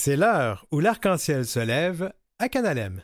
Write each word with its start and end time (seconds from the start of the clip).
C'est 0.00 0.14
l'heure 0.14 0.64
où 0.70 0.78
l'arc-en-ciel 0.78 1.44
se 1.44 1.58
lève 1.58 2.12
à 2.38 2.48
Canalem. 2.48 3.02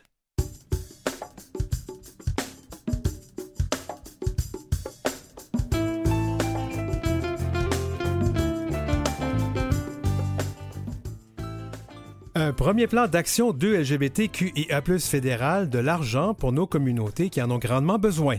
Un 12.33 12.53
premier 12.53 12.87
plan 12.87 13.07
d'action 13.07 13.51
2 13.51 13.81
LGBTQIA+ 13.81 14.81
fédéral 14.99 15.69
de 15.69 15.79
l'argent 15.79 16.33
pour 16.33 16.53
nos 16.53 16.65
communautés 16.65 17.29
qui 17.29 17.41
en 17.41 17.51
ont 17.51 17.57
grandement 17.57 17.99
besoin. 17.99 18.37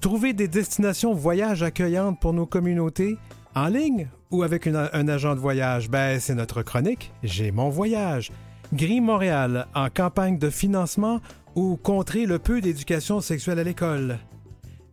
Trouver 0.00 0.32
des 0.32 0.48
destinations 0.48 1.14
voyage 1.14 1.62
accueillantes 1.62 2.20
pour 2.20 2.32
nos 2.32 2.46
communautés 2.46 3.16
en 3.54 3.68
ligne 3.68 4.08
ou 4.30 4.42
avec 4.42 4.66
un 4.66 5.08
agent 5.08 5.34
de 5.34 5.40
voyage? 5.40 5.90
Ben, 5.90 6.20
c'est 6.20 6.34
notre 6.34 6.62
chronique 6.62 7.12
J'ai 7.22 7.50
mon 7.52 7.68
voyage. 7.68 8.30
Gris 8.72 9.00
Montréal 9.00 9.66
en 9.74 9.88
campagne 9.88 10.38
de 10.38 10.50
financement 10.50 11.20
ou 11.54 11.76
contrer 11.76 12.26
le 12.26 12.38
peu 12.38 12.60
d'éducation 12.60 13.20
sexuelle 13.20 13.58
à 13.58 13.64
l'école? 13.64 14.18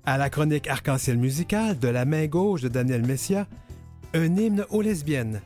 À 0.06 0.18
la 0.18 0.30
chronique 0.30 0.68
Arc-en-ciel 0.68 1.18
musical 1.18 1.80
de 1.80 1.88
la 1.88 2.06
main 2.06 2.28
gauche 2.28 2.62
de 2.62 2.68
Daniel 2.68 3.06
Messia, 3.06 3.48
un 4.14 4.36
hymne 4.36 4.66
aux 4.70 4.82
lesbiennes. 4.82 5.42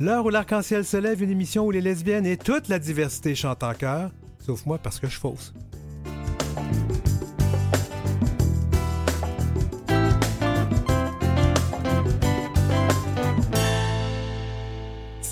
L'heure 0.00 0.24
où 0.26 0.30
l'arc-en-ciel 0.30 0.84
se 0.84 0.96
lève, 0.96 1.22
une 1.22 1.30
émission 1.30 1.66
où 1.66 1.70
les 1.70 1.80
lesbiennes 1.80 2.26
et 2.26 2.36
toute 2.36 2.68
la 2.68 2.78
diversité 2.78 3.34
chantent 3.34 3.62
en 3.62 3.74
chœur, 3.74 4.10
sauf 4.38 4.64
moi 4.66 4.78
parce 4.78 5.00
que 5.00 5.08
je 5.08 5.18
fausse. 5.18 5.54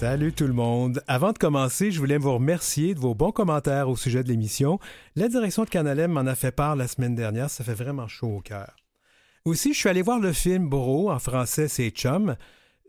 Salut 0.04 0.34
tout 0.34 0.46
le 0.46 0.52
monde. 0.52 1.02
Avant 1.06 1.32
de 1.32 1.38
commencer, 1.38 1.90
je 1.90 1.98
voulais 1.98 2.18
vous 2.18 2.34
remercier 2.34 2.92
de 2.92 3.00
vos 3.00 3.14
bons 3.14 3.32
commentaires 3.32 3.88
au 3.88 3.96
sujet 3.96 4.22
de 4.22 4.28
l'émission. 4.28 4.78
La 5.16 5.28
direction 5.28 5.64
de 5.64 5.70
Canalem 5.70 6.12
m'en 6.12 6.26
a 6.26 6.34
fait 6.34 6.52
part 6.52 6.76
la 6.76 6.88
semaine 6.88 7.14
dernière, 7.14 7.48
ça 7.48 7.64
fait 7.64 7.72
vraiment 7.72 8.06
chaud 8.06 8.36
au 8.36 8.40
cœur. 8.42 8.76
Aussi, 9.46 9.72
je 9.72 9.78
suis 9.78 9.88
allé 9.88 10.02
voir 10.02 10.20
le 10.20 10.34
film 10.34 10.68
Boro, 10.68 11.10
en 11.10 11.18
français 11.18 11.68
c'est 11.68 11.88
Chum. 11.88 12.36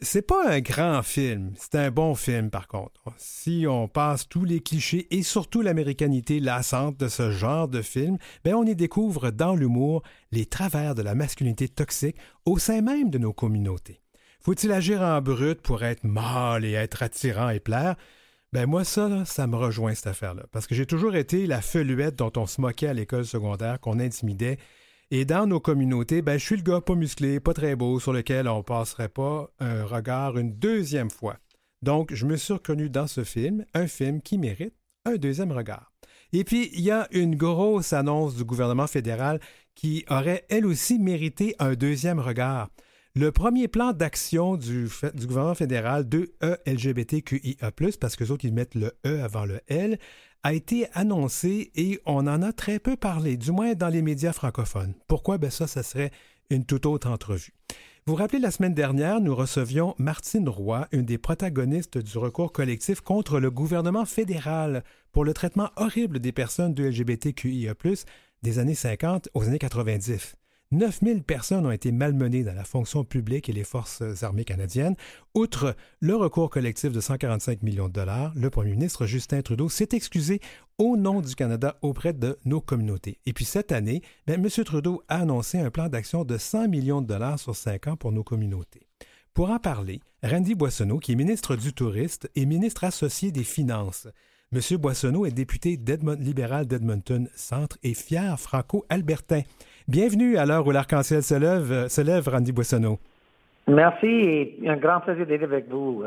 C'est 0.02 0.28
pas 0.28 0.46
un 0.46 0.60
grand 0.60 1.04
film, 1.04 1.54
c'est 1.56 1.76
un 1.76 1.90
bon 1.90 2.16
film 2.16 2.50
par 2.50 2.68
contre. 2.68 3.02
Si 3.16 3.64
on 3.66 3.88
passe 3.88 4.28
tous 4.28 4.44
les 4.44 4.60
clichés 4.60 5.08
et 5.10 5.24
surtout 5.24 5.62
l'américanité 5.62 6.42
lassante 6.42 6.98
de 6.98 7.08
ce 7.08 7.32
genre 7.32 7.70
de 7.70 7.82
film, 7.82 8.18
ben 8.44 8.56
on 8.56 8.66
y 8.66 8.76
découvre 8.76 9.32
dans 9.32 9.56
l'humour 9.56 10.04
les 10.34 10.48
travers 10.48 10.96
de 10.96 11.02
la 11.02 11.16
masculinité 11.16 11.70
toxique 11.70 12.18
au 12.46 12.60
sein 12.60 12.82
même 12.82 13.10
de 13.10 13.20
nos 13.20 13.32
communautés. 13.32 14.02
Faut-il 14.46 14.72
agir 14.72 15.02
en 15.02 15.20
brut 15.22 15.60
pour 15.60 15.84
être 15.84 16.04
mâle 16.04 16.66
et 16.66 16.74
être 16.74 17.02
attirant 17.02 17.50
et 17.50 17.60
plaire? 17.60 17.96
Ben 18.54 18.68
moi, 18.68 18.84
ça, 18.84 19.26
ça 19.26 19.48
me 19.48 19.56
rejoint 19.56 19.96
cette 19.96 20.06
affaire-là. 20.06 20.44
Parce 20.52 20.68
que 20.68 20.76
j'ai 20.76 20.86
toujours 20.86 21.16
été 21.16 21.48
la 21.48 21.62
feluette 21.62 22.16
dont 22.16 22.32
on 22.38 22.46
se 22.46 22.62
moquait 22.62 22.86
à 22.86 22.94
l'école 22.94 23.26
secondaire, 23.26 23.80
qu'on 23.80 24.00
intimidait. 24.00 24.60
Et 25.10 25.26
dans 25.26 25.48
nos 25.48 25.60
communautés, 25.60 26.22
ben 26.22 26.38
je 26.38 26.46
suis 26.46 26.58
le 26.58 26.62
gars 26.62 26.80
pas 26.80 26.94
musclé, 26.94 27.40
pas 27.40 27.56
très 27.56 27.76
beau, 27.76 28.00
sur 28.00 28.14
lequel 28.14 28.48
on 28.48 28.62
passerait 28.62 29.10
pas 29.10 29.50
un 29.60 29.84
regard 29.84 30.38
une 30.38 30.54
deuxième 30.54 31.10
fois. 31.10 31.38
Donc, 31.82 32.14
je 32.14 32.28
me 32.28 32.36
suis 32.36 32.54
reconnu 32.54 32.92
dans 32.92 33.08
ce 33.08 33.24
film, 33.24 33.66
un 33.74 33.88
film 33.88 34.22
qui 34.22 34.38
mérite 34.38 34.76
un 35.06 35.16
deuxième 35.16 35.52
regard. 35.52 35.92
Et 36.34 36.44
puis, 36.44 36.70
il 36.74 36.82
y 36.82 36.92
a 36.92 37.08
une 37.10 37.36
grosse 37.36 37.94
annonce 37.94 38.36
du 38.36 38.44
gouvernement 38.46 38.86
fédéral 38.86 39.40
qui 39.74 40.06
aurait 40.08 40.46
elle 40.50 40.68
aussi 40.68 41.00
mérité 41.00 41.56
un 41.58 41.74
deuxième 41.74 42.20
regard. 42.20 42.70
Le 43.18 43.32
premier 43.32 43.70
plan 43.70 43.94
d'action 43.94 44.58
du, 44.58 44.90
gouvernement 45.26 45.56
fédéral 45.56 46.10
de 46.10 46.34
E 46.44 46.58
LGBTQIA, 46.66 47.72
parce 47.98 48.18
que 48.18 48.26
les 48.26 48.32
autres, 48.32 48.44
ils 48.44 48.54
mettent 48.54 48.76
le 48.76 48.92
E 49.08 49.24
avant 49.24 49.46
le 49.46 49.62
L, 49.70 49.98
a 50.44 50.54
été 50.54 50.88
annoncé 50.92 51.72
et 51.76 52.02
on 52.06 52.28
en 52.28 52.42
a 52.42 52.52
très 52.52 52.78
peu 52.78 52.98
parlé, 52.98 53.38
du 53.38 53.54
moins 53.54 53.74
dans 53.74 53.88
les 53.88 54.02
médias 54.02 54.34
francophones. 54.34 54.94
Pourquoi? 55.08 55.38
Ben 55.38 55.50
ça, 55.50 55.66
ça 55.66 55.82
serait 55.82 56.12
une 56.50 56.66
toute 56.66 56.86
autre 56.86 57.10
entrevue. 57.10 57.54
Vous 58.06 58.16
vous 58.16 58.16
rappelez, 58.16 58.40
la 58.40 58.52
semaine 58.52 58.74
dernière, 58.74 59.22
nous 59.22 59.34
recevions 59.34 59.96
Martine 59.98 60.50
Roy, 60.50 60.86
une 60.92 61.06
des 61.06 61.18
protagonistes 61.18 61.98
du 61.98 62.18
recours 62.18 62.52
collectif 62.52 63.00
contre 63.00 63.40
le 63.40 63.50
gouvernement 63.50 64.04
fédéral 64.04 64.84
pour 65.14 65.24
le 65.24 65.34
traitement 65.34 65.70
horrible 65.78 66.20
des 66.20 66.34
personnes 66.34 66.74
de 66.74 66.84
LGBTQIA, 66.84 67.76
des 68.44 68.60
années 68.60 68.76
50 68.76 69.30
aux 69.34 69.46
années 69.46 69.58
90. 69.58 70.36
9000 70.76 71.24
personnes 71.24 71.66
ont 71.66 71.72
été 71.72 71.92
malmenées 71.92 72.44
dans 72.44 72.54
la 72.54 72.64
fonction 72.64 73.04
publique 73.04 73.50
et 73.50 73.54
les 73.54 73.64
forces 73.64 74.04
armées 74.22 74.46
canadiennes. 74.46 74.96
Outre 75.34 75.76
le 76.00 76.16
recours 76.16 76.50
collectif 76.50 76.92
de 76.92 77.00
145 77.00 77.64
millions 77.64 77.88
de 77.88 77.94
dollars, 77.94 78.34
le 78.36 78.50
premier 78.50 78.72
ministre 78.72 79.06
Justin 79.06 79.42
Trudeau 79.42 79.70
s'est 79.70 79.90
excusé 79.94 80.42
au 80.78 80.98
nom 80.98 81.22
du 81.22 81.36
Canada 81.36 81.78
auprès 81.82 82.14
de 82.14 82.38
nos 82.46 82.62
communautés. 82.62 83.20
Et 83.26 83.34
puis 83.34 83.46
cette 83.46 83.72
année, 83.72 84.02
ben, 84.28 84.44
M. 84.44 84.64
Trudeau 84.64 85.02
a 85.08 85.22
annoncé 85.22 85.60
un 85.60 85.72
plan 85.72 85.88
d'action 85.88 86.26
de 86.26 86.38
100 86.38 86.68
millions 86.68 87.02
de 87.02 87.08
dollars 87.08 87.40
sur 87.40 87.56
cinq 87.56 87.88
ans 87.88 87.96
pour 87.96 88.12
nos 88.12 88.24
communautés. 88.24 88.86
Pour 89.34 89.50
en 89.50 89.60
parler, 89.60 90.02
Randy 90.24 90.56
Boissonneau, 90.56 91.00
qui 91.00 91.14
est 91.14 91.16
ministre 91.16 91.56
du 91.56 91.74
Tourisme 91.74 92.28
et 92.36 92.46
ministre 92.46 92.84
associé 92.84 93.32
des 93.32 93.44
Finances, 93.44 94.08
M. 94.54 94.78
Boissonneau 94.78 95.26
est 95.26 95.32
député 95.32 95.78
libéral 96.20 96.66
d'Edmonton 96.68 97.28
Centre 97.36 97.78
et 97.84 97.94
fier 97.94 98.40
franco-albertain. 98.40 99.42
Bienvenue 99.88 100.36
à 100.38 100.48
l'heure 100.48 100.66
où 100.66 100.72
l'arc-en-ciel 100.72 101.22
se 101.22 101.36
lève, 101.36 101.72
euh, 101.72 101.90
se 101.90 102.02
lève, 102.02 102.28
Randy 102.28 102.52
Boissonneau. 102.52 102.98
Merci 103.68 104.06
et 104.06 104.60
un 104.68 104.78
grand 104.78 105.00
plaisir 105.00 105.26
d'être 105.26 105.44
avec 105.44 105.68
vous. 105.70 106.04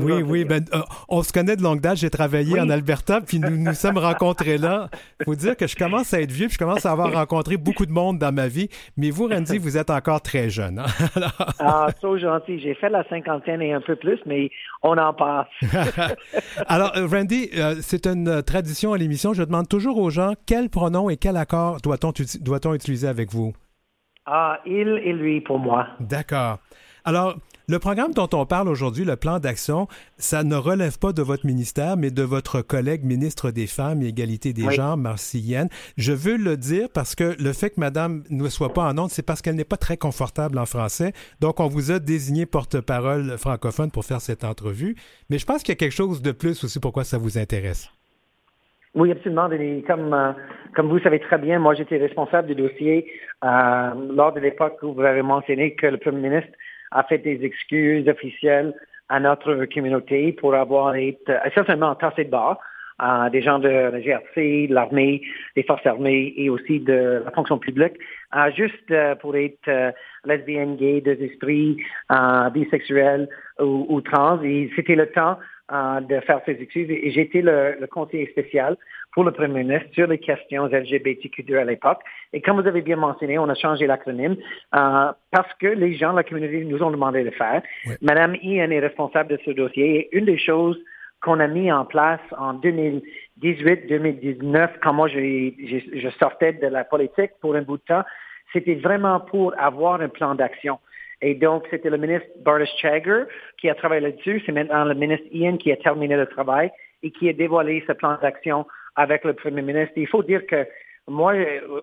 Oui, 0.00 0.22
oui, 0.22 0.44
ben, 0.44 0.64
euh, 0.72 0.78
on 1.08 1.24
se 1.24 1.32
connaît 1.32 1.56
de 1.56 1.62
longue 1.62 1.80
date. 1.80 1.96
J'ai 1.96 2.10
travaillé 2.10 2.60
en 2.60 2.70
Alberta, 2.70 3.20
puis 3.20 3.40
nous 3.40 3.56
nous 3.56 3.72
sommes 3.72 3.98
rencontrés 3.98 4.56
là. 4.56 4.88
Il 5.18 5.24
faut 5.24 5.34
dire 5.34 5.56
que 5.56 5.66
je 5.66 5.74
commence 5.74 6.14
à 6.14 6.20
être 6.20 6.30
vieux, 6.30 6.46
puis 6.46 6.54
je 6.54 6.58
commence 6.58 6.86
à 6.86 6.92
avoir 6.92 7.12
rencontré 7.12 7.56
beaucoup 7.56 7.86
de 7.86 7.90
monde 7.90 8.18
dans 8.18 8.32
ma 8.32 8.46
vie. 8.46 8.68
Mais 8.96 9.10
vous, 9.10 9.26
Randy, 9.26 9.58
vous 9.58 9.76
êtes 9.76 9.90
encore 9.90 10.22
très 10.22 10.48
jeune. 10.48 10.78
Hein? 10.78 10.86
ah, 11.58 11.88
trop 12.00 12.16
gentil. 12.18 12.60
J'ai 12.60 12.74
fait 12.74 12.88
la 12.88 13.02
cinquantaine 13.08 13.62
et 13.62 13.72
un 13.72 13.80
peu 13.80 13.96
plus, 13.96 14.20
mais 14.24 14.50
on 14.84 14.96
en 14.96 15.12
passe. 15.12 15.48
Alors, 16.68 16.92
euh, 16.96 17.08
Randy, 17.08 17.50
euh, 17.56 17.74
c'est 17.80 18.06
une 18.06 18.44
tradition 18.44 18.92
à 18.92 18.98
l'émission. 18.98 19.34
Je 19.34 19.42
demande 19.42 19.68
toujours 19.68 19.98
aux 19.98 20.10
gens 20.10 20.34
quel 20.46 20.70
pronom 20.70 21.10
et 21.10 21.16
quel 21.16 21.36
accord 21.36 21.78
doit-on 21.82 22.12
doit 22.40 22.74
utiliser 22.76 23.08
avec 23.08 23.32
vous? 23.32 23.52
Ah, 24.24 24.60
il 24.66 24.88
et 25.04 25.12
lui 25.12 25.40
pour 25.40 25.58
moi. 25.58 25.88
D'accord. 25.98 26.60
Alors, 27.04 27.36
le 27.68 27.78
programme 27.78 28.12
dont 28.12 28.28
on 28.32 28.44
parle 28.44 28.68
aujourd'hui, 28.68 29.04
le 29.04 29.16
plan 29.16 29.38
d'action, 29.38 29.86
ça 30.16 30.44
ne 30.44 30.56
relève 30.56 30.98
pas 30.98 31.12
de 31.12 31.22
votre 31.22 31.46
ministère, 31.46 31.96
mais 31.96 32.10
de 32.10 32.22
votre 32.22 32.60
collègue 32.60 33.04
ministre 33.04 33.50
des 33.50 33.66
Femmes 33.66 34.02
et 34.02 34.08
Égalité 34.08 34.52
des 34.52 34.70
Genres, 34.70 34.96
Marcienne. 34.96 35.68
Je 35.96 36.12
veux 36.12 36.36
le 36.36 36.56
dire 36.56 36.88
parce 36.92 37.14
que 37.14 37.34
le 37.42 37.52
fait 37.52 37.70
que 37.70 37.80
Madame 37.80 38.22
ne 38.30 38.48
soit 38.48 38.72
pas 38.72 38.82
en 38.82 38.98
onde, 38.98 39.10
c'est 39.10 39.24
parce 39.24 39.42
qu'elle 39.42 39.54
n'est 39.54 39.64
pas 39.64 39.76
très 39.76 39.96
confortable 39.96 40.58
en 40.58 40.66
français. 40.66 41.12
Donc, 41.40 41.60
on 41.60 41.68
vous 41.68 41.90
a 41.90 41.98
désigné 41.98 42.46
porte-parole 42.46 43.38
francophone 43.38 43.90
pour 43.90 44.04
faire 44.04 44.20
cette 44.20 44.44
entrevue. 44.44 44.94
Mais 45.30 45.38
je 45.38 45.46
pense 45.46 45.62
qu'il 45.62 45.72
y 45.72 45.76
a 45.76 45.78
quelque 45.78 45.94
chose 45.94 46.20
de 46.20 46.32
plus 46.32 46.62
aussi 46.64 46.78
pourquoi 46.78 47.04
ça 47.04 47.18
vous 47.18 47.38
intéresse. 47.38 47.90
Oui, 48.94 49.10
absolument. 49.10 49.48
Comme, 49.86 50.12
euh, 50.12 50.32
comme 50.74 50.88
vous 50.88 50.98
savez 50.98 51.20
très 51.20 51.38
bien, 51.38 51.58
moi, 51.58 51.74
j'étais 51.74 51.96
responsable 51.96 52.48
du 52.48 52.54
dossier 52.54 53.10
euh, 53.42 53.90
lors 54.14 54.32
de 54.34 54.40
l'époque 54.40 54.78
où 54.82 54.92
vous 54.92 55.00
avez 55.00 55.22
mentionné 55.22 55.74
que 55.74 55.86
le 55.86 55.96
Premier 55.96 56.28
ministre 56.28 56.50
a 56.92 57.02
fait 57.04 57.18
des 57.18 57.44
excuses 57.44 58.08
officielles 58.08 58.74
à 59.08 59.20
notre 59.20 59.66
communauté 59.66 60.32
pour 60.32 60.54
avoir 60.54 60.94
été 60.94 61.36
essentiellement 61.44 61.94
tassé 61.94 62.24
de. 62.24 62.36
Euh, 63.02 63.30
des 63.30 63.42
gens 63.42 63.58
de 63.58 63.68
la 63.68 64.00
GRC, 64.00 64.68
de 64.68 64.74
l'armée, 64.74 65.22
des 65.56 65.64
forces 65.64 65.84
armées 65.86 66.34
et 66.36 66.48
aussi 66.50 66.78
de 66.78 67.22
la 67.24 67.30
fonction 67.32 67.58
publique, 67.58 67.94
euh, 68.36 68.50
juste 68.54 68.90
euh, 68.90 69.16
pour 69.16 69.34
être 69.34 69.66
euh, 69.66 69.90
lesbienne, 70.24 70.76
gay, 70.76 71.00
des 71.00 71.20
esprits, 71.24 71.78
bisexuels 72.52 73.28
ou, 73.58 73.86
ou 73.88 74.00
trans. 74.02 74.40
Et 74.42 74.70
c'était 74.76 74.94
le 74.94 75.06
temps 75.06 75.38
de 75.70 76.20
faire 76.20 76.40
ces 76.44 76.52
excuses. 76.60 76.90
Et 76.90 77.10
j'étais 77.10 77.40
le, 77.40 77.76
le, 77.80 77.86
conseiller 77.86 78.26
spécial 78.26 78.76
pour 79.12 79.24
le 79.24 79.32
Premier 79.32 79.64
ministre 79.64 79.88
sur 79.92 80.06
les 80.06 80.18
questions 80.18 80.68
LGBTQ2 80.68 81.58
à 81.58 81.64
l'époque. 81.64 82.00
Et 82.32 82.40
comme 82.40 82.60
vous 82.60 82.66
avez 82.66 82.82
bien 82.82 82.96
mentionné, 82.96 83.38
on 83.38 83.48
a 83.48 83.54
changé 83.54 83.86
l'acronyme 83.86 84.36
euh, 84.74 85.12
parce 85.30 85.52
que 85.60 85.66
les 85.66 85.94
gens 85.94 86.12
de 86.12 86.16
la 86.16 86.24
communauté 86.24 86.64
nous 86.64 86.82
ont 86.82 86.90
demandé 86.90 87.22
de 87.22 87.30
faire. 87.30 87.62
Madame 88.00 88.36
Ian 88.42 88.70
est 88.70 88.80
responsable 88.80 89.30
de 89.30 89.38
ce 89.44 89.50
dossier. 89.50 89.96
Et 89.96 90.16
une 90.16 90.24
des 90.24 90.38
choses 90.38 90.78
qu'on 91.20 91.40
a 91.40 91.46
mis 91.46 91.70
en 91.70 91.84
place 91.84 92.20
en 92.36 92.54
2018-2019, 92.54 94.70
quand 94.82 94.92
moi 94.92 95.06
je, 95.08 95.52
je 95.94 96.08
sortais 96.18 96.54
de 96.54 96.66
la 96.66 96.84
politique 96.84 97.32
pour 97.40 97.54
un 97.54 97.62
bout 97.62 97.76
de 97.76 97.82
temps, 97.82 98.02
c'était 98.52 98.74
vraiment 98.74 99.20
pour 99.20 99.54
avoir 99.58 100.00
un 100.00 100.08
plan 100.08 100.34
d'action. 100.34 100.78
Et 101.22 101.34
donc, 101.34 101.64
c'était 101.70 101.88
le 101.88 101.98
ministre 101.98 102.26
Boris 102.44 102.68
Chagger 102.78 103.22
qui 103.58 103.70
a 103.70 103.76
travaillé 103.76 104.00
là-dessus. 104.00 104.42
C'est 104.44 104.52
maintenant 104.52 104.84
le 104.84 104.94
ministre 104.94 105.26
Ian 105.30 105.56
qui 105.56 105.70
a 105.70 105.76
terminé 105.76 106.16
le 106.16 106.26
travail 106.26 106.72
et 107.04 107.12
qui 107.12 107.28
a 107.28 107.32
dévoilé 107.32 107.84
ce 107.86 107.92
plan 107.92 108.18
d'action 108.20 108.66
avec 108.96 109.24
le 109.24 109.34
premier 109.34 109.62
ministre. 109.62 109.92
Il 109.96 110.08
faut 110.08 110.22
dire 110.22 110.46
que 110.46 110.66
moi, 111.08 111.34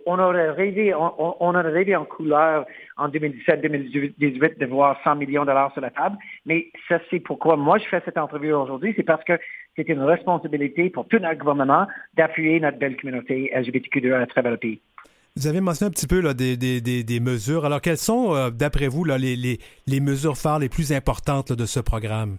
on 0.06 0.17
aurait 0.17 0.51
rêvé, 0.51 0.94
on, 0.95 1.09
aurait 1.39 1.61
rêvé 1.61 1.95
en 1.95 2.06
couleur 2.06 2.65
en 2.97 3.09
2017-2018 3.09 4.57
de 4.57 4.65
voir 4.65 4.97
100 5.03 5.15
millions 5.15 5.41
de 5.41 5.47
dollars 5.47 5.73
sur 5.73 5.81
la 5.81 5.89
table. 5.89 6.17
Mais 6.45 6.67
ça, 6.88 7.00
c'est 7.09 7.19
pourquoi 7.19 7.57
moi, 7.57 7.77
je 7.79 7.85
fais 7.85 8.01
cette 8.06 8.17
entrevue 8.17 8.53
aujourd'hui. 8.53 8.94
C'est 8.95 9.03
parce 9.03 9.23
que 9.25 9.33
c'est 9.75 9.89
une 9.89 10.01
responsabilité 10.01 10.89
pour 10.89 11.06
tout 11.07 11.19
notre 11.19 11.38
gouvernement 11.38 11.85
d'appuyer 12.15 12.61
notre 12.61 12.77
belle 12.79 12.95
communauté 12.95 13.51
LGBTQ2 13.53 14.13
à 14.13 14.25
travers 14.25 14.51
le 14.51 14.57
pays. 14.57 14.79
Vous 15.35 15.47
avez 15.47 15.61
mentionné 15.61 15.89
un 15.89 15.91
petit 15.91 16.07
peu 16.07 16.21
là, 16.21 16.33
des, 16.33 16.57
des, 16.57 16.81
des, 16.81 17.19
mesures. 17.19 17.65
Alors, 17.65 17.81
quelles 17.81 17.97
sont, 17.97 18.33
euh, 18.35 18.50
d'après 18.50 18.88
vous, 18.88 19.03
là, 19.03 19.17
les, 19.17 19.35
les, 19.35 19.59
les, 19.85 20.00
mesures 20.00 20.38
phares 20.38 20.59
les 20.59 20.69
plus 20.69 20.91
importantes 20.91 21.53
de 21.53 21.65
ce 21.65 21.79
programme? 21.79 22.38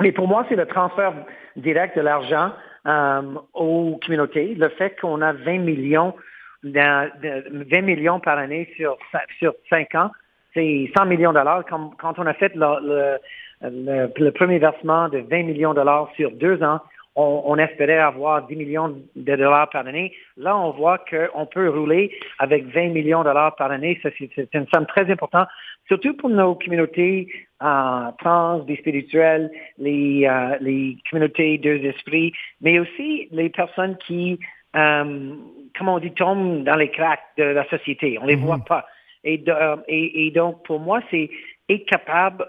Mais 0.00 0.12
pour 0.12 0.26
moi, 0.26 0.46
c'est 0.48 0.56
le 0.56 0.66
transfert 0.66 1.14
direct 1.56 1.96
de 1.96 2.00
l'argent 2.00 2.52
aux 2.86 4.00
communautés. 4.04 4.54
Le 4.54 4.68
fait 4.70 4.98
qu'on 5.00 5.20
a 5.22 5.32
20 5.32 5.58
millions, 5.58 6.14
de, 6.62 7.70
20 7.70 7.82
millions 7.82 8.20
par 8.20 8.38
année 8.38 8.70
sur, 8.76 8.96
sur 9.38 9.54
5 9.68 9.94
ans, 9.94 10.10
c'est 10.54 10.90
100 10.96 11.06
millions 11.06 11.32
de 11.32 11.38
dollars. 11.38 11.64
Quand, 11.66 12.18
on 12.18 12.26
a 12.26 12.34
fait 12.34 12.54
le, 12.54 13.18
le, 13.62 14.10
le, 14.16 14.30
premier 14.30 14.58
versement 14.58 15.08
de 15.08 15.18
20 15.18 15.42
millions 15.44 15.70
de 15.70 15.76
dollars 15.76 16.08
sur 16.16 16.30
deux 16.32 16.62
ans, 16.62 16.80
on, 17.16 17.58
espérait 17.58 17.98
avoir 17.98 18.46
10 18.46 18.56
millions 18.56 18.96
de 19.16 19.36
dollars 19.36 19.68
par 19.70 19.86
année. 19.86 20.12
Là, 20.36 20.56
on 20.56 20.70
voit 20.70 20.98
qu'on 20.98 21.46
peut 21.46 21.68
rouler 21.68 22.12
avec 22.38 22.66
20 22.66 22.90
millions 22.90 23.20
de 23.20 23.24
dollars 23.24 23.56
par 23.56 23.70
année. 23.70 24.00
C'est 24.02 24.54
une 24.54 24.66
somme 24.72 24.86
très 24.86 25.10
importante, 25.10 25.48
surtout 25.88 26.14
pour 26.16 26.30
nos 26.30 26.54
communautés 26.54 27.28
euh, 27.62 28.10
trans, 28.18 28.60
des 28.60 28.76
spirituels, 28.76 29.50
les, 29.78 30.26
euh, 30.26 30.56
les 30.60 30.96
communautés 31.10 31.58
deux 31.58 31.84
esprits, 31.84 32.32
mais 32.60 32.78
aussi 32.78 33.28
les 33.32 33.50
personnes 33.50 33.96
qui, 34.06 34.38
euh, 34.76 35.34
comment 35.76 35.96
on 35.96 35.98
dit, 35.98 36.12
tombent 36.12 36.62
dans 36.62 36.76
les 36.76 36.90
cracks 36.90 37.20
de 37.36 37.44
la 37.44 37.68
société. 37.68 38.18
On 38.22 38.26
les 38.26 38.36
mhm. 38.36 38.44
voit 38.44 38.64
pas. 38.66 38.86
Et, 39.24 39.42
et, 39.88 40.26
et, 40.26 40.30
donc, 40.30 40.64
pour 40.64 40.80
moi, 40.80 41.00
c'est 41.10 41.28
être 41.68 41.84
capable 41.86 42.46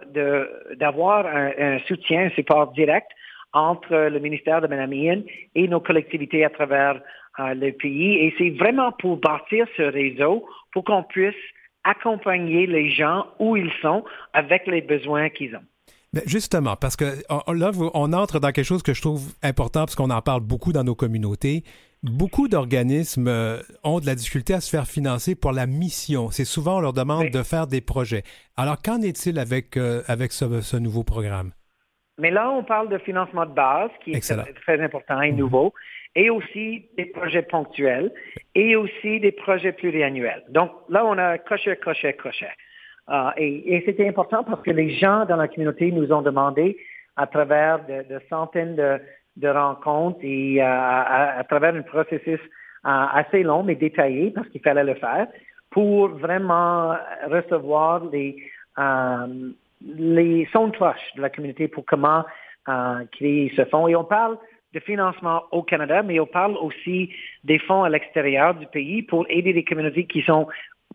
d'avoir 0.75 1.25
un, 1.25 1.52
un, 1.58 1.80
soutien, 1.80 2.28
un 2.28 2.30
support 2.30 2.72
direct 2.72 3.12
entre 3.53 3.95
le 4.09 4.19
ministère 4.19 4.62
de 4.62 4.68
Mme 4.68 4.94
Ian 4.94 5.21
et 5.56 5.68
nos 5.68 5.80
collectivités 5.80 6.45
à 6.45 6.50
travers 6.50 7.01
euh, 7.39 7.53
le 7.53 7.71
pays. 7.71 8.15
Et 8.15 8.33
c'est 8.38 8.50
vraiment 8.51 8.92
pour 8.94 9.18
bâtir 9.18 9.65
ce 9.77 9.83
réseau 9.83 10.45
pour 10.74 10.83
qu'on 10.83 11.03
puisse 11.03 11.36
accompagner 11.83 12.68
les 12.68 12.89
gens 12.89 13.25
où 13.39 13.57
ils 13.57 13.71
sont 13.81 14.03
avec 14.33 14.68
les 14.68 14.81
besoins 14.81 15.30
qu'ils 15.30 15.56
ont. 15.56 15.63
Mais 16.13 16.24
justement, 16.25 16.75
parce 16.75 16.98
que 16.98 17.06
là, 17.53 17.71
on 17.94 18.12
entre 18.12 18.39
dans 18.39 18.51
quelque 18.51 18.65
chose 18.65 18.83
que 18.83 18.94
je 18.94 19.01
trouve 19.01 19.33
important, 19.44 19.81
parce 19.81 19.95
qu'on 19.95 20.09
en 20.09 20.21
parle 20.21 20.42
beaucoup 20.42 20.74
dans 20.74 20.83
nos 20.83 20.95
communautés. 20.95 21.63
Beaucoup 22.03 22.48
d'organismes 22.48 23.27
euh, 23.27 23.62
ont 23.83 24.00
de 24.00 24.07
la 24.07 24.15
difficulté 24.15 24.53
à 24.53 24.59
se 24.59 24.69
faire 24.69 24.88
financer 24.88 25.36
pour 25.36 25.51
la 25.51 25.68
mission. 25.68 26.31
C'est 26.31 26.45
souvent, 26.45 26.77
on 26.77 26.81
leur 26.81 26.94
demande 26.94 27.30
de 27.30 27.44
faire 27.44 27.68
des 27.68 27.80
projets. 27.80 28.24
Alors, 28.57 28.81
qu'en 28.81 29.01
est-il 29.01 29.38
avec, 29.39 29.77
euh, 29.77 30.01
avec 30.07 30.31
ce 30.33 30.77
nouveau 30.77 31.03
programme? 31.03 31.51
Mais 32.21 32.29
là, 32.29 32.51
on 32.51 32.63
parle 32.63 32.88
de 32.88 33.00
financement 33.00 33.47
de 33.47 33.53
base, 33.53 33.89
qui 34.03 34.12
est 34.12 34.56
très, 34.62 34.79
important 34.79 35.19
et 35.21 35.31
nouveau, 35.31 35.73
et 36.15 36.29
aussi 36.29 36.85
des 36.95 37.06
projets 37.06 37.41
ponctuels, 37.41 38.12
et 38.53 38.75
aussi 38.75 39.19
des 39.19 39.31
projets 39.31 39.71
pluriannuels. 39.71 40.44
Donc 40.50 40.69
là, 40.88 41.03
on 41.03 41.18
a 41.18 41.39
crochet, 41.39 41.75
crochet, 41.77 42.13
crochet. 42.13 42.53
Euh, 43.09 43.31
et, 43.38 43.81
c'était 43.88 44.07
important 44.07 44.44
parce 44.44 44.62
que 44.62 44.69
les 44.69 44.91
gens 44.91 45.25
dans 45.25 45.38
la 45.38 45.47
communauté 45.47 45.91
nous 45.91 46.13
ont 46.13 46.21
demandé, 46.21 46.77
à 47.15 47.25
travers 47.25 47.79
de, 47.88 48.19
centaines 48.29 48.75
de, 48.75 49.47
rencontres 49.47 50.19
et 50.21 50.62
euh, 50.62 50.65
à, 50.65 51.44
travers 51.50 51.74
un 51.74 51.81
processus 51.81 52.39
euh, 52.39 52.89
assez 53.13 53.41
long 53.41 53.63
mais 53.63 53.74
détaillé, 53.75 54.29
parce 54.29 54.47
qu'il 54.50 54.62
fallait 54.62 54.83
le 54.83 54.94
faire, 54.94 55.25
pour 55.71 56.09
vraiment 56.09 56.95
recevoir 57.27 58.06
les, 58.12 58.35
les 59.83 60.48
sons 60.51 60.68
de 60.68 60.75
cloche 60.75 61.16
de 61.16 61.22
la 61.22 61.30
communauté 61.30 61.68
pour 61.68 61.86
comment 61.86 62.24
euh, 62.69 63.04
créer 63.12 63.51
ce 63.56 63.66
fonds. 63.66 63.88
Et 63.88 63.95
on 63.95 64.04
parle 64.04 64.38
de 64.74 64.80
financement 64.80 65.44
au 65.51 65.63
Canada, 65.63 66.01
mais 66.04 66.19
on 66.19 66.25
parle 66.25 66.56
aussi 66.57 67.10
des 67.44 67.60
fonds 67.60 67.83
à 67.83 67.89
l'extérieur 67.89 68.56
du 68.56 68.68
pays 68.68 69.01
pour 69.01 69.25
aider 69.30 69.54
les 69.54 69.63
communautés 69.63 70.06
qui 70.06 70.22
sont 70.22 70.48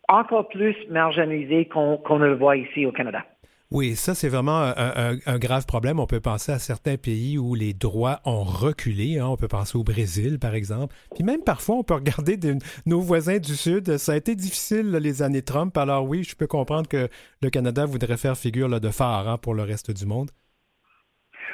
encore 0.07 0.47
plus 0.49 0.75
marginalisées 0.89 1.65
qu'on 1.65 2.19
ne 2.19 2.25
le 2.25 2.35
voit 2.35 2.57
ici 2.57 2.85
au 2.85 2.91
Canada. 2.91 3.23
Oui, 3.69 3.97
ça, 3.97 4.15
c'est 4.15 4.29
vraiment 4.29 4.71
un, 4.77 5.39
grave 5.39 5.65
problème. 5.65 5.99
On 5.99 6.07
peut 6.07 6.21
penser 6.21 6.53
à 6.53 6.59
certains 6.59 6.95
pays 6.95 7.37
où 7.37 7.53
les 7.53 7.73
droits 7.73 8.21
ont 8.23 8.43
reculé. 8.43 9.19
Hein. 9.19 9.27
On 9.27 9.35
peut 9.35 9.49
penser 9.49 9.77
au 9.77 9.83
Brésil, 9.83 10.39
par 10.39 10.55
exemple. 10.55 10.95
Puis 11.13 11.25
même 11.25 11.43
parfois, 11.43 11.75
on 11.75 11.83
peut 11.83 11.95
regarder 11.95 12.37
nos 12.85 13.01
voisins 13.01 13.39
du 13.39 13.55
Sud. 13.57 13.97
Ça 13.97 14.13
a 14.13 14.15
été 14.15 14.35
difficile 14.35 14.91
les 14.91 15.21
années 15.21 15.41
Trump. 15.41 15.77
Alors 15.77 16.07
oui, 16.07 16.23
je 16.23 16.37
peux 16.37 16.47
comprendre 16.47 16.87
que 16.87 17.09
le 17.41 17.49
Canada 17.49 17.85
voudrait 17.85 18.15
faire 18.15 18.37
figure 18.37 18.69
de 18.79 18.89
phare 18.89 19.27
hein, 19.27 19.37
pour 19.37 19.53
le 19.53 19.63
reste 19.63 19.91
du 19.91 20.05
monde. 20.05 20.31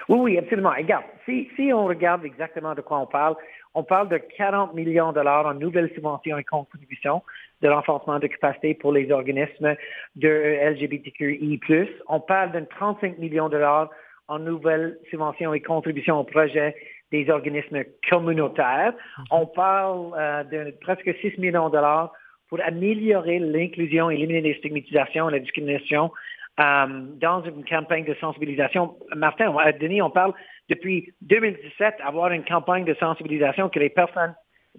Oui, 0.08 0.20
oui, 0.20 0.38
absolument. 0.38 0.72
Regarde, 0.78 1.06
si, 1.26 1.50
si 1.56 1.74
on 1.74 1.86
regarde 1.86 2.26
exactement 2.26 2.76
de 2.76 2.82
quoi 2.82 3.00
on 3.00 3.08
parle, 3.08 3.36
on 3.76 3.84
parle 3.84 4.10
de 4.10 4.18
40 4.18 4.74
millions 4.74 5.10
de 5.10 5.16
dollars 5.16 5.46
en 5.46 5.54
nouvelles 5.54 5.92
subventions 5.94 6.38
et 6.38 6.44
contributions 6.44 7.22
de 7.62 7.70
renforcement 7.70 8.20
de 8.20 8.28
capacité 8.28 8.74
pour 8.74 8.92
les 8.92 9.12
organismes 9.12 9.76
de 10.16 10.30
LGBTQI+. 10.30 11.60
On 12.08 12.20
parle 12.20 12.52
de 12.52 12.60
35 12.60 13.18
millions 13.18 13.48
de 13.48 13.54
dollars 13.54 13.90
en 14.28 14.40
nouvelles 14.40 14.98
subventions 15.10 15.54
et 15.54 15.62
contributions 15.62 16.20
au 16.20 16.24
projet 16.24 16.76
des 17.12 17.30
organismes 17.30 17.84
communautaires. 18.10 18.94
Mhm. 18.94 19.26
On 19.32 19.46
parle 19.46 20.12
euh, 20.18 20.44
de 20.44 20.72
presque 20.82 21.10
6 21.22 21.38
millions 21.38 21.68
de 21.70 21.74
dollars 21.74 22.12
pour 22.50 22.60
améliorer 22.62 23.40
l'inclusion, 23.40 24.10
éliminer 24.10 24.42
les 24.42 24.56
stigmatisations 24.56 25.30
et 25.30 25.34
la 25.34 25.40
discrimination 25.40 26.12
euh, 26.60 26.86
dans 27.20 27.44
une 27.44 27.66
campagne 27.66 28.06
de 28.06 28.14
sensibilisation. 28.16 28.96
Martin, 29.16 29.56
à 29.58 29.72
Denis, 29.72 30.02
on 30.02 30.10
parle 30.10 30.34
depuis 30.70 31.14
2017 31.22 31.96
avoir 32.04 32.32
une 32.32 32.44
campagne 32.44 32.86
de 32.86 32.94
sensibilisation 32.96 33.70
que 33.70 33.80
les 33.80 33.90
personnes 33.90 34.36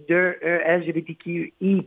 de 0.09 0.39
LGBTQI+, 0.43 1.87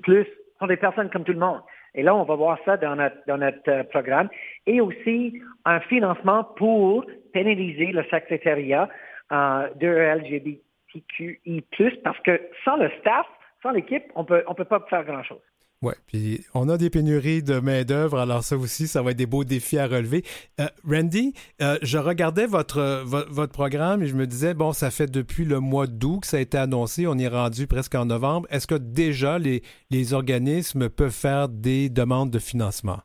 sont 0.60 0.68
des 0.68 0.78
personnes 0.78 1.10
comme 1.10 1.24
tout 1.24 1.34
le 1.34 1.40
monde. 1.40 1.62
Et 1.96 2.04
là, 2.04 2.16
on 2.16 2.24
va 2.24 2.36
voir 2.36 2.60
ça 2.64 2.78
dans 2.78 2.96
notre, 2.96 3.18
dans 3.28 3.38
notre 3.38 3.70
euh, 3.70 3.84
programme. 3.84 4.30
Et 4.66 4.82
aussi 4.82 5.42
un 5.66 5.80
financement 5.82 6.44
pour 6.44 7.06
pénaliser 7.34 7.88
le 7.88 8.04
secrétariat 8.04 8.88
euh, 9.32 9.68
de 9.76 9.88
LGBTQI+, 9.88 11.64
parce 12.04 12.20
que 12.20 12.40
sans 12.64 12.78
le 12.78 12.90
staff, 13.00 13.26
sans 13.64 13.72
l'équipe, 13.72 14.04
on 14.16 14.24
peut, 14.24 14.44
on 14.48 14.54
peut 14.54 14.66
pas 14.66 14.80
faire 14.90 15.04
grand-chose. 15.04 15.42
Oui, 15.83 15.94
puis 16.07 16.39
on 16.56 16.69
a 16.69 16.77
des 16.77 16.89
pénuries 16.89 17.44
de 17.44 17.59
main-d'œuvre, 17.59 18.18
alors 18.18 18.41
ça 18.41 18.56
aussi, 18.56 18.88
ça 18.88 19.03
va 19.03 19.12
être 19.12 19.18
des 19.18 19.27
beaux 19.27 19.44
défis 19.44 19.77
à 19.77 19.85
relever. 19.85 20.24
Euh, 20.59 20.65
Randy, 20.89 21.33
euh, 21.62 21.77
je 21.83 22.00
regardais 22.00 22.47
votre, 22.47 23.03
votre 23.06 23.51
programme 23.51 24.01
et 24.01 24.07
je 24.07 24.15
me 24.15 24.25
disais, 24.25 24.56
bon, 24.56 24.71
ça 24.71 24.89
fait 24.89 25.06
depuis 25.06 25.45
le 25.45 25.59
mois 25.59 25.85
d'août 25.85 26.22
que 26.22 26.27
ça 26.27 26.38
a 26.38 26.39
été 26.39 26.57
annoncé, 26.57 27.05
on 27.05 27.19
est 27.19 27.27
rendu 27.27 27.67
presque 27.67 27.93
en 27.93 28.05
novembre. 28.05 28.48
Est-ce 28.50 28.65
que 28.65 28.74
déjà 28.74 29.38
les, 29.38 29.62
les 29.91 30.13
organismes 30.15 30.89
peuvent 30.89 31.12
faire 31.12 31.48
des 31.48 31.89
demandes 31.89 32.31
de 32.31 32.39
financement? 32.39 32.98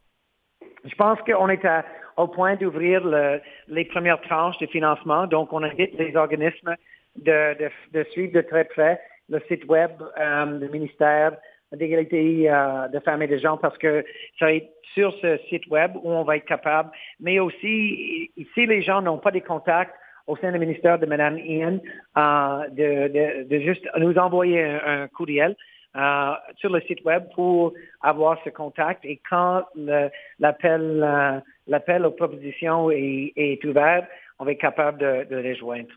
Je 0.87 0.95
pense 0.95 1.19
qu'on 1.27 1.51
est 1.51 1.63
au 2.17 2.29
point 2.29 2.57
d'ouvrir 2.57 3.03
les 3.69 3.85
premières 3.85 4.21
tranches 4.23 4.59
de 4.59 4.67
financement, 4.67 5.27
donc 5.27 5.53
on 5.53 5.63
invite 5.63 5.93
les 5.99 6.17
organismes 6.17 6.75
de, 7.17 7.69
de, 7.93 8.05
suivre 8.13 8.33
de 8.33 8.41
très 8.41 8.65
près 8.65 9.01
le 9.29 9.41
site 9.49 9.65
web 9.67 9.91
euh, 10.19 10.59
du 10.59 10.69
ministère 10.71 11.33
d'égalité 11.77 12.51
euh, 12.51 12.89
de 12.89 12.99
femmes 13.01 13.23
et 13.23 13.27
de 13.27 13.39
gens 13.39 13.57
parce 13.57 13.77
que 13.79 14.05
ça 14.39 14.47
va 14.47 14.55
être 14.55 14.71
sur 14.95 15.13
ce 15.21 15.39
site 15.49 15.67
web 15.69 15.93
où 16.03 16.11
on 16.11 16.25
va 16.25 16.37
être 16.37 16.45
capable, 16.45 16.91
mais 17.19 17.39
aussi 17.39 18.31
si 18.55 18.67
les 18.67 18.83
gens 18.83 19.01
n'ont 19.01 19.19
pas 19.19 19.31
des 19.31 19.41
contacts 19.41 19.95
au 20.27 20.37
sein 20.37 20.53
du 20.53 20.59
ministère 20.59 20.99
de 20.99 21.07
Mme 21.07 21.39
Ian, 21.39 21.79
euh, 22.17 22.69
de, 22.69 23.45
de, 23.45 23.59
juste 23.61 23.87
nous 23.99 24.17
envoyer 24.17 24.63
un, 24.63 25.09
courriel 25.09 25.57
euh, 25.97 26.33
sur 26.57 26.71
le 26.71 26.81
site 26.83 27.05
web 27.05 27.25
pour 27.35 27.73
avoir 28.03 28.39
ce 28.45 28.51
contact 28.51 29.05
et 29.05 29.21
quand 29.29 29.65
l'appel 30.39 31.43
l'appel 31.67 32.05
aux 32.05 32.11
propositions 32.11 32.91
est, 32.91 33.33
est, 33.37 33.65
ouvert, 33.65 34.07
on 34.39 34.45
va 34.45 34.53
être 34.53 34.61
capable 34.61 34.99
de, 34.99 35.25
de 35.31 35.37
les 35.37 35.55
joindre. 35.55 35.93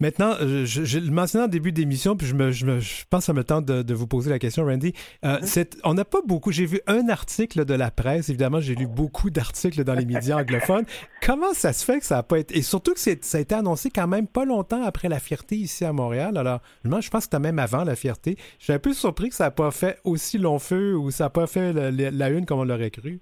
Maintenant, 0.00 0.32
euh, 0.40 0.64
je, 0.64 0.98
le 0.98 1.12
mentionnais 1.12 1.44
en 1.44 1.48
début 1.48 1.70
d'émission, 1.70 2.16
puis 2.16 2.26
je, 2.26 2.34
me, 2.34 2.50
je, 2.50 2.64
pense 3.08 3.20
que 3.20 3.26
ça 3.26 3.32
me 3.32 3.44
tente 3.44 3.64
de, 3.64 3.94
vous 3.94 4.08
poser 4.08 4.28
la 4.28 4.40
question, 4.40 4.64
Randy. 4.64 4.92
Euh, 5.24 5.38
mm-hmm. 5.38 5.80
on 5.84 5.94
n'a 5.94 6.04
pas 6.04 6.18
beaucoup. 6.26 6.50
J'ai 6.50 6.66
vu 6.66 6.80
un 6.88 7.08
article 7.08 7.64
de 7.64 7.74
la 7.74 7.92
presse. 7.92 8.28
Évidemment, 8.28 8.58
j'ai 8.60 8.74
lu 8.74 8.88
beaucoup 8.88 9.30
d'articles 9.30 9.84
dans 9.84 9.94
les 9.94 10.04
médias 10.04 10.38
anglophones. 10.38 10.84
Comment 11.22 11.52
ça 11.52 11.72
se 11.72 11.84
fait 11.84 12.00
que 12.00 12.06
ça 12.06 12.16
n'a 12.16 12.22
pas 12.24 12.40
été. 12.40 12.58
Et 12.58 12.62
surtout 12.62 12.92
que 12.92 12.98
ça 12.98 13.38
a 13.38 13.40
été 13.40 13.54
annoncé 13.54 13.88
quand 13.88 14.08
même 14.08 14.26
pas 14.26 14.44
longtemps 14.44 14.82
après 14.82 15.08
la 15.08 15.20
fierté 15.20 15.54
ici 15.54 15.84
à 15.84 15.92
Montréal. 15.92 16.36
Alors, 16.36 16.60
je 16.84 16.90
pense 16.90 17.08
que 17.08 17.20
c'était 17.20 17.38
même 17.38 17.60
avant 17.60 17.84
la 17.84 17.94
fierté. 17.94 18.34
Je 18.58 18.64
suis 18.64 18.72
un 18.72 18.80
peu 18.80 18.94
surpris 18.94 19.28
que 19.28 19.36
ça 19.36 19.44
n'a 19.44 19.50
pas 19.52 19.70
fait 19.70 19.98
aussi 20.02 20.38
long 20.38 20.58
feu 20.58 20.96
ou 20.96 21.12
ça 21.12 21.24
n'a 21.24 21.30
pas 21.30 21.46
fait 21.46 21.72
la, 21.72 22.30
une 22.30 22.46
comme 22.46 22.58
on 22.58 22.64
l'aurait 22.64 22.90
cru. 22.90 23.20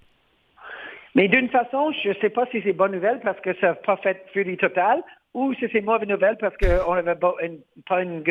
Mais 1.15 1.29
d'une 1.29 1.51
façon, 1.51 1.93
je 2.03 2.09
ne 2.09 2.15
sais 2.15 2.31
pas 2.31 2.47
si 2.51 2.63
c'est 2.65 2.73
bonne 2.73 2.93
nouvelle 2.93 3.21
parce 3.23 3.39
que 3.41 3.55
ça 3.61 3.69
n'a 3.69 3.75
pas 3.75 3.99
fait 3.99 4.25
furie 4.33 4.57
totale 4.57 5.03
ou 5.35 5.55
c'est 5.59 5.81
mauvaise 5.81 6.09
nouvelle 6.09 6.37
parce 6.39 6.57
qu'on 6.57 6.95
n'avait 6.95 7.15
pas 7.17 8.03
une, 8.03 8.23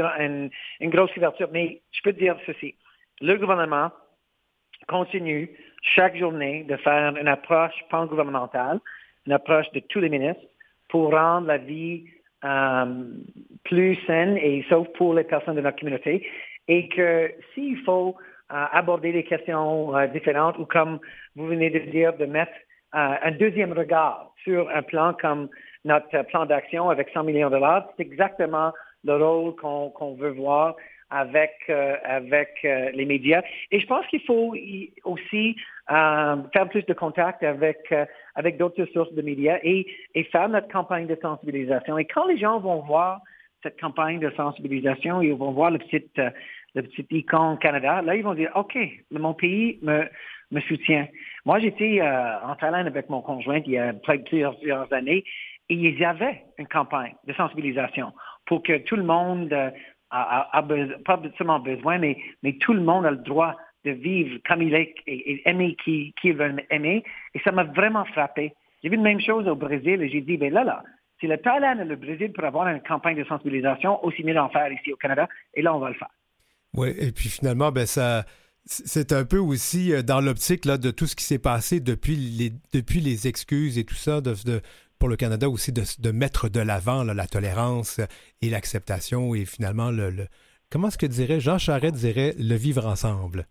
une, 0.80 0.90
grosse 0.90 1.12
couverture. 1.14 1.50
Mais 1.52 1.82
je 1.92 2.02
peux 2.04 2.14
te 2.14 2.20
dire 2.20 2.38
ceci. 2.46 2.76
Le 3.22 3.38
gouvernement 3.38 3.92
continue 4.88 5.50
chaque 5.82 6.16
journée 6.16 6.64
de 6.64 6.76
faire 6.78 7.16
une 7.16 7.28
approche 7.28 7.74
pan-gouvernementale, 7.90 8.80
une 9.26 9.34
approche 9.34 9.70
de 9.72 9.80
tous 9.80 10.00
les 10.00 10.10
ministres 10.10 10.44
pour 10.90 11.12
rendre 11.12 11.48
la 11.48 11.58
vie 11.58 12.06
euh, 12.44 13.04
plus 13.64 13.96
saine 14.08 14.38
et 14.38 14.66
sauf 14.70 14.88
pour 14.98 15.14
les 15.14 15.24
personnes 15.24 15.56
de 15.56 15.62
notre 15.62 15.80
communauté. 15.80 16.28
Et 16.68 16.88
que 16.90 17.32
s'il 17.54 17.78
faut 17.80 18.16
euh, 18.52 18.66
aborder 18.72 19.12
des 19.12 19.24
questions 19.24 19.96
euh, 19.96 20.08
différentes 20.08 20.58
ou 20.60 20.66
comme 20.66 21.00
vous 21.36 21.48
venez 21.48 21.70
de 21.70 21.80
dire, 21.92 22.16
de 22.18 22.26
mettre 22.26 22.54
un 22.94 23.32
deuxième 23.32 23.72
regard 23.72 24.34
sur 24.44 24.70
un 24.70 24.82
plan 24.82 25.14
comme 25.14 25.48
notre 25.86 26.24
plan 26.24 26.46
d'action 26.46 26.90
avec 26.90 27.10
100 27.10 27.24
millions 27.24 27.50
de 27.50 27.56
dollars, 27.56 27.88
c'est 27.98 28.04
exactement 28.04 28.72
le 29.04 29.16
rôle 29.16 29.56
qu'on 29.56 30.16
veut 30.16 30.32
voir 30.32 30.76
avec 31.12 31.52
euh, 31.70 31.96
avec 32.04 32.50
euh, 32.64 32.90
les 32.94 33.06
médias. 33.06 33.44
Et 33.72 33.80
je 33.80 33.86
pense 33.86 34.08
qu'il 34.08 34.22
faut 34.22 34.56
aussi 35.04 35.56
euh, 35.92 36.36
faire 36.54 36.70
plus 36.70 36.86
de 36.86 36.94
contact 36.94 37.44
avec 37.44 37.94
avec 38.36 38.58
d'autres 38.58 38.86
sources 38.86 39.14
de 39.14 39.22
médias 39.22 39.60
et, 39.62 39.86
et 40.16 40.24
faire 40.24 40.50
notre 40.50 40.70
campagne 40.70 41.06
de 41.06 41.18
sensibilisation. 41.22 41.98
Et 41.98 42.06
quand 42.06 42.26
les 42.26 42.38
gens 42.38 42.60
vont 42.60 42.82
voir 42.82 43.20
cette 43.62 43.80
campagne 43.80 44.20
de 44.20 44.32
sensibilisation, 44.32 45.22
ils 45.22 45.36
vont 45.36 45.52
voir 45.52 45.70
le 45.70 45.80
petit 45.80 46.10
le 46.74 46.82
petit 46.84 47.06
icône 47.12 47.60
Canada, 47.60 48.02
là 48.02 48.16
ils 48.16 48.24
vont 48.24 48.34
dire 48.34 48.52
OK, 48.56 48.78
mon 49.12 49.34
pays 49.34 49.78
me 49.82 50.06
me 50.52 50.62
soutient. 50.62 51.08
Moi 51.46 51.60
j'étais 51.60 52.02
en 52.02 52.56
Thaïlande 52.56 52.88
avec 52.88 53.10
mon 53.10 53.22
conjoint 53.22 53.60
il 53.66 53.72
y 53.72 53.78
a 53.78 53.94
plusieurs 53.94 54.94
années 54.94 55.26
et 55.72 55.76
il 55.76 55.98
y 55.98 56.04
avait 56.04 56.44
une 56.58 56.68
campagne 56.68 57.16
de 57.26 57.34
sensibilisation 57.34 58.12
pour 58.46 58.62
que 58.62 58.80
tout 58.80 58.98
le 58.98 59.04
monde 59.04 59.54
a, 60.10 60.64
pas 61.06 61.22
seulement 61.38 61.60
besoin, 61.60 61.98
mais, 61.98 62.18
mais 62.44 62.58
tout 62.58 62.74
le 62.74 62.82
monde 62.82 63.06
a 63.06 63.12
le 63.12 63.18
droit 63.18 63.56
de 63.86 63.92
vivre 63.92 64.38
comme 64.46 64.62
il 64.62 64.74
est 64.74 64.94
et, 65.08 65.42
aimer 65.50 65.78
qui, 65.82 66.14
qui 66.22 66.34
veut 66.34 66.58
aimer. 66.70 67.06
Et 67.34 67.40
ça 67.40 67.54
m'a 67.54 67.64
vraiment 67.64 68.04
frappé. 68.04 68.54
J'ai 68.84 68.90
vu 68.90 68.98
la 68.98 69.04
même 69.04 69.22
chose 69.22 69.48
au 69.48 69.56
Brésil 69.56 70.02
et 70.02 70.10
j'ai 70.10 70.20
dit, 70.20 70.36
ben 70.36 70.52
là, 70.52 70.66
là, 70.66 70.84
si 71.22 71.28
le 71.28 71.38
Thaïlande 71.38 71.80
et 71.80 71.86
le 71.86 71.96
Brésil 71.96 72.34
pour 72.34 72.44
avoir 72.44 72.68
une 72.68 72.82
campagne 72.82 73.16
de 73.16 73.24
sensibilisation, 73.24 74.04
aussi 74.04 74.26
mieux 74.26 74.34
d'en 74.34 74.50
faire 74.50 74.70
ici 74.74 74.92
au 74.92 74.98
Canada, 74.98 75.30
et 75.54 75.62
là, 75.62 75.74
on 75.74 75.80
va 75.80 75.90
le 75.90 75.96
faire. 75.96 76.12
Oui, 76.74 76.90
et 77.00 77.14
puis 77.14 77.30
finalement, 77.30 77.72
ben 77.72 77.86
ça, 77.86 78.26
c'est 78.66 79.14
un 79.14 79.24
peu 79.24 79.38
aussi 79.38 79.94
euh, 79.94 80.02
dans 80.02 80.20
l'optique 80.20 80.66
de 80.68 80.92
tout 80.92 81.08
ce 81.08 81.16
qui 81.16 81.24
s'est 81.24 81.40
passé 81.40 81.80
depuis 81.80 82.18
les, 82.18 82.52
depuis 82.74 83.00
les 83.00 83.30
excuses 83.30 83.78
et 83.78 83.86
tout 83.86 83.96
ça, 83.96 84.20
de, 84.20 84.34
pour 85.02 85.10
le 85.10 85.16
Canada 85.16 85.50
aussi 85.50 85.74
de, 85.74 86.12
mettre 86.12 86.48
de 86.48 86.60
l'avant 86.60 87.04
la 87.04 87.26
tolérance 87.26 88.00
et 88.44 88.52
l'acceptation 88.52 89.34
et 89.34 89.46
finalement 89.46 89.90
le, 89.90 90.28
comment 90.72 90.90
est-ce 90.90 90.98
que 91.00 91.08
dirait 91.08 91.40
Jean 91.40 91.58
Charest 91.58 91.96
dirait 91.96 92.34
le 92.38 92.54
vivre 92.54 92.86
ensemble? 92.86 93.48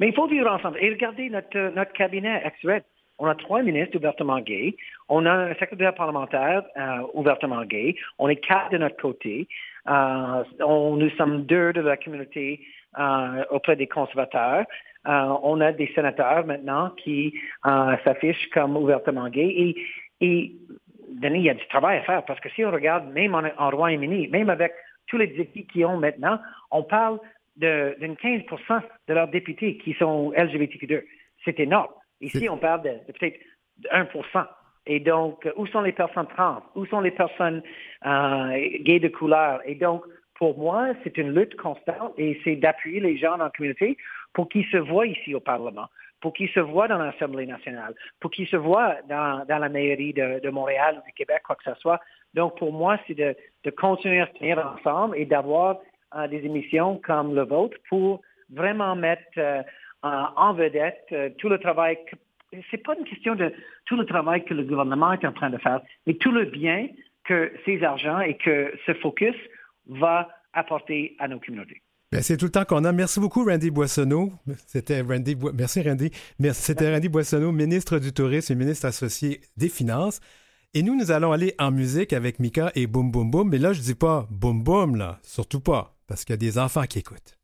Mais 0.00 0.08
il 0.08 0.14
faut 0.14 0.26
vivre 0.26 0.50
ensemble. 0.50 0.76
Et 0.82 0.90
regardez 0.90 1.30
notre, 1.30 1.74
notre 1.74 1.94
cabinet 1.94 2.42
actuel. 2.44 2.82
On 3.18 3.26
a 3.26 3.34
trois 3.34 3.62
ministres 3.62 3.96
ouvertement 3.96 4.38
gays. 4.40 4.76
On 5.08 5.24
a 5.24 5.32
un 5.32 5.54
secrétaire 5.54 5.94
parlementaire 5.94 6.62
euh, 6.76 7.06
ouvertement 7.14 7.64
gay. 7.64 7.94
On 8.18 8.28
est 8.28 8.36
quatre 8.36 8.72
de 8.72 8.76
notre 8.76 9.00
côté. 9.00 9.48
Euh, 9.88 10.44
on, 10.60 10.96
nous 10.96 11.08
sommes 11.16 11.46
deux 11.46 11.72
de 11.72 11.80
la 11.80 11.96
communauté 11.96 12.60
euh, 12.98 13.44
auprès 13.50 13.76
des 13.76 13.86
conservateurs. 13.86 14.66
on 15.06 15.58
a 15.62 15.72
des 15.72 15.90
sénateurs 15.94 16.44
maintenant 16.44 16.90
qui 17.02 17.32
s'affichent 18.04 18.50
comme 18.52 18.76
ouvertement 18.76 19.30
gays. 19.30 19.74
Et 20.22 20.52
Il 21.22 21.42
y 21.42 21.50
a 21.50 21.54
du 21.54 21.66
travail 21.68 21.98
à 21.98 22.02
faire 22.02 22.24
parce 22.24 22.40
que 22.40 22.48
si 22.50 22.64
on 22.64 22.70
regarde 22.70 23.12
même 23.12 23.34
en, 23.34 23.70
Royaume-Uni, 23.70 24.28
même 24.28 24.50
avec 24.50 24.72
tous 25.06 25.18
les 25.18 25.28
députés 25.28 25.64
qu'ils 25.64 25.86
ont 25.86 25.96
maintenant, 25.96 26.38
on 26.70 26.82
parle 26.82 27.18
d'une 27.56 28.14
15% 28.14 28.80
de 29.08 29.14
leurs 29.14 29.28
députés 29.28 29.76
qui 29.78 29.94
sont 29.94 30.32
LGBTQ2. 30.32 31.02
C'est 31.44 31.60
énorme. 31.60 31.90
Ici, 32.20 32.48
on 32.48 32.56
parle 32.56 32.82
de, 32.82 33.12
peut-être 33.12 33.38
1% 33.92 34.46
et 34.86 35.00
donc, 35.00 35.48
où 35.56 35.66
sont 35.66 35.82
les 35.82 35.92
personnes 35.92 36.26
trans? 36.26 36.62
Où 36.74 36.86
sont 36.86 37.00
les 37.00 37.12
personnes 37.12 37.62
euh, 38.04 38.68
gays 38.80 38.98
de 38.98 39.08
couleur? 39.08 39.60
Et 39.64 39.76
donc, 39.76 40.02
pour 40.34 40.58
moi, 40.58 40.88
c'est 41.04 41.16
une 41.18 41.34
lutte 41.34 41.56
constante 41.56 42.14
et 42.18 42.40
c'est 42.42 42.56
d'appuyer 42.56 43.00
les 43.00 43.16
gens 43.16 43.38
dans 43.38 43.44
la 43.44 43.50
communauté 43.50 43.96
pour 44.32 44.48
qu'ils 44.48 44.66
se 44.66 44.78
voient 44.78 45.06
ici 45.06 45.34
au 45.34 45.40
Parlement 45.40 45.86
pour 46.22 46.32
qu'ils 46.32 46.48
se 46.50 46.60
voient 46.60 46.88
dans 46.88 46.98
l'Assemblée 46.98 47.46
nationale, 47.46 47.94
pour 48.20 48.30
qu'ils 48.30 48.46
se 48.46 48.56
voient 48.56 48.96
dans, 49.08 49.44
la 49.46 49.68
mairie 49.68 50.14
de, 50.14 50.48
Montréal 50.50 50.98
ou 51.02 51.06
du 51.06 51.12
Québec, 51.12 51.42
quoi 51.44 51.56
que 51.56 51.64
ce 51.64 51.74
soit. 51.80 52.00
Donc, 52.32 52.56
pour 52.56 52.72
moi, 52.72 52.96
c'est 53.06 53.14
de, 53.14 53.36
continuer 53.76 54.20
à 54.20 54.26
se 54.28 54.32
tenir 54.38 54.58
ensemble 54.58 55.18
et 55.18 55.26
d'avoir 55.26 55.80
euh, 56.14 56.28
des 56.28 56.38
émissions 56.46 56.98
comme 57.04 57.34
le 57.34 57.42
vôtre 57.42 57.76
pour 57.88 58.22
vraiment 58.50 58.94
mettre 58.94 59.22
euh, 59.36 59.62
en 60.02 60.54
vedette 60.54 61.06
euh, 61.12 61.28
tout 61.38 61.48
le 61.48 61.58
travail. 61.58 61.98
C'est 62.70 62.82
pas 62.82 62.94
une 62.96 63.04
question 63.04 63.34
de 63.34 63.52
tout 63.86 63.96
le 63.96 64.06
travail 64.06 64.44
que 64.44 64.54
le 64.54 64.62
gouvernement 64.62 65.12
est 65.12 65.24
en 65.24 65.32
train 65.32 65.50
de 65.50 65.58
faire, 65.58 65.80
mais 66.06 66.14
tout 66.14 66.32
le 66.32 66.44
bien 66.44 66.86
que 67.24 67.52
ces 67.64 67.82
argents 67.82 68.20
et 68.20 68.36
que 68.36 68.72
ce 68.86 68.94
focus 68.94 69.36
va 69.88 70.28
apporter 70.52 71.16
à 71.18 71.26
nos 71.26 71.40
communautés. 71.40 71.81
Ben, 72.12 72.20
c'est 72.20 72.36
tout 72.36 72.44
le 72.44 72.50
temps 72.50 72.66
qu'on 72.66 72.84
a. 72.84 72.92
Merci 72.92 73.20
beaucoup, 73.20 73.42
Randy 73.42 73.70
Boissonneau. 73.70 74.30
C'était 74.66 75.00
Randy. 75.00 75.34
Merci, 75.54 75.80
Randy. 75.80 76.10
C'était 76.52 76.92
Randy 76.92 77.08
Boissonneau, 77.08 77.52
ministre 77.52 77.98
du 77.98 78.12
Tourisme 78.12 78.52
et 78.52 78.56
ministre 78.56 78.84
associé 78.84 79.40
des 79.56 79.70
Finances. 79.70 80.20
Et 80.74 80.82
nous, 80.82 80.94
nous 80.94 81.10
allons 81.10 81.32
aller 81.32 81.54
en 81.58 81.70
musique 81.70 82.12
avec 82.12 82.38
Mika 82.38 82.70
et 82.74 82.86
Boum 82.86 83.10
Boum 83.10 83.30
Boum. 83.30 83.48
Mais 83.48 83.56
là, 83.56 83.72
je 83.72 83.80
dis 83.80 83.94
pas 83.94 84.28
Boum 84.30 84.62
Boum, 84.62 84.96
là. 84.96 85.20
Surtout 85.22 85.60
pas. 85.60 85.96
Parce 86.06 86.26
qu'il 86.26 86.34
y 86.34 86.34
a 86.34 86.36
des 86.36 86.58
enfants 86.58 86.84
qui 86.84 86.98
écoutent. 86.98 87.38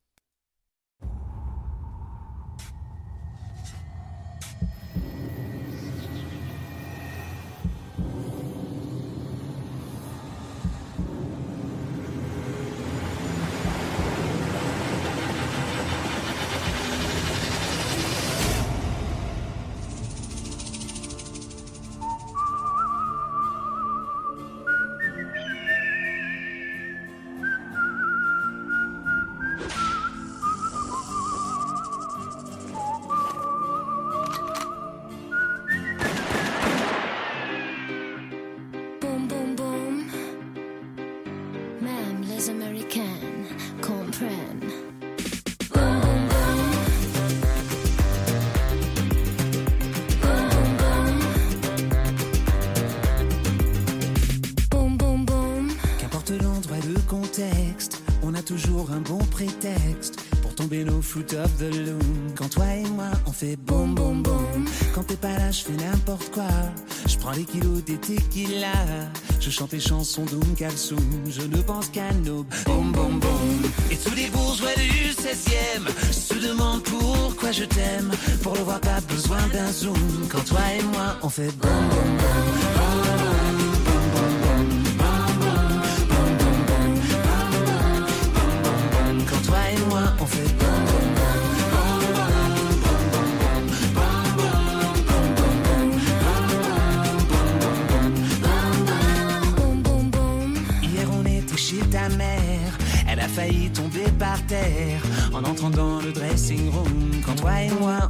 Je 69.49 69.55
chante 69.55 69.73
les 69.73 69.81
chansons 69.81 70.26
d'Oum 70.26 70.55
Kalsoum. 70.55 70.99
Je 71.26 71.40
ne 71.40 71.62
pense 71.62 71.88
qu'à 71.88 72.12
nos 72.23 72.45
boum 72.67 72.93
boum 72.93 73.19
boum. 73.19 73.62
Et 73.90 73.97
tous 73.97 74.14
les 74.14 74.26
bourgeois 74.26 74.75
du 74.76 75.11
16e 75.11 76.12
se 76.12 76.35
demandent 76.35 76.83
pourquoi 76.83 77.50
je 77.52 77.64
t'aime. 77.64 78.11
Pour 78.43 78.52
le 78.52 78.61
voir, 78.61 78.78
pas 78.81 79.00
besoin 79.09 79.40
d'un 79.50 79.73
zoom. 79.73 80.28
Quand 80.28 80.45
toi 80.45 80.61
et 80.78 80.83
moi 80.83 81.17
on 81.23 81.31
fait 81.31 81.50
boum 81.57 81.88
boum 81.88 82.17
boum. 82.19 82.88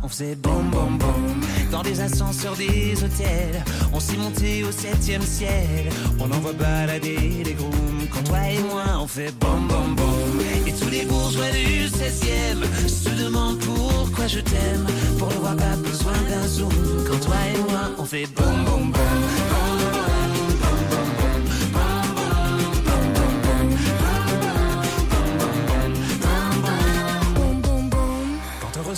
On 0.08 0.10
faisait 0.10 0.36
boum 0.36 0.70
boum 0.70 0.96
boum. 0.96 1.40
Dans 1.70 1.82
des 1.82 2.00
ascenseurs 2.00 2.56
des 2.56 2.94
hôtels, 3.04 3.62
on 3.92 4.00
s'est 4.00 4.16
monté 4.16 4.64
au 4.64 4.72
septième 4.72 5.22
ciel. 5.22 5.90
On 6.18 6.30
envoie 6.30 6.54
balader 6.54 7.42
les 7.44 7.52
grooms. 7.52 8.06
Quand 8.10 8.22
toi 8.24 8.38
et 8.50 8.58
moi, 8.60 8.84
on 9.02 9.06
fait 9.06 9.32
boum 9.38 9.68
boum 9.68 9.94
boum. 9.96 10.40
Et 10.66 10.72
tous 10.72 10.88
les 10.88 11.04
bourgeois 11.04 11.50
du 11.50 11.88
16e 11.88 12.88
se 12.88 13.10
demandent 13.22 13.58
pourquoi 13.58 14.26
je 14.26 14.40
t'aime. 14.40 14.86
Pour 15.18 15.28
le 15.28 15.36
voir, 15.36 15.56
pas 15.56 15.76
besoin 15.76 16.18
d'un 16.30 16.48
zoom. 16.48 16.70
Quand 17.06 17.20
toi 17.26 17.36
et 17.54 17.58
moi, 17.70 17.90
on 17.98 18.04
fait 18.04 18.26
boum 18.34 18.64
boum 18.64 18.92
boum. 18.92 19.47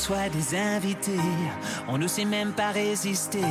Reçoit 0.00 0.30
des 0.30 0.56
invités, 0.56 1.20
on 1.86 1.98
ne 1.98 2.06
sait 2.06 2.24
même 2.24 2.52
pas 2.52 2.70
résister. 2.70 3.44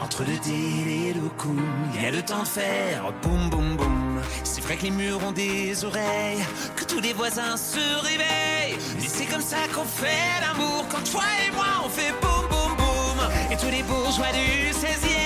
Entre 0.00 0.22
le 0.22 0.36
deal 0.38 0.86
et 0.86 1.12
le 1.14 1.28
coup, 1.30 1.56
il 1.94 2.02
y 2.02 2.06
a 2.06 2.12
le 2.12 2.22
temps 2.22 2.42
de 2.42 2.48
faire 2.48 3.12
boum 3.22 3.50
boum 3.50 3.76
boum. 3.76 4.20
C'est 4.44 4.60
vrai 4.60 4.76
que 4.76 4.84
les 4.84 4.92
murs 4.92 5.20
ont 5.26 5.32
des 5.32 5.84
oreilles, 5.84 6.44
que 6.76 6.84
tous 6.84 7.00
les 7.00 7.12
voisins 7.12 7.56
se 7.56 7.84
réveillent. 8.04 8.78
Mais 9.00 9.08
c'est 9.08 9.26
comme 9.26 9.40
ça 9.40 9.56
qu'on 9.74 9.84
fait 9.84 10.40
l'amour, 10.40 10.86
quand 10.90 11.02
toi 11.10 11.24
et 11.44 11.50
moi 11.56 11.66
on 11.84 11.88
fait 11.88 12.12
boum 12.22 12.46
boum 12.50 12.76
boum. 12.76 13.18
Et 13.50 13.56
tous 13.56 13.70
les 13.70 13.82
bourgeois 13.82 14.30
du 14.32 14.70
16e 14.70 15.19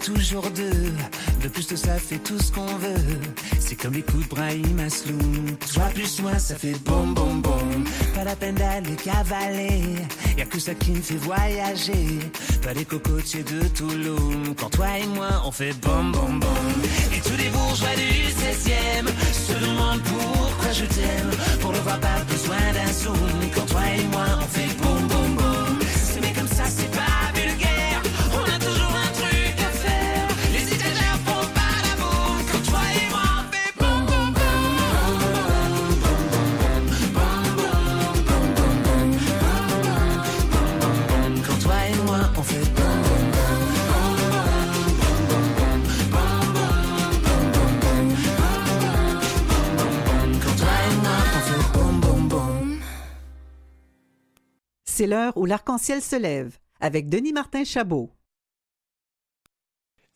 toujours 0.00 0.50
deux. 0.50 0.92
De 1.42 1.48
plus 1.48 1.66
de 1.68 1.76
ça 1.76 1.94
fait 1.98 2.18
tout 2.18 2.38
ce 2.38 2.52
qu'on 2.52 2.66
veut. 2.66 3.18
C'est 3.58 3.76
comme 3.76 3.94
les 3.94 4.02
coups 4.02 4.24
de 4.24 4.34
Brahim 4.34 4.78
Asloum. 4.80 5.56
Toi 5.72 5.84
plus 5.94 6.20
moi, 6.22 6.38
ça 6.38 6.56
fait 6.56 6.74
boum 6.84 7.14
boum 7.14 7.40
boum. 7.42 7.84
Pas 8.14 8.24
la 8.24 8.36
peine 8.36 8.54
d'aller 8.54 8.96
cavaler. 8.96 9.82
Y'a 10.36 10.44
que 10.46 10.58
ça 10.58 10.74
qui 10.74 10.92
me 10.92 11.02
fait 11.02 11.16
voyager. 11.16 12.18
Pas 12.62 12.72
les 12.72 12.84
cocotiers 12.84 13.44
de 13.44 13.68
Toulouse. 13.68 14.54
Quand 14.58 14.70
toi 14.70 14.98
et 14.98 15.06
moi, 15.06 15.28
on 15.44 15.52
fait 15.52 15.72
boum 15.80 16.12
boum 16.12 16.40
boum. 16.40 16.72
Et 17.14 17.20
tous 17.20 17.36
les 17.36 17.48
bourgeois 17.48 17.94
du 17.96 18.28
16e 18.42 19.06
se 19.32 19.52
demandent 19.64 20.02
pourquoi 20.02 20.72
je 20.72 20.84
t'aime. 20.84 21.30
Pour 21.60 21.72
le 21.72 21.78
voir, 21.78 21.98
pas 22.00 22.20
besoin 22.28 22.58
d'un 22.74 22.92
zoom. 22.92 23.50
Quand 23.54 23.66
toi 23.66 23.82
et 23.96 24.04
moi, 24.04 24.26
on 24.42 24.46
fait 24.46 24.69
C'est 55.00 55.06
l'heure 55.06 55.32
où 55.38 55.46
l'arc-en-ciel 55.46 56.02
se 56.02 56.14
lève 56.14 56.58
avec 56.78 57.08
Denis 57.08 57.32
Martin 57.32 57.64
Chabot. 57.64 58.10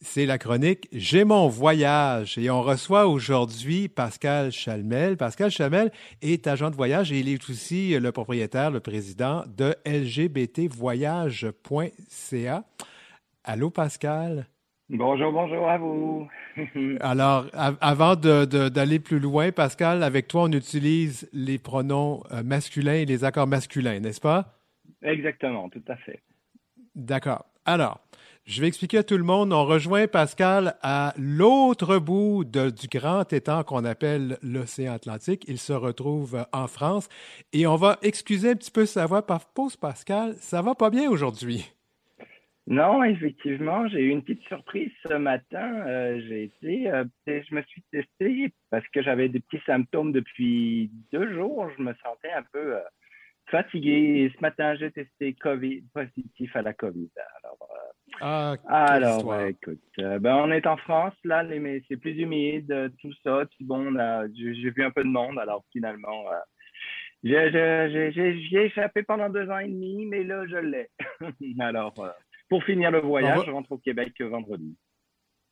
C'est 0.03 0.27
la 0.27 0.37
chronique 0.37 0.89
J'ai 0.93 1.25
mon 1.25 1.49
voyage 1.49 2.37
et 2.37 2.51
on 2.51 2.61
reçoit 2.61 3.07
aujourd'hui 3.07 3.89
Pascal 3.89 4.53
Chalmel. 4.53 5.17
Pascal 5.17 5.51
Chalmel 5.51 5.91
est 6.21 6.47
agent 6.47 6.69
de 6.69 6.77
voyage 6.77 7.13
et 7.13 7.21
il 7.21 7.31
est 7.31 7.49
aussi 7.49 7.99
le 7.99 8.13
propriétaire, 8.13 8.71
le 8.71 8.81
président 8.81 9.45
de 9.47 9.75
lgbtvoyage.ca. 9.87 12.65
Allô 13.43 13.71
Pascal? 13.71 14.49
Bonjour, 14.91 15.33
bonjour 15.33 15.67
à 15.67 15.79
vous. 15.79 16.29
Alors, 17.01 17.47
avant 17.55 18.17
d'aller 18.17 18.99
plus 18.99 19.19
loin, 19.19 19.51
Pascal, 19.51 20.03
avec 20.03 20.29
toi, 20.29 20.43
on 20.43 20.53
utilise 20.53 21.27
les 21.33 21.57
pronoms 21.57 22.23
euh, 22.33 22.43
masculins 22.43 22.93
et 22.93 23.07
les 23.07 23.25
accords 23.25 23.47
masculins, 23.47 23.99
n'est-ce 23.99 24.21
pas? 24.21 24.55
Exactement, 25.05 25.69
tout 25.69 25.85
à 25.87 25.97
fait. 25.97 26.21
D'accord. 26.95 27.45
Alors, 27.67 28.01
je 28.47 28.61
vais 28.61 28.69
expliquer 28.69 28.99
à 28.99 29.03
tout 29.05 29.17
le 29.17 29.25
monde. 29.25 29.53
On 29.53 29.65
rejoint 29.65 30.07
Pascal 30.07 30.75
à 30.83 31.15
l'autre 31.17 31.99
bout 31.99 32.45
du 32.45 32.89
grand 32.89 33.33
étang 33.33 33.65
qu'on 33.65 33.85
appelle 33.85 34.37
l'océan 34.43 34.93
Atlantique. 34.93 35.45
Il 35.49 35.59
se 35.59 35.73
retrouve 35.73 36.47
en 36.53 36.67
France 36.67 37.09
et 37.53 37.67
on 37.67 37.77
va 37.77 37.99
excuser 38.03 38.51
un 38.51 38.57
petit 38.57 38.71
peu 38.71 38.85
sa 38.85 39.07
voix 39.07 39.27
par 39.27 39.47
pause, 39.53 39.77
Pascal. 39.77 40.35
Ça 40.35 40.61
va 40.61 40.75
pas 40.75 40.91
bien 40.91 41.09
aujourd'hui? 41.09 41.73
Non, 42.67 43.03
effectivement, 43.05 43.87
j'ai 43.89 44.01
eu 44.01 44.09
une 44.09 44.23
petite 44.23 44.45
surprise 44.45 44.91
ce 45.07 45.15
matin. 45.15 45.87
Euh, 45.87 46.21
j'ai 46.27 46.45
été, 46.45 46.91
euh, 46.91 47.05
je 47.27 47.55
me 47.55 47.63
suis 47.63 47.83
testé 47.91 48.53
parce 48.71 48.87
que 48.89 49.03
j'avais 49.03 49.29
des 49.29 49.41
petits 49.41 49.63
symptômes 49.67 50.13
depuis 50.13 50.91
deux 51.13 51.35
jours. 51.35 51.69
Je 51.77 51.83
me 51.83 51.93
sentais 52.03 52.33
un 52.33 52.43
peu 52.53 52.77
euh, 52.77 52.81
fatigué. 53.55 54.33
ce 54.35 54.41
matin, 54.41 54.75
j'ai 54.75 54.91
testé 54.91 55.35
COVID, 55.35 55.83
positif 55.95 56.57
à 56.57 56.63
la 56.63 56.73
COVID. 56.73 57.11
Alors, 57.43 57.69
euh, 58.23 58.57
ah, 58.69 58.85
alors 58.85 59.41
écoute, 59.43 59.81
euh, 60.01 60.19
ben, 60.19 60.35
on 60.37 60.51
est 60.51 60.67
en 60.67 60.77
France, 60.77 61.15
là, 61.25 61.45
mais 61.45 61.83
c'est 61.87 61.97
plus 61.97 62.19
humide, 62.19 62.71
euh, 62.73 62.89
tout 63.01 63.13
ça. 63.23 63.45
Puis 63.51 63.65
bon, 63.65 63.97
j'ai 64.35 64.71
vu 64.71 64.83
un 64.83 64.91
peu 64.91 65.05
de 65.05 65.09
monde, 65.09 65.39
alors 65.39 65.65
finalement, 65.71 66.25
j'ai 67.23 68.65
échappé 68.65 69.05
pendant 69.05 69.31
deux 69.31 69.49
ans 69.49 69.59
et 69.59 69.69
demi, 69.69 70.07
mais 70.07 70.25
là, 70.25 70.47
je 70.49 70.57
l'ai. 70.57 70.89
alors, 71.61 71.95
pour 72.49 72.65
finir 72.65 72.91
le 72.91 73.01
voyage, 73.01 73.47
je 73.47 73.53
rentre 73.53 73.73
au 73.73 73.79
Québec 73.79 74.21
vendredi. 74.21 74.77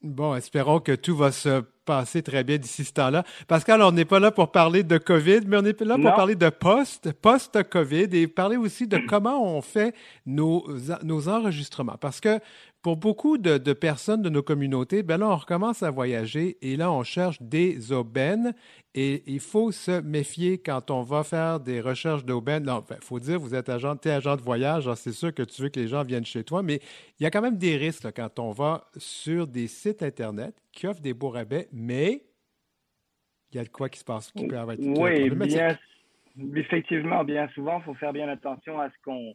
Bon, 0.03 0.35
espérons 0.35 0.81
que 0.81 0.97
tout 0.97 1.17
va 1.17 1.31
se 1.31 1.62
passer 1.85 2.23
très 2.23 2.43
bien 2.43 2.59
d'ici 2.59 2.85
ce 2.85 2.93
temps-là. 2.93 3.23
Pascal, 3.47 3.83
on 3.83 3.93
n'est 3.93 4.05
pas 4.05 4.19
là 4.19 4.33
pour 4.33 4.51
parler 4.51 4.83
de 4.83 4.99
COVID, 4.99 5.43
mais 5.47 5.59
on 5.59 5.65
est 5.65 5.81
là 5.81 5.97
pour 5.97 6.15
parler 6.15 6.35
de 6.35 6.49
post, 6.49 7.12
post-COVID 7.12 8.09
et 8.12 8.27
parler 8.27 8.57
aussi 8.57 8.88
de 8.88 8.99
comment 9.09 9.57
on 9.57 9.62
fait 9.62 9.95
nos, 10.27 10.67
nos 11.05 11.29
enregistrements. 11.29 11.97
Parce 12.01 12.21
que 12.21 12.41
pour 12.83 12.97
beaucoup 12.97 13.38
de, 13.38 13.73
personnes 13.73 14.23
de 14.23 14.29
nos 14.29 14.42
communautés, 14.42 15.05
ben 15.05 15.18
là, 15.18 15.31
on 15.31 15.37
recommence 15.37 15.85
à 15.85 15.90
voyager 15.90 16.57
et 16.62 16.77
là, 16.77 16.90
on 16.90 17.05
cherche 17.05 17.40
des 17.40 17.92
aubaines 17.92 18.55
et 18.95 19.23
il 19.27 19.38
faut 19.38 19.71
se 19.71 20.01
méfier 20.01 20.59
quand 20.59 20.90
on 20.90 21.03
va 21.03 21.23
faire 21.23 21.61
des 21.61 21.81
recherches 21.81 22.25
d'aubaines. 22.25 22.64
Non, 22.64 22.85
il 22.90 22.97
faut 23.01 23.21
dire, 23.21 23.38
vous 23.38 23.55
êtes 23.55 23.68
agent, 23.68 23.97
es 24.05 24.11
agent 24.11 24.37
de 24.37 24.42
voyage, 24.42 24.92
c'est 24.97 25.12
sûr 25.12 25.33
que 25.33 25.45
tu 25.45 25.62
veux 25.62 25.68
que 25.68 25.79
les 25.79 25.87
gens 25.87 26.03
viennent 26.03 26.27
chez 26.27 26.42
toi, 26.42 26.62
mais 26.64 26.81
il 27.21 27.23
y 27.23 27.27
a 27.27 27.31
quand 27.31 27.40
même 27.40 27.57
des 27.57 27.77
risques 27.77 28.12
quand 28.16 28.40
on 28.40 28.51
va 28.51 28.85
sur 28.97 29.47
des 29.47 29.68
sites 29.68 30.03
Internet 30.03 30.55
qui 30.73 30.88
offrent 30.88 31.01
des 31.01 31.14
beaux 31.14 31.31
rabais, 31.31 31.68
mais 31.73 32.25
il 33.53 33.59
y 33.59 33.61
a 33.61 33.64
de 33.64 33.68
quoi 33.68 33.88
qui 33.88 34.01
se 34.01 34.05
passe 34.05 34.33
qui 34.33 34.49
peut 34.49 34.59
avoir 34.59 34.77
Oui, 34.81 35.31
bien, 35.31 35.79
effectivement, 36.57 37.23
bien 37.23 37.49
souvent, 37.55 37.79
il 37.79 37.85
faut 37.85 37.95
faire 37.95 38.12
bien 38.12 38.29
attention 38.29 38.81
à 38.81 38.88
ce 38.88 38.95
qu'on 39.05 39.35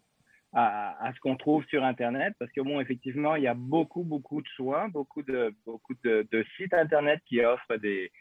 à, 0.53 1.11
ce 1.13 1.19
qu'on 1.19 1.35
trouve 1.35 1.65
sur 1.65 1.83
Internet, 1.83 2.33
parce 2.39 2.51
que 2.51 2.61
bon, 2.61 2.79
effectivement, 2.79 3.35
il 3.35 3.43
y 3.43 3.47
a 3.47 3.53
beaucoup, 3.53 4.03
beaucoup 4.03 4.41
de 4.41 4.47
choix, 4.55 4.87
beaucoup 4.87 5.21
de, 5.23 5.53
beaucoup 5.65 5.93
de, 6.03 6.45
sites 6.55 6.73
Internet 6.73 7.21
qui 7.27 7.41
offrent 7.41 7.77
des, 7.77 8.11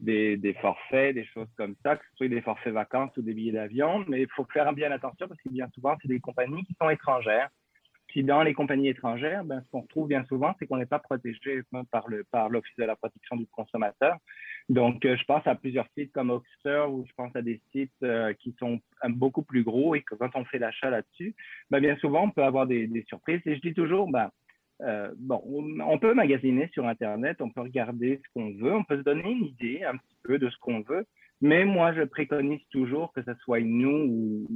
des, 0.00 0.36
des, 0.36 0.54
forfaits, 0.54 1.14
des 1.14 1.24
choses 1.26 1.48
comme 1.56 1.74
ça, 1.82 1.96
que 1.96 2.04
ce 2.10 2.16
soit 2.16 2.28
des 2.28 2.42
forfaits 2.42 2.72
vacances 2.72 3.16
ou 3.16 3.22
des 3.22 3.34
billets 3.34 3.52
d'avion, 3.52 4.04
mais 4.08 4.22
il 4.22 4.28
faut 4.34 4.46
faire 4.52 4.72
bien 4.72 4.90
attention 4.90 5.28
parce 5.28 5.40
que 5.40 5.48
bien 5.48 5.68
souvent, 5.74 5.96
c'est 6.02 6.08
des 6.08 6.20
compagnies 6.20 6.64
qui 6.64 6.74
sont 6.80 6.90
étrangères. 6.90 7.48
Dans 8.22 8.42
les 8.42 8.54
compagnies 8.54 8.88
étrangères, 8.88 9.44
ben, 9.44 9.60
ce 9.60 9.70
qu'on 9.70 9.82
trouve 9.82 10.08
bien 10.08 10.24
souvent, 10.24 10.54
c'est 10.58 10.66
qu'on 10.66 10.78
n'est 10.78 10.86
pas 10.86 10.98
protégé 10.98 11.62
par 11.90 12.48
l'Office 12.48 12.76
de 12.78 12.84
la 12.84 12.96
protection 12.96 13.36
du 13.36 13.46
consommateur. 13.46 14.16
Donc, 14.68 15.04
euh, 15.04 15.16
je 15.16 15.24
pense 15.24 15.46
à 15.46 15.54
plusieurs 15.54 15.86
sites 15.96 16.12
comme 16.12 16.30
Oxford 16.30 16.92
ou 16.92 17.04
je 17.06 17.12
pense 17.16 17.34
à 17.36 17.42
des 17.42 17.60
sites 17.72 17.92
euh, 18.02 18.32
qui 18.34 18.54
sont 18.58 18.80
beaucoup 19.08 19.42
plus 19.42 19.62
gros 19.62 19.94
et 19.94 20.02
que 20.02 20.14
quand 20.14 20.30
on 20.34 20.44
fait 20.44 20.58
l'achat 20.58 20.90
là-dessus, 20.90 21.34
ben, 21.70 21.80
bien 21.80 21.96
souvent, 21.96 22.24
on 22.24 22.30
peut 22.30 22.42
avoir 22.42 22.66
des, 22.66 23.04
surprises. 23.06 23.40
Et 23.46 23.56
je 23.56 23.60
dis 23.60 23.74
toujours, 23.74 24.10
ben, 24.10 24.30
euh, 24.82 25.10
on 25.28 25.98
peut 25.98 26.14
magasiner 26.14 26.68
sur 26.72 26.86
Internet, 26.86 27.40
on 27.40 27.50
peut 27.50 27.62
regarder 27.62 28.20
ce 28.24 28.32
qu'on 28.34 28.50
veut, 28.52 28.74
on 28.74 28.84
peut 28.84 28.98
se 28.98 29.02
donner 29.02 29.30
une 29.30 29.44
idée 29.44 29.84
un 29.84 29.96
petit 29.96 30.16
peu 30.22 30.38
de 30.38 30.50
ce 30.50 30.56
qu'on 30.58 30.80
veut, 30.80 31.06
mais 31.40 31.64
moi, 31.64 31.92
je 31.92 32.02
préconise 32.02 32.62
toujours 32.70 33.12
que 33.12 33.22
ce 33.22 33.34
soit 33.42 33.60
nous 33.60 34.46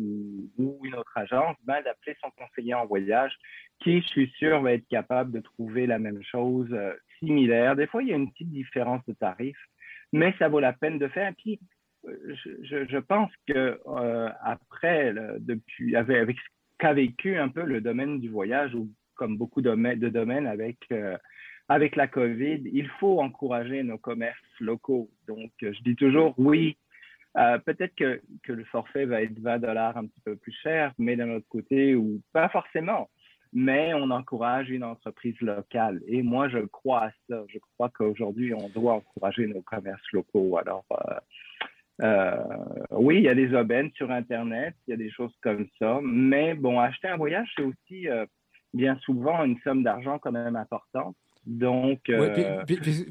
ou, 0.59 0.81
une 0.83 0.95
autre 0.95 1.17
agence, 1.17 1.57
ben, 1.65 1.83
d'appeler 1.83 2.17
son 2.21 2.31
conseiller 2.31 2.75
en 2.75 2.87
voyage 2.87 3.33
qui, 3.81 4.01
je 4.01 4.07
suis 4.07 4.33
sûr, 4.39 4.61
va 4.61 4.73
être 4.73 4.89
capable 4.89 5.33
de 5.33 5.41
trouver 5.41 5.87
la 5.87 5.99
même 5.99 6.23
chose 6.23 6.69
euh, 6.73 6.93
similaire. 7.19 7.77
Des 7.77 7.87
fois, 7.87 8.03
il 8.03 8.09
y 8.09 8.13
a 8.13 8.17
une 8.17 8.31
petite 8.31 8.51
différence 8.51 9.05
de 9.07 9.13
tarif, 9.13 9.57
mais 10.13 10.35
ça 10.39 10.49
vaut 10.49 10.61
la 10.61 10.73
peine 10.73 10.99
de 10.99 11.09
faire. 11.09 11.33
Puis, 11.37 11.61
euh, 12.07 12.35
je, 12.63 12.87
je 12.89 12.99
pense 12.99 13.31
que 13.47 13.79
après, 14.43 15.15
depuis, 15.39 15.97
avec, 15.97 16.37
ce 16.39 16.49
qu'a 16.79 16.95
vécu 16.95 17.37
un 17.37 17.49
peu 17.49 17.63
le 17.63 17.81
domaine 17.81 18.21
du 18.21 18.29
voyage, 18.29 18.75
ou 18.75 18.89
comme 19.21 19.37
beaucoup 19.37 19.61
de, 19.61 20.09
domaines 20.09 20.47
avec, 20.47 20.79
euh, 20.93 21.17
avec 21.71 21.95
la 21.95 22.09
COVID, 22.09 22.63
il 22.73 22.89
faut 22.99 23.21
encourager 23.21 23.85
nos 23.85 23.97
commerces 23.97 24.37
locaux. 24.59 25.09
Donc, 25.29 25.53
euh, 25.63 25.73
je 25.73 25.81
dis 25.85 25.95
toujours 25.95 26.35
oui. 26.37 26.77
Euh, 27.37 27.59
peut-être 27.59 27.95
que, 27.95 28.21
le 28.49 28.65
forfait 28.65 29.05
va 29.05 29.23
être 29.23 29.39
20 29.39 29.61
dollars 29.61 29.97
un 29.97 30.07
petit 30.07 30.21
peu 30.25 30.35
plus 30.35 30.53
cher, 30.65 30.93
mais 30.99 31.15
d'un 31.15 31.31
autre 31.31 31.47
côté, 31.49 31.95
ou 31.95 32.21
pas 32.33 32.49
forcément, 32.49 33.09
mais 33.53 33.95
on 33.95 34.11
encourage 34.11 34.69
une 34.69 34.83
entreprise 34.83 35.41
locale. 35.41 36.03
Et 36.09 36.23
moi, 36.23 36.49
je 36.49 36.59
crois 36.59 37.05
à 37.05 37.11
ça. 37.29 37.45
Je 37.47 37.61
crois 37.61 37.89
qu'aujourd'hui, 37.89 38.53
on 38.53 38.69
doit 38.71 38.95
encourager 38.95 39.47
nos 39.47 39.63
commerces 39.63 40.11
locaux. 40.13 40.59
Alors, 40.59 40.85
oui, 42.91 43.19
il 43.19 43.23
y 43.23 43.29
a 43.29 43.35
des 43.37 43.55
aubaines 43.55 43.93
sur 43.95 44.11
Internet, 44.11 44.75
il 44.89 44.91
y 44.91 44.95
a 44.95 44.97
des 44.97 45.11
choses 45.13 45.37
comme 45.41 45.69
ça, 45.79 46.01
mais 46.03 46.55
bon, 46.55 46.81
acheter 46.81 47.07
un 47.07 47.17
voyage, 47.17 47.49
c'est 47.55 47.63
aussi 47.63 48.09
bien 48.75 48.97
souvent 49.05 49.45
une 49.45 49.59
somme 49.61 49.85
d'argent 49.85 50.19
quand 50.19 50.33
même 50.33 50.57
importante. 50.57 51.15
Donc, 51.51 52.09
euh, 52.09 52.63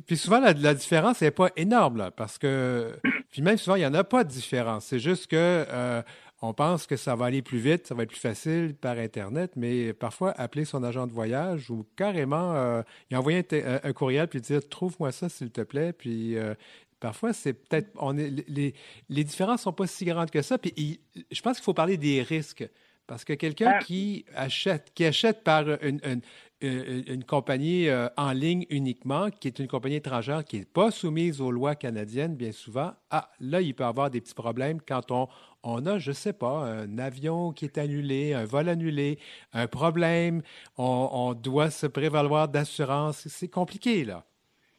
puis, 0.07 0.15
souvent, 0.15 0.39
la, 0.39 0.73
différence 0.73 1.21
n'est 1.21 1.29
pas 1.29 1.49
énorme, 1.57 2.09
parce 2.15 2.37
que, 2.37 2.93
puis 3.31 3.41
même 3.41 3.57
souvent, 3.57 3.75
il 3.75 3.79
n'y 3.79 3.85
en 3.85 3.93
a 3.93 4.05
pas 4.05 4.23
de 4.23 4.29
différence. 4.29 4.85
C'est 4.85 4.99
juste 4.99 5.27
que 5.27 5.35
euh, 5.35 6.01
on 6.41 6.53
pense 6.53 6.87
que 6.87 6.95
ça 6.95 7.17
va 7.17 7.25
aller 7.25 7.41
plus 7.41 7.57
vite, 7.57 7.85
ça 7.85 7.95
va 7.95 8.03
être 8.03 8.11
plus 8.11 8.19
facile 8.19 8.75
par 8.79 8.97
Internet, 8.97 9.51
mais 9.57 9.91
parfois, 9.91 10.31
appeler 10.39 10.63
son 10.63 10.83
agent 10.83 11.05
de 11.05 11.11
voyage 11.11 11.69
ou 11.69 11.85
carrément, 11.97 12.55
euh, 12.55 12.81
envoyer 13.13 13.45
un, 13.83 13.91
courriel 13.91 14.29
puis 14.29 14.39
dire 14.39 14.61
Trouve-moi 14.69 15.11
ça, 15.11 15.27
s'il 15.27 15.51
te 15.51 15.61
plaît. 15.61 15.91
Puis 15.91 16.37
parfois, 17.01 17.33
c'est 17.33 17.51
peut-être. 17.51 17.89
On 17.95 18.17
est, 18.17 18.47
les, 18.47 18.73
les 19.09 19.23
différences 19.25 19.59
ne 19.59 19.63
sont 19.63 19.73
pas 19.73 19.87
si 19.87 20.05
grandes 20.05 20.31
que 20.31 20.41
ça. 20.41 20.57
Puis 20.57 21.01
je 21.29 21.41
pense 21.41 21.57
qu'il 21.57 21.65
faut 21.65 21.73
parler 21.73 21.97
des 21.97 22.21
risques. 22.21 22.65
Parce 23.09 23.25
que 23.25 23.33
quelqu'un 23.33 23.73
ah. 23.73 23.79
qui 23.79 24.23
achète, 24.35 24.91
qui 24.93 25.03
achète 25.03 25.43
par 25.43 25.67
une, 25.83 25.99
une, 26.05 26.21
compagnie 27.27 27.87
euh, 27.87 28.07
en 28.17 28.31
ligne 28.31 28.65
uniquement, 28.69 29.29
qui 29.29 29.47
est 29.47 29.59
une 29.59 29.67
compagnie 29.67 29.95
étrangère 29.95 30.43
qui 30.43 30.59
n'est 30.59 30.65
pas 30.65 30.91
soumise 30.91 31.41
aux 31.41 31.51
lois 31.51 31.75
canadiennes, 31.75 32.35
bien 32.35 32.51
souvent, 32.51 32.93
ah, 33.11 33.29
là, 33.39 33.61
il 33.61 33.73
peut 33.73 33.85
avoir 33.85 34.09
des 34.09 34.19
petits 34.19 34.33
problèmes 34.33 34.79
quand 34.85 35.11
on, 35.11 35.27
on 35.63 35.85
a, 35.85 35.99
je 35.99 36.09
ne 36.09 36.15
sais 36.15 36.33
pas, 36.33 36.65
un 36.65 36.97
avion 36.97 37.51
qui 37.51 37.65
est 37.65 37.77
annulé, 37.77 38.33
un 38.33 38.45
vol 38.45 38.67
annulé, 38.67 39.19
un 39.53 39.67
problème, 39.67 40.41
on, 40.77 41.33
doit 41.33 41.69
se 41.69 41.87
prévaloir 41.87 42.47
d'assurance. 42.47 43.27
C'est 43.27 43.49
compliqué, 43.49 44.03
là. 44.03 44.25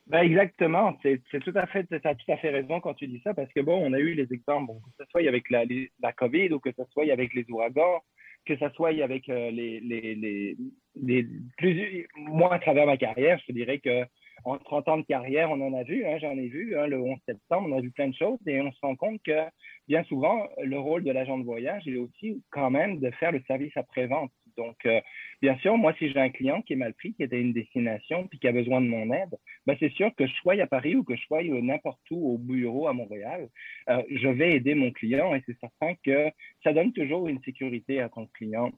Ben 0.07 0.23
exactement, 0.23 0.99
c'est 1.03 1.23
tout 1.45 1.53
à 1.55 1.67
fait, 1.69 1.87
tu 1.87 1.95
as 1.95 2.15
tout 2.17 2.33
à 2.33 2.37
fait 2.37 2.51
raison 2.51 2.81
quand 2.81 2.95
tu 2.95 3.07
dis 3.07 3.21
ça, 3.23 3.33
parce 3.33 3.53
que 3.53 3.61
bon, 3.61 3.81
on 3.81 3.93
a 3.93 3.99
eu 3.99 4.15
les 4.15 4.33
exemples, 4.33 4.73
que 4.73 5.05
ce 5.05 5.09
soit 5.09 5.21
avec 5.29 5.49
la, 5.51 5.63
la 6.03 6.13
COVID 6.13 6.53
ou 6.53 6.59
que 6.59 6.73
ce 6.73 6.83
soit 6.91 7.13
avec 7.13 7.33
les 7.33 7.47
ouragans, 7.49 8.03
que 8.47 8.57
ce 8.57 8.69
soit 8.71 8.91
avec 9.03 9.29
euh, 9.29 9.51
les, 9.51 9.81
les, 9.81 10.57
les, 10.97 11.27
plus, 11.57 12.09
moi, 12.17 12.55
à 12.55 12.59
travers 12.59 12.87
ma 12.87 12.97
carrière, 12.97 13.39
je 13.41 13.47
te 13.47 13.53
dirais 13.53 13.79
que 13.79 14.05
en 14.45 14.59
30 14.59 14.89
ans 14.89 14.99
de 14.99 15.03
carrière, 15.03 15.51
on 15.51 15.61
en 15.61 15.75
a 15.75 15.83
vu, 15.83 16.07
hein, 16.07 16.19
j'en 16.19 16.37
ai 16.37 16.49
vu, 16.49 16.77
hein, 16.77 16.87
le 16.87 16.99
11 16.99 17.19
septembre, 17.27 17.69
on 17.71 17.77
a 17.77 17.81
vu 17.81 17.91
plein 17.91 18.09
de 18.09 18.15
choses 18.15 18.39
et 18.47 18.61
on 18.61 18.73
se 18.73 18.81
rend 18.81 18.97
compte 18.97 19.21
que 19.23 19.39
bien 19.87 20.03
souvent, 20.05 20.49
le 20.63 20.79
rôle 20.79 21.05
de 21.05 21.11
l'agent 21.11 21.39
de 21.39 21.45
voyage 21.45 21.87
est 21.87 21.97
aussi 21.97 22.43
quand 22.51 22.71
même 22.71 23.01
de 23.01 23.11
faire 23.13 23.33
le 23.33 23.43
service 23.47 23.77
après-vente. 23.77 24.31
Donc, 24.61 24.77
euh, 24.85 25.01
bien 25.41 25.57
sûr, 25.59 25.77
moi, 25.79 25.95
si 25.99 26.11
j'ai 26.11 26.21
un 26.21 26.29
client 26.29 26.61
qui 26.61 26.75
est 26.75 26.77
mal 26.77 26.93
pris, 26.93 27.15
qui 27.15 27.23
est 27.23 27.33
à 27.33 27.37
une 27.37 27.55
destination, 27.55 28.27
puis 28.29 28.39
qui 28.39 28.47
a 28.47 28.53
besoin 28.53 28.83
de 28.83 28.87
mon 28.87 29.11
aide, 29.11 29.35
ben, 29.67 29.75
c'est 29.81 29.93
sûr 29.93 30.15
que 30.17 30.27
je 30.27 30.35
sois 30.35 30.61
à 30.61 30.67
Paris 30.67 30.95
ou 30.97 31.03
que 31.03 31.17
je 31.17 31.23
sois 31.23 31.43
n'importe 31.43 32.03
où 32.11 32.35
au 32.35 32.39
bureau 32.39 32.87
à 32.87 32.93
Montréal, 32.93 33.49
euh, 33.89 34.03
je 34.11 34.29
vais 34.29 34.53
aider 34.53 34.75
mon 34.75 34.91
client 34.91 35.35
et 35.35 35.43
c'est 35.47 35.59
certain 35.59 35.95
que 36.05 36.31
ça 36.63 36.75
donne 36.75 36.93
toujours 36.93 37.27
une 37.29 37.43
sécurité 37.43 38.01
à 38.01 38.11
ton 38.11 38.27
client, 38.27 38.71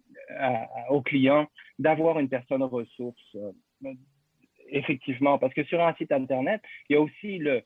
au 0.88 1.02
client 1.02 1.48
d'avoir 1.80 2.20
une 2.20 2.28
personne 2.28 2.62
ressource. 2.62 3.36
Euh, 3.36 3.52
effectivement, 4.68 5.38
parce 5.38 5.54
que 5.54 5.64
sur 5.64 5.82
un 5.82 5.94
site 5.94 6.12
Internet, 6.12 6.62
il 6.88 6.92
y 6.94 6.96
a 6.96 7.00
aussi 7.00 7.38
le, 7.38 7.62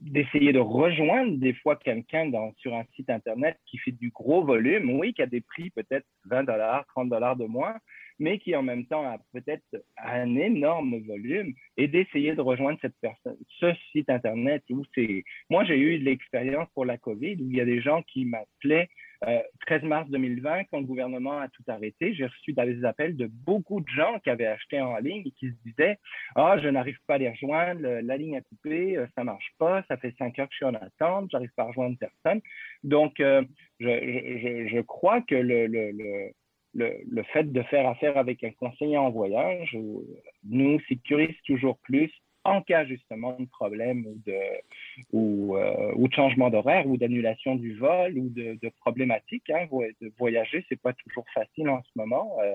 d'essayer 0.00 0.52
de 0.52 0.60
rejoindre 0.60 1.36
des 1.38 1.54
fois 1.54 1.76
quelqu'un 1.76 2.30
sur 2.58 2.74
un 2.74 2.84
site 2.94 3.10
Internet 3.10 3.58
qui 3.66 3.78
fait 3.78 3.92
du 3.92 4.10
gros 4.10 4.44
volume, 4.44 4.90
oui, 4.98 5.12
qui 5.12 5.22
a 5.22 5.26
des 5.26 5.40
prix 5.40 5.70
peut-être 5.70 6.06
20 6.26 6.44
dollars, 6.44 6.86
30 6.88 7.08
dollars 7.08 7.36
de 7.36 7.46
moins, 7.46 7.74
mais 8.18 8.38
qui 8.38 8.54
en 8.54 8.62
même 8.62 8.86
temps 8.86 9.04
a 9.04 9.18
peut-être 9.32 9.64
un 9.96 10.36
énorme 10.36 10.98
volume 11.06 11.54
et 11.76 11.88
d'essayer 11.88 12.34
de 12.34 12.40
rejoindre 12.40 12.78
cette 12.80 12.96
personne, 13.00 13.36
ce 13.60 13.72
site 13.92 14.10
Internet 14.10 14.62
où 14.70 14.84
c'est. 14.94 15.24
Moi, 15.50 15.64
j'ai 15.64 15.78
eu 15.78 15.98
de 15.98 16.04
l'expérience 16.04 16.68
pour 16.74 16.84
la 16.84 16.98
COVID 16.98 17.36
où 17.40 17.50
il 17.50 17.56
y 17.56 17.60
a 17.60 17.64
des 17.64 17.80
gens 17.80 18.02
qui 18.02 18.24
m'appelaient 18.24 18.88
13 19.20 19.82
euh, 19.82 19.86
mars 19.86 20.08
2020, 20.10 20.64
quand 20.70 20.78
le 20.78 20.86
gouvernement 20.86 21.38
a 21.38 21.48
tout 21.48 21.64
arrêté, 21.66 22.14
j'ai 22.14 22.26
reçu 22.26 22.52
des 22.52 22.84
appels 22.84 23.16
de 23.16 23.26
beaucoup 23.26 23.80
de 23.80 23.88
gens 23.88 24.18
qui 24.20 24.30
avaient 24.30 24.46
acheté 24.46 24.80
en 24.80 24.96
ligne 24.98 25.22
et 25.26 25.32
qui 25.32 25.48
se 25.48 25.54
disaient 25.64 25.98
Ah, 26.36 26.56
je 26.62 26.68
n'arrive 26.68 26.98
pas 27.06 27.14
à 27.14 27.18
les 27.18 27.30
rejoindre, 27.30 27.80
la 27.80 28.16
ligne 28.16 28.36
a 28.36 28.40
coupé, 28.42 28.96
euh, 28.96 29.06
ça 29.16 29.24
marche 29.24 29.52
pas, 29.58 29.82
ça 29.88 29.96
fait 29.96 30.14
cinq 30.18 30.38
heures 30.38 30.46
que 30.46 30.52
je 30.52 30.58
suis 30.58 30.66
en 30.66 30.74
attente, 30.74 31.30
j'arrive 31.32 31.50
pas 31.56 31.64
à 31.64 31.66
rejoindre 31.66 31.98
personne. 31.98 32.40
Donc, 32.84 33.18
euh, 33.20 33.42
je, 33.80 33.88
je, 33.88 34.68
je, 34.68 34.80
crois 34.82 35.20
que 35.22 35.34
le, 35.34 35.66
le, 35.66 35.90
le 35.90 36.30
le, 36.74 37.22
fait 37.32 37.50
de 37.52 37.62
faire 37.62 37.88
affaire 37.88 38.16
avec 38.16 38.44
un 38.44 38.50
conseiller 38.52 38.98
en 38.98 39.10
voyage 39.10 39.76
nous 40.44 40.80
sécurise 40.88 41.34
toujours 41.44 41.78
plus 41.78 42.10
en 42.44 42.62
cas 42.62 42.84
justement 42.86 43.36
de 43.38 43.46
problème 43.46 44.06
ou 44.06 44.16
de, 44.26 44.38
ou, 45.12 45.56
euh, 45.56 45.94
de 45.94 46.12
changement 46.12 46.50
d'horaire 46.50 46.86
ou 46.86 46.96
d'annulation 46.96 47.56
du 47.56 47.74
vol 47.74 48.16
ou 48.16 48.28
de, 48.30 48.58
de 48.60 48.68
problématiques. 48.80 49.50
Hein. 49.50 49.66
De 50.00 50.12
voyager, 50.18 50.64
c'est 50.68 50.80
pas 50.80 50.92
toujours 50.92 51.26
facile 51.34 51.68
en 51.68 51.82
ce 51.82 51.90
moment. 51.96 52.36
Euh, 52.40 52.54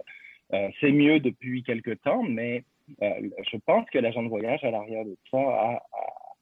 euh, 0.54 0.70
c'est 0.80 0.92
mieux 0.92 1.20
depuis 1.20 1.64
quelque 1.64 1.92
temps, 1.92 2.24
mais 2.24 2.64
je 3.00 3.58
pense 3.66 3.90
que 3.92 3.98
l'agent 3.98 4.24
de 4.24 4.28
voyage 4.28 4.64
à 4.64 4.72
l'arrière 4.72 5.06
de 5.06 5.16
ça 5.32 5.82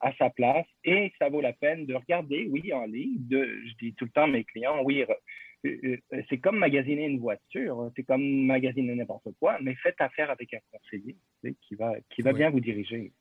a, 0.02 0.12
sa 0.18 0.32
place 0.32 0.66
et 0.84 1.14
ça 1.20 1.30
vaut 1.30 1.42
la 1.42 1.54
peine 1.54 1.86
de 1.86 1.94
regarder, 1.94 2.48
oui, 2.50 2.74
en 2.74 2.86
ligne. 2.86 3.20
Je 3.30 3.74
dis 3.80 3.94
tout 3.94 4.06
le 4.06 4.12
temps 4.12 4.24
à 4.24 4.28
mes 4.28 4.44
clients, 4.44 4.82
oui, 4.84 5.04
euh, 5.04 5.06
euh, 5.08 5.16
c'est 5.64 6.38
comme 6.40 6.58
magasiner 6.58 7.06
une 7.06 7.20
voiture, 7.20 7.80
hein. 7.80 7.92
c'est 7.96 8.04
comme 8.04 8.46
magasiner 8.46 8.96
n'importe 8.96 9.28
quoi, 9.40 9.58
mais 9.62 9.76
faites 9.76 10.00
affaire 10.00 10.32
avec 10.32 10.54
un 10.54 10.60
conseiller 10.72 11.18
qui 11.62 11.76
va, 11.76 11.94
qui 12.10 12.22
va 12.22 12.34
bien 12.34 12.50
vous 12.50 12.60
diriger. 12.60 13.12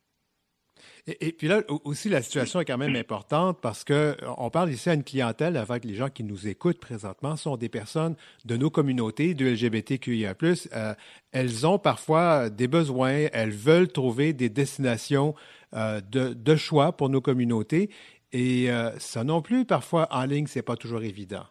Et, 1.05 1.33
puis 1.33 1.47
là 1.47 1.61
aussi, 1.83 2.09
la 2.09 2.21
situation 2.21 2.61
est 2.61 2.65
quand 2.65 2.77
même 2.77 2.95
importante 2.95 3.59
parce 3.61 3.83
que 3.83 4.15
on 4.37 4.49
parle 4.49 4.71
ici 4.71 4.89
à 4.89 4.93
une 4.93 5.03
clientèle 5.03 5.57
avec 5.57 5.83
les 5.83 5.93
gens 5.93 6.09
qui 6.09 6.23
nous 6.23 6.47
écoutent 6.47 6.79
présentement 6.79 7.35
sont 7.35 7.57
des 7.57 7.69
personnes 7.69 8.15
de 8.45 8.57
nos 8.57 8.69
communautés, 8.69 9.33
de 9.33 9.47
LGBTQIA+. 9.47 10.33
Euh, 10.73 10.95
elles 11.33 11.67
ont 11.67 11.77
parfois 11.77 12.49
des 12.49 12.67
besoins, 12.67 13.27
elles 13.33 13.51
veulent 13.51 13.89
trouver 13.89 14.33
des 14.33 14.49
destinations 14.49 15.35
de, 15.73 16.33
de, 16.33 16.55
choix 16.55 16.95
pour 16.95 17.09
nos 17.09 17.21
communautés. 17.21 17.89
Et 18.31 18.69
ça 18.97 19.23
non 19.23 19.41
plus, 19.41 19.65
parfois 19.65 20.07
en 20.11 20.25
ligne, 20.25 20.47
c'est 20.47 20.61
pas 20.61 20.77
toujours 20.77 21.03
évident. 21.03 21.45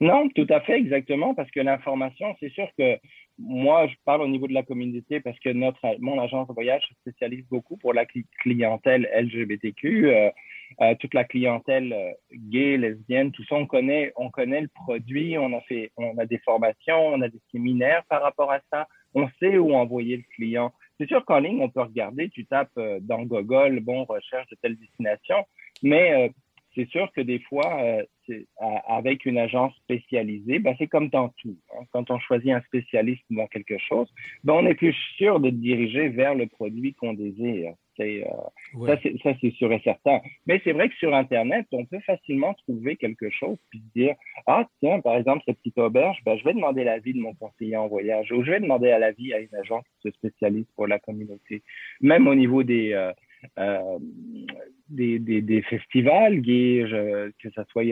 Non, 0.00 0.28
tout 0.28 0.46
à 0.48 0.60
fait, 0.60 0.78
exactement, 0.78 1.34
parce 1.34 1.50
que 1.50 1.58
l'information, 1.58 2.36
c'est 2.38 2.50
sûr 2.50 2.68
que 2.78 2.98
moi, 3.36 3.88
je 3.88 3.94
parle 4.04 4.22
au 4.22 4.28
niveau 4.28 4.46
de 4.46 4.52
la 4.52 4.62
communauté 4.62 5.18
parce 5.18 5.38
que 5.40 5.48
notre, 5.48 5.80
mon 5.98 6.20
agence 6.20 6.46
de 6.46 6.52
voyage 6.52 6.82
se 6.88 6.94
spécialise 6.94 7.44
beaucoup 7.48 7.76
pour 7.76 7.92
la 7.92 8.06
clientèle 8.40 9.08
LGBTQ, 9.12 10.08
euh, 10.08 10.30
euh, 10.80 10.94
toute 11.00 11.14
la 11.14 11.24
clientèle 11.24 11.92
euh, 11.92 12.12
gay, 12.32 12.76
lesbienne, 12.76 13.32
tout 13.32 13.44
ça, 13.46 13.56
on 13.56 13.66
connaît, 13.66 14.12
on 14.14 14.30
connaît 14.30 14.60
le 14.60 14.68
produit, 14.68 15.36
on 15.36 15.52
a 15.56 15.60
fait, 15.62 15.90
on 15.96 16.16
a 16.18 16.26
des 16.26 16.38
formations, 16.38 17.08
on 17.08 17.20
a 17.20 17.28
des 17.28 17.40
séminaires 17.50 18.04
par 18.08 18.22
rapport 18.22 18.52
à 18.52 18.60
ça, 18.72 18.86
on 19.14 19.28
sait 19.40 19.58
où 19.58 19.74
envoyer 19.74 20.16
le 20.16 20.24
client. 20.36 20.72
C'est 21.00 21.08
sûr 21.08 21.24
qu'en 21.24 21.40
ligne, 21.40 21.60
on 21.60 21.70
peut 21.70 21.82
regarder, 21.82 22.28
tu 22.28 22.46
tapes 22.46 22.78
dans 23.00 23.22
Google, 23.22 23.80
bon, 23.80 24.04
recherche 24.04 24.48
de 24.48 24.56
telle 24.62 24.76
destination, 24.76 25.44
mais 25.82 26.32
c'est 26.74 26.88
sûr 26.88 27.10
que 27.12 27.20
des 27.20 27.38
fois, 27.40 28.02
avec 28.86 29.26
une 29.26 29.38
agence 29.38 29.74
spécialisée, 29.76 30.58
ben, 30.58 30.74
c'est 30.78 30.86
comme 30.86 31.08
dans 31.08 31.28
tout. 31.40 31.56
Hein. 31.74 31.84
Quand 31.92 32.10
on 32.10 32.18
choisit 32.18 32.50
un 32.50 32.60
spécialiste 32.62 33.24
dans 33.30 33.46
quelque 33.46 33.78
chose, 33.78 34.12
ben, 34.44 34.54
on 34.54 34.66
est 34.66 34.74
plus 34.74 34.94
sûr 35.16 35.40
de 35.40 35.50
diriger 35.50 36.08
vers 36.08 36.34
le 36.34 36.46
produit 36.46 36.94
qu'on 36.94 37.14
désire. 37.14 37.74
C'est, 37.96 38.24
euh, 38.24 38.86
Ça, 38.86 38.96
c'est, 39.02 39.16
ça, 39.22 39.32
c'est 39.40 39.50
sûr 39.54 39.72
et 39.72 39.80
certain. 39.82 40.20
Mais 40.46 40.60
c'est 40.62 40.72
vrai 40.72 40.88
que 40.88 40.94
sur 40.96 41.12
Internet, 41.14 41.66
on 41.72 41.84
peut 41.84 41.98
facilement 42.06 42.54
trouver 42.54 42.96
quelque 42.96 43.28
chose 43.30 43.58
puis 43.70 43.82
dire, 43.94 44.14
ah, 44.46 44.68
tiens, 44.80 45.00
par 45.00 45.16
exemple, 45.16 45.42
cette 45.46 45.58
petite 45.58 45.78
auberge, 45.78 46.18
ben, 46.24 46.36
je 46.38 46.44
vais 46.44 46.54
demander 46.54 46.84
l'avis 46.84 47.12
de 47.12 47.20
mon 47.20 47.34
conseiller 47.34 47.76
en 47.76 47.88
voyage 47.88 48.30
ou 48.30 48.44
je 48.44 48.52
vais 48.52 48.60
demander 48.60 48.90
à 48.90 48.98
l'avis 48.98 49.34
à 49.34 49.40
une 49.40 49.54
agence 49.54 49.84
qui 49.84 50.08
se 50.08 50.14
spécialise 50.14 50.66
pour 50.76 50.86
la 50.86 50.98
communauté. 51.00 51.62
Même 52.00 52.28
au 52.28 52.34
niveau 52.36 52.62
des, 52.62 52.92
euh, 52.92 53.12
des, 54.88 55.18
des, 55.18 55.42
des, 55.42 55.62
festivals 55.62 56.40
gays, 56.40 56.84
que 57.38 57.50
ce 57.50 57.62
soit 57.70 57.84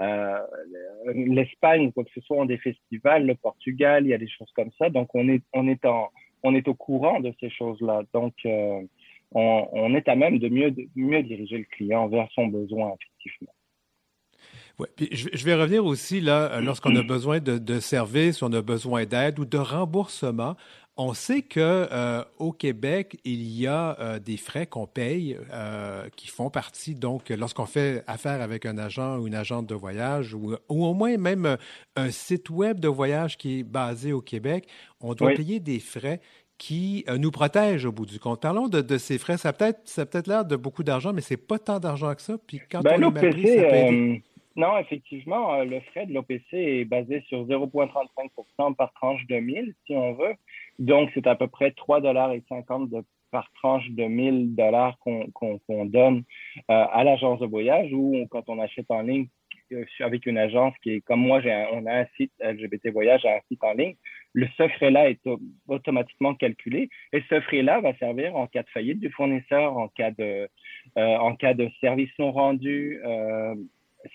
euh, 0.00 0.38
euh, 1.08 1.12
l'Espagne 1.14 1.86
ou 1.86 1.92
quoi 1.92 2.04
que 2.04 2.10
ce 2.14 2.20
soit, 2.20 2.36
ont 2.36 2.44
des 2.44 2.58
festivals, 2.58 3.26
le 3.26 3.34
Portugal, 3.34 4.04
il 4.04 4.10
y 4.10 4.14
a 4.14 4.18
des 4.18 4.28
choses 4.28 4.50
comme 4.54 4.70
ça. 4.78 4.90
Donc, 4.90 5.14
on 5.14 5.28
est, 5.28 5.42
on 5.52 5.68
est, 5.68 5.84
en, 5.84 6.10
on 6.42 6.54
est 6.54 6.68
au 6.68 6.74
courant 6.74 7.20
de 7.20 7.32
ces 7.40 7.50
choses-là. 7.50 8.02
Donc, 8.12 8.34
euh, 8.44 8.82
on, 9.32 9.68
on, 9.72 9.94
est 9.94 10.08
à 10.08 10.16
même 10.16 10.38
de 10.38 10.48
mieux, 10.48 10.70
de 10.70 10.86
mieux 10.96 11.22
diriger 11.22 11.58
le 11.58 11.64
client 11.64 12.08
vers 12.08 12.28
son 12.34 12.48
besoin, 12.48 12.92
effectivement. 13.00 13.52
Ouais, 14.78 14.88
puis 14.94 15.08
je, 15.10 15.28
je, 15.32 15.44
vais 15.46 15.54
revenir 15.54 15.86
aussi 15.86 16.20
là, 16.20 16.60
lorsqu'on 16.60 16.94
a 16.96 17.02
besoin 17.02 17.40
de, 17.40 17.56
de 17.56 17.80
services, 17.80 18.42
on 18.42 18.52
a 18.52 18.60
besoin 18.60 19.06
d'aide 19.06 19.38
ou 19.38 19.46
de 19.46 19.56
remboursement. 19.56 20.56
On 20.98 21.12
sait 21.12 21.42
que 21.42 21.60
euh, 21.60 22.24
au 22.38 22.52
Québec, 22.52 23.18
il 23.24 23.42
y 23.42 23.66
a 23.66 24.00
euh, 24.00 24.18
des 24.18 24.38
frais 24.38 24.66
qu'on 24.66 24.86
paye 24.86 25.36
euh, 25.52 26.08
qui 26.16 26.28
font 26.28 26.48
partie, 26.48 26.94
donc, 26.94 27.28
lorsqu'on 27.28 27.66
fait 27.66 28.02
affaire 28.06 28.40
avec 28.40 28.64
un 28.64 28.78
agent 28.78 29.18
ou 29.18 29.26
une 29.26 29.34
agente 29.34 29.66
de 29.66 29.74
voyage 29.74 30.32
ou, 30.32 30.54
ou, 30.70 30.86
au 30.86 30.94
moins 30.94 31.18
même 31.18 31.58
un 31.96 32.10
site 32.10 32.48
web 32.48 32.80
de 32.80 32.88
voyage 32.88 33.36
qui 33.36 33.60
est 33.60 33.62
basé 33.62 34.14
au 34.14 34.22
Québec, 34.22 34.68
on 35.02 35.12
doit 35.12 35.28
oui. 35.28 35.34
payer 35.34 35.60
des 35.60 35.80
frais 35.80 36.20
qui 36.56 37.04
nous 37.18 37.30
protègent 37.30 37.84
au 37.84 37.92
bout 37.92 38.06
du 38.06 38.18
compte. 38.18 38.40
Parlons 38.40 38.68
de, 38.68 38.80
de 38.80 38.96
ces 38.96 39.18
frais. 39.18 39.36
Ça 39.36 39.52
peut-être, 39.52 39.80
ça 39.84 40.06
peut-être 40.06 40.26
l'air 40.26 40.46
de 40.46 40.56
beaucoup 40.56 40.82
d'argent, 40.82 41.12
mais 41.12 41.20
c'est 41.20 41.36
pas 41.36 41.58
tant 41.58 41.78
d'argent 41.78 42.14
que 42.14 42.22
ça. 42.22 42.38
Puis 42.46 42.62
quand 42.70 42.80
ben, 42.80 43.04
on 43.04 43.14
est 43.14 43.30
pris, 43.30 43.46
ça 43.46 43.62
peut 43.64 43.74
aider. 43.74 44.22
Non, 44.56 44.78
effectivement, 44.78 45.62
le 45.62 45.80
frais 45.80 46.06
de 46.06 46.14
l'OPC 46.14 46.54
est 46.54 46.84
basé 46.86 47.22
sur 47.28 47.46
0,35% 47.46 48.74
par 48.74 48.90
tranche 48.94 49.26
de 49.26 49.36
1000, 49.36 49.74
si 49.84 49.94
on 49.94 50.14
veut. 50.14 50.34
Donc, 50.78 51.10
c'est 51.14 51.26
à 51.26 51.34
peu 51.34 51.46
près 51.46 51.70
3,50 51.70 52.02
dollars 52.02 52.32
par 53.30 53.50
tranche 53.54 53.88
de 53.90 54.04
1000 54.04 54.54
dollars 54.54 54.98
qu'on 55.00 55.26
qu 55.26 55.58
qu 55.66 55.88
donne 55.88 56.22
euh, 56.70 56.86
à 56.92 57.04
l'agence 57.04 57.40
de 57.40 57.46
voyage 57.46 57.92
ou 57.92 58.26
quand 58.30 58.48
on 58.48 58.58
achète 58.60 58.86
en 58.90 59.02
ligne 59.02 59.26
euh, 59.72 59.84
avec 60.00 60.26
une 60.26 60.38
agence 60.38 60.74
qui 60.82 60.90
est 60.90 61.00
comme 61.00 61.20
moi, 61.20 61.40
on 61.72 61.86
a 61.86 62.00
un 62.00 62.06
site 62.16 62.32
LGBT 62.40 62.92
Voyage, 62.92 63.26
un 63.26 63.40
site 63.48 63.62
en 63.64 63.72
ligne, 63.72 63.96
le 64.32 64.46
ce 64.56 64.68
frais-là 64.68 65.10
est 65.10 65.20
automatiquement 65.66 66.34
calculé 66.34 66.88
et 67.12 67.22
ce 67.28 67.40
frais-là 67.40 67.80
va 67.80 67.96
servir 67.96 68.36
en 68.36 68.46
cas 68.46 68.62
de 68.62 68.68
faillite 68.68 69.00
du 69.00 69.10
fournisseur, 69.10 69.76
en 69.76 69.88
cas 69.88 70.12
de, 70.12 70.48
euh, 70.98 71.16
en 71.16 71.34
cas 71.34 71.54
de 71.54 71.68
service 71.80 72.10
non 72.18 72.32
rendu. 72.32 73.00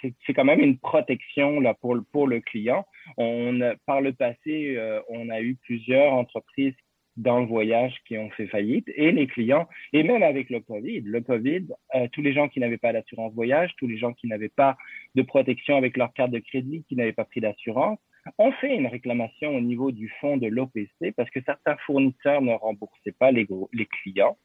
C'est 0.01 0.33
quand 0.33 0.45
même 0.45 0.59
une 0.59 0.77
protection 0.77 1.59
là, 1.59 1.73
pour, 1.73 1.97
pour 2.11 2.27
le 2.27 2.39
client. 2.39 2.85
On, 3.17 3.59
par 3.85 4.01
le 4.01 4.13
passé, 4.13 4.75
euh, 4.77 5.01
on 5.09 5.29
a 5.29 5.41
eu 5.41 5.55
plusieurs 5.55 6.13
entreprises 6.13 6.75
dans 7.17 7.39
le 7.39 7.45
voyage 7.45 7.93
qui 8.07 8.17
ont 8.17 8.29
fait 8.31 8.47
faillite 8.47 8.89
et 8.95 9.11
les 9.11 9.27
clients, 9.27 9.67
et 9.93 10.03
même 10.03 10.23
avec 10.23 10.49
le 10.49 10.61
Covid, 10.61 11.01
le 11.01 11.21
Covid, 11.21 11.67
euh, 11.95 12.07
tous 12.11 12.21
les 12.21 12.33
gens 12.33 12.47
qui 12.47 12.59
n'avaient 12.59 12.77
pas 12.77 12.93
d'assurance 12.93 13.33
voyage, 13.33 13.71
tous 13.77 13.87
les 13.87 13.97
gens 13.97 14.13
qui 14.13 14.27
n'avaient 14.27 14.49
pas 14.49 14.77
de 15.15 15.21
protection 15.21 15.75
avec 15.75 15.97
leur 15.97 16.13
carte 16.13 16.31
de 16.31 16.39
crédit, 16.39 16.83
qui 16.87 16.95
n'avaient 16.95 17.11
pas 17.11 17.25
pris 17.25 17.41
d'assurance, 17.41 17.99
ont 18.37 18.51
fait 18.53 18.75
une 18.75 18.87
réclamation 18.87 19.55
au 19.55 19.61
niveau 19.61 19.91
du 19.91 20.09
fonds 20.21 20.37
de 20.37 20.47
l'OPC 20.47 21.13
parce 21.15 21.29
que 21.31 21.41
certains 21.45 21.75
fournisseurs 21.85 22.41
ne 22.41 22.53
remboursaient 22.53 23.15
pas 23.17 23.31
les, 23.31 23.47
les 23.73 23.85
clients. 23.87 24.37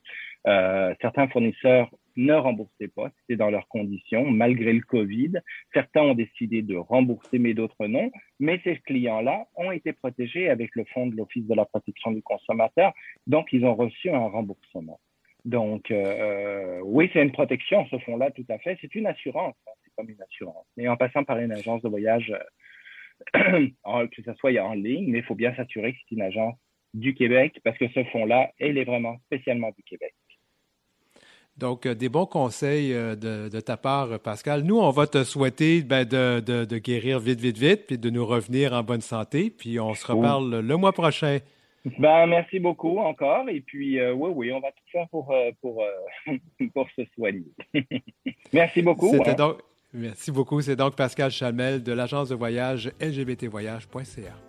Euh, 0.46 0.94
certains 1.00 1.28
fournisseurs 1.28 1.90
ne 2.16 2.34
remboursaient 2.34 2.88
pas, 2.88 3.10
c'était 3.20 3.36
dans 3.36 3.50
leurs 3.50 3.68
conditions, 3.68 4.30
malgré 4.30 4.72
le 4.72 4.80
Covid. 4.80 5.32
Certains 5.72 6.02
ont 6.02 6.14
décidé 6.14 6.62
de 6.62 6.76
rembourser, 6.76 7.38
mais 7.38 7.54
d'autres 7.54 7.86
non. 7.86 8.10
Mais 8.40 8.60
ces 8.64 8.78
clients-là 8.78 9.46
ont 9.56 9.70
été 9.70 9.92
protégés 9.92 10.48
avec 10.48 10.70
le 10.74 10.84
fonds 10.84 11.06
de 11.06 11.16
l'Office 11.16 11.46
de 11.46 11.54
la 11.54 11.64
protection 11.64 12.12
du 12.12 12.22
consommateur, 12.22 12.92
donc 13.26 13.52
ils 13.52 13.64
ont 13.64 13.74
reçu 13.74 14.10
un 14.10 14.26
remboursement. 14.26 15.00
Donc, 15.44 15.92
euh, 15.92 16.80
oui, 16.82 17.08
c'est 17.12 17.22
une 17.22 17.30
protection, 17.30 17.86
ce 17.86 17.98
fonds-là, 18.00 18.32
tout 18.32 18.44
à 18.48 18.58
fait. 18.58 18.76
C'est 18.80 18.94
une 18.96 19.06
assurance, 19.06 19.54
hein, 19.68 19.72
c'est 19.84 19.92
comme 19.96 20.10
une 20.10 20.20
assurance. 20.20 20.66
Mais 20.76 20.88
en 20.88 20.96
passant 20.96 21.22
par 21.22 21.38
une 21.38 21.52
agence 21.52 21.82
de 21.82 21.88
voyage, 21.88 22.34
euh, 23.36 23.68
que 24.08 24.22
ce 24.22 24.34
soit 24.34 24.58
en 24.60 24.74
ligne, 24.74 25.10
mais 25.12 25.18
il 25.18 25.24
faut 25.24 25.36
bien 25.36 25.54
s'assurer 25.54 25.92
que 25.92 25.98
c'est 26.00 26.16
une 26.16 26.22
agence 26.22 26.56
du 26.94 27.14
Québec, 27.14 27.60
parce 27.62 27.78
que 27.78 27.88
ce 27.88 28.02
fonds-là, 28.04 28.50
il 28.58 28.76
est 28.76 28.84
vraiment 28.84 29.18
spécialement 29.26 29.70
du 29.70 29.82
Québec. 29.84 30.14
Donc, 31.58 31.86
euh, 31.86 31.94
des 31.94 32.08
bons 32.08 32.26
conseils 32.26 32.92
euh, 32.92 33.16
de, 33.16 33.48
de, 33.48 33.60
ta 33.60 33.76
part, 33.76 34.18
Pascal. 34.20 34.62
Nous, 34.62 34.78
on 34.78 34.90
va 34.90 35.06
te 35.06 35.24
souhaiter 35.24 35.82
ben, 35.82 36.04
de, 36.04 36.40
de, 36.40 36.64
de, 36.66 36.78
guérir 36.78 37.18
vite, 37.18 37.40
vite, 37.40 37.56
vite, 37.56 37.86
puis 37.86 37.98
de 37.98 38.10
nous 38.10 38.26
revenir 38.26 38.74
en 38.74 38.82
bonne 38.82 39.00
santé. 39.00 39.50
Puis 39.50 39.80
on 39.80 39.94
se 39.94 40.06
reparle 40.06 40.54
oui. 40.54 40.62
le 40.62 40.76
mois 40.76 40.92
prochain. 40.92 41.38
Ben, 41.98 42.26
merci 42.26 42.58
beaucoup 42.58 42.98
encore. 42.98 43.48
Et 43.48 43.60
puis, 43.60 43.98
euh, 43.98 44.12
oui, 44.12 44.30
oui, 44.34 44.52
on 44.52 44.60
va 44.60 44.68
tout 44.68 44.84
faire 44.92 45.08
pour, 45.08 45.32
pour, 45.62 45.82
pour 46.74 46.86
se 46.94 47.02
soigner. 47.14 47.44
merci 48.52 48.82
beaucoup. 48.82 49.14
Hein. 49.24 49.34
Donc, 49.34 49.58
merci 49.94 50.30
beaucoup. 50.30 50.60
C'est 50.60 50.76
donc 50.76 50.94
Pascal 50.94 51.30
Chamel 51.30 51.82
de 51.82 51.92
l'agence 51.92 52.28
de 52.28 52.34
voyage 52.34 52.90
lgbtvoyage.ca. 53.00 54.45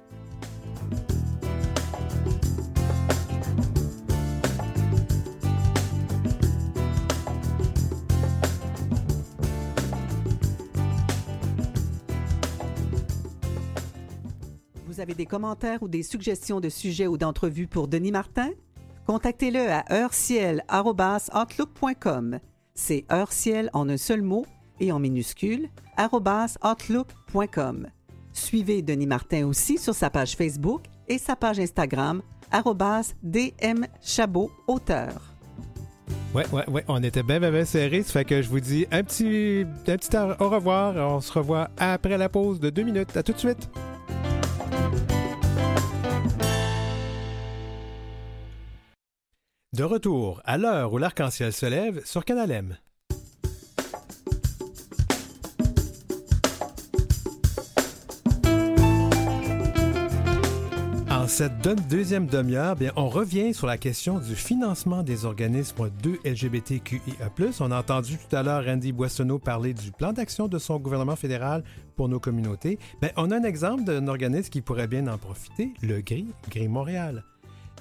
Vous 14.97 15.03
avez 15.03 15.13
des 15.13 15.27
commentaires 15.27 15.83
ou 15.83 15.87
des 15.87 16.01
suggestions 16.01 16.59
de 16.59 16.69
sujets 16.69 17.05
ou 17.05 17.19
d'entrevues 17.19 17.67
pour 17.67 17.87
Denis 17.87 18.11
Martin? 18.11 18.49
Contactez-le 19.05 19.69
à 19.69 19.83
heurciel.outlook.com. 19.91 22.39
C'est 22.73 23.05
heurciel 23.11 23.69
en 23.73 23.87
un 23.89 23.97
seul 23.97 24.23
mot 24.23 24.47
et 24.79 24.91
en 24.91 24.97
minuscule, 24.97 25.69
outlook.com. 25.99 27.87
Suivez 28.33 28.81
Denis 28.81 29.05
Martin 29.05 29.45
aussi 29.45 29.77
sur 29.77 29.93
sa 29.93 30.09
page 30.09 30.35
Facebook 30.35 30.85
et 31.07 31.19
sa 31.19 31.35
page 31.35 31.59
Instagram, 31.59 32.23
dmchabot 33.21 34.49
auteur. 34.65 35.13
Ouais, 36.33 36.47
ouais, 36.51 36.67
ouais, 36.71 36.83
on 36.87 37.03
était 37.03 37.21
bien, 37.21 37.39
bien, 37.39 37.51
bien 37.51 37.65
serrés. 37.65 38.01
Ça 38.01 38.13
fait 38.13 38.25
que 38.25 38.41
je 38.41 38.49
vous 38.49 38.61
dis 38.61 38.87
un 38.91 39.03
petit, 39.03 39.63
un 39.87 39.95
petit 39.95 40.17
au 40.17 40.49
revoir. 40.49 40.95
On 40.95 41.21
se 41.21 41.31
revoit 41.31 41.69
après 41.77 42.17
la 42.17 42.29
pause 42.29 42.59
de 42.59 42.71
deux 42.71 42.81
minutes. 42.81 43.15
À 43.15 43.21
tout 43.21 43.33
de 43.33 43.37
suite. 43.37 43.69
De 49.73 49.83
retour 49.83 50.41
à 50.45 50.57
l'heure 50.57 50.93
où 50.93 50.97
l'arc-en-ciel 50.97 51.51
se 51.51 51.65
lève 51.65 52.01
sur 52.05 52.23
Canal 52.23 52.51
M. 52.51 52.77
Dans 61.09 61.27
cette 61.27 61.89
deuxième 61.89 62.27
demi-heure, 62.27 62.77
on 62.95 63.09
revient 63.09 63.53
sur 63.53 63.67
la 63.67 63.77
question 63.77 64.19
du 64.19 64.35
financement 64.35 65.03
des 65.03 65.25
organismes 65.25 65.89
de 66.01 66.17
LGBTQIA+. 66.23 67.29
On 67.59 67.71
a 67.71 67.79
entendu 67.79 68.17
tout 68.17 68.33
à 68.37 68.43
l'heure 68.43 68.63
Randy 68.63 68.93
Boissonneau 68.93 69.37
parler 69.37 69.73
du 69.73 69.91
plan 69.91 70.13
d'action 70.13 70.47
de 70.47 70.59
son 70.59 70.79
gouvernement 70.79 71.17
fédéral 71.17 71.65
pour 71.97 72.07
nos 72.07 72.21
communautés. 72.21 72.79
On 73.17 73.31
a 73.31 73.35
un 73.35 73.43
exemple 73.43 73.83
d'un 73.83 74.07
organisme 74.07 74.49
qui 74.49 74.61
pourrait 74.61 74.87
bien 74.87 75.07
en 75.07 75.17
profiter, 75.17 75.73
le 75.81 75.99
GRI, 75.99 76.27
GRI 76.49 76.69
Montréal. 76.69 77.25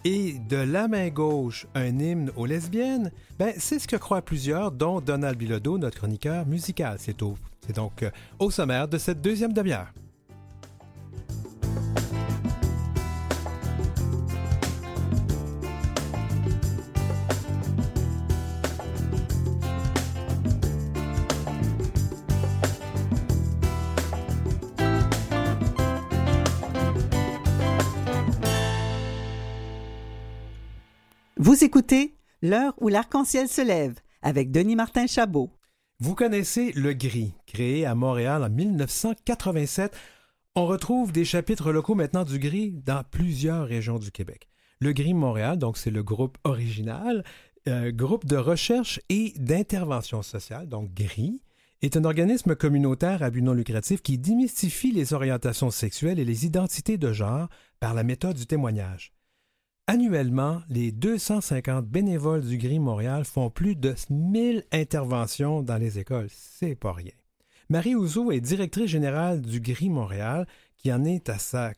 Et 0.08 0.34
de 0.48 0.58
la 0.58 0.86
main 0.86 1.08
gauche, 1.08 1.66
un 1.74 1.98
hymne 1.98 2.30
aux 2.36 2.46
lesbiennes, 2.46 3.10
ben, 3.40 3.52
c'est 3.58 3.80
ce 3.80 3.88
que 3.88 3.96
croient 3.96 4.22
plusieurs, 4.22 4.70
dont 4.70 5.00
Donald 5.00 5.36
Bilodeau, 5.36 5.78
notre 5.78 5.98
chroniqueur 5.98 6.46
musical. 6.46 6.98
C'est 7.00 7.18
donc 7.18 8.04
euh, 8.04 8.10
au 8.38 8.52
sommaire 8.52 8.86
de 8.86 8.98
cette 8.98 9.20
deuxième 9.20 9.52
demi-heure. 9.52 9.92
Vous 31.56 31.64
écoutez 31.64 32.18
L'heure 32.42 32.74
où 32.82 32.88
l'arc-en-ciel 32.88 33.48
se 33.48 33.62
lève 33.62 33.94
avec 34.20 34.50
Denis 34.50 34.76
Martin 34.76 35.06
Chabot. 35.06 35.50
Vous 36.00 36.14
connaissez 36.14 36.70
le 36.72 36.92
GRI, 36.92 37.32
créé 37.46 37.86
à 37.86 37.94
Montréal 37.94 38.44
en 38.44 38.50
1987. 38.50 39.96
On 40.54 40.66
retrouve 40.66 41.12
des 41.12 41.24
chapitres 41.24 41.72
locaux 41.72 41.94
maintenant 41.94 42.24
du 42.24 42.38
GRI 42.38 42.72
dans 42.84 43.02
plusieurs 43.10 43.66
régions 43.66 43.98
du 43.98 44.10
Québec. 44.10 44.50
Le 44.80 44.92
GRI 44.92 45.14
Montréal, 45.14 45.56
donc 45.56 45.78
c'est 45.78 45.90
le 45.90 46.02
groupe 46.02 46.36
original, 46.44 47.24
euh, 47.68 47.90
Groupe 47.90 48.26
de 48.26 48.36
recherche 48.36 49.00
et 49.08 49.32
d'intervention 49.38 50.20
sociale, 50.20 50.68
donc 50.68 50.92
GRI, 50.92 51.40
est 51.80 51.96
un 51.96 52.04
organisme 52.04 52.54
communautaire 52.54 53.22
à 53.22 53.30
but 53.30 53.40
non 53.40 53.54
lucratif 53.54 54.02
qui 54.02 54.18
démystifie 54.18 54.92
les 54.92 55.14
orientations 55.14 55.70
sexuelles 55.70 56.18
et 56.18 56.26
les 56.26 56.44
identités 56.44 56.98
de 56.98 57.14
genre 57.14 57.48
par 57.80 57.94
la 57.94 58.02
méthode 58.02 58.36
du 58.36 58.44
témoignage. 58.44 59.15
Annuellement, 59.88 60.62
les 60.68 60.90
250 60.90 61.86
bénévoles 61.86 62.44
du 62.44 62.58
GRI 62.58 62.80
Montréal 62.80 63.24
font 63.24 63.50
plus 63.50 63.76
de 63.76 63.94
1000 64.10 64.64
interventions 64.72 65.62
dans 65.62 65.76
les 65.76 66.00
écoles. 66.00 66.26
C'est 66.28 66.74
pas 66.74 66.92
rien. 66.92 67.12
Marie 67.68 67.94
Ouzo 67.94 68.32
est 68.32 68.40
directrice 68.40 68.90
générale 68.90 69.42
du 69.42 69.60
GRI 69.60 69.88
Montréal, 69.88 70.48
qui 70.76 70.92
en 70.92 71.04
est 71.04 71.28
à 71.28 71.38
sa 71.38 71.72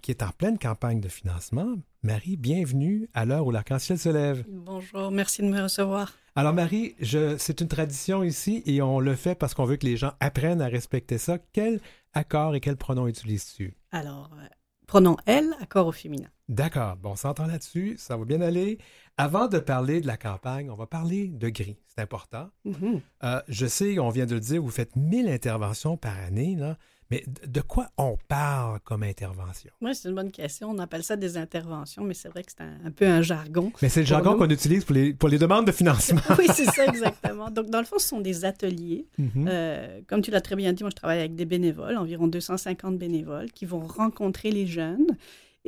qui 0.00 0.10
est 0.10 0.24
en 0.24 0.30
pleine 0.30 0.58
campagne 0.58 1.00
de 1.00 1.08
financement. 1.08 1.74
Marie, 2.02 2.36
bienvenue 2.36 3.08
à 3.14 3.24
l'heure 3.24 3.46
où 3.46 3.52
l'arc-en-ciel 3.52 3.98
se 3.98 4.08
lève. 4.08 4.44
Bonjour, 4.48 5.12
merci 5.12 5.42
de 5.42 5.48
me 5.48 5.62
recevoir. 5.62 6.12
Alors 6.34 6.54
Marie, 6.54 6.96
c'est 7.38 7.60
une 7.60 7.68
tradition 7.68 8.24
ici 8.24 8.64
et 8.66 8.82
on 8.82 8.98
le 8.98 9.14
fait 9.14 9.36
parce 9.36 9.54
qu'on 9.54 9.66
veut 9.66 9.76
que 9.76 9.86
les 9.86 9.96
gens 9.96 10.14
apprennent 10.18 10.62
à 10.62 10.68
respecter 10.68 11.18
ça. 11.18 11.38
Quel 11.52 11.80
accord 12.12 12.56
et 12.56 12.60
quel 12.60 12.76
pronom 12.76 13.06
utilises-tu? 13.06 13.74
Alors, 13.92 14.30
euh, 14.34 14.46
pronom 14.92 15.16
elle, 15.24 15.56
accord 15.62 15.86
au 15.86 15.92
féminin. 15.92 16.28
D'accord, 16.50 16.96
bon, 16.96 17.12
on 17.12 17.16
s'entend 17.16 17.46
là-dessus, 17.46 17.94
ça 17.96 18.18
va 18.18 18.26
bien 18.26 18.42
aller. 18.42 18.76
Avant 19.16 19.48
de 19.48 19.58
parler 19.58 20.02
de 20.02 20.06
la 20.06 20.18
campagne, 20.18 20.70
on 20.70 20.74
va 20.74 20.86
parler 20.86 21.28
de 21.28 21.48
gris, 21.48 21.78
c'est 21.86 22.02
important. 22.02 22.50
Mm-hmm. 22.66 23.00
Euh, 23.24 23.40
je 23.48 23.66
sais, 23.66 23.98
on 23.98 24.10
vient 24.10 24.26
de 24.26 24.34
le 24.34 24.40
dire, 24.40 24.60
vous 24.60 24.68
faites 24.68 24.94
1000 24.94 25.30
interventions 25.30 25.96
par 25.96 26.18
année, 26.18 26.56
là. 26.56 26.76
Mais 27.12 27.24
de 27.46 27.60
quoi 27.60 27.90
on 27.98 28.16
parle 28.26 28.80
comme 28.80 29.02
intervention? 29.02 29.70
Oui, 29.82 29.94
c'est 29.94 30.08
une 30.08 30.14
bonne 30.14 30.30
question. 30.30 30.70
On 30.70 30.78
appelle 30.78 31.04
ça 31.04 31.14
des 31.14 31.36
interventions, 31.36 32.04
mais 32.04 32.14
c'est 32.14 32.30
vrai 32.30 32.42
que 32.42 32.50
c'est 32.50 32.62
un, 32.62 32.90
peu 32.90 33.06
un 33.06 33.20
jargon. 33.20 33.70
Mais 33.82 33.90
c'est 33.90 34.00
le 34.00 34.06
jargon 34.06 34.38
qu'on 34.38 34.48
utilise 34.48 34.82
pour 34.82 34.94
les, 34.94 35.12
pour 35.12 35.28
les 35.28 35.36
demandes 35.36 35.66
de 35.66 35.72
financement. 35.72 36.22
oui, 36.38 36.46
c'est 36.54 36.64
ça, 36.64 36.86
exactement. 36.88 37.50
Donc, 37.50 37.68
dans 37.68 37.80
le 37.80 37.84
fond, 37.84 37.98
ce 37.98 38.08
sont 38.08 38.22
des 38.22 38.46
ateliers. 38.46 39.04
Mhm. 39.18 39.46
Euh, 39.46 40.00
comme 40.06 40.22
tu 40.22 40.30
l'as 40.30 40.40
très 40.40 40.56
bien 40.56 40.72
dit, 40.72 40.84
moi, 40.84 40.88
je 40.88 40.96
travaille 40.96 41.18
avec 41.18 41.34
des 41.34 41.44
bénévoles, 41.44 41.98
environ 41.98 42.28
250 42.28 42.96
bénévoles, 42.96 43.52
qui 43.52 43.66
vont 43.66 43.86
rencontrer 43.86 44.50
les 44.50 44.66
jeunes. 44.66 45.18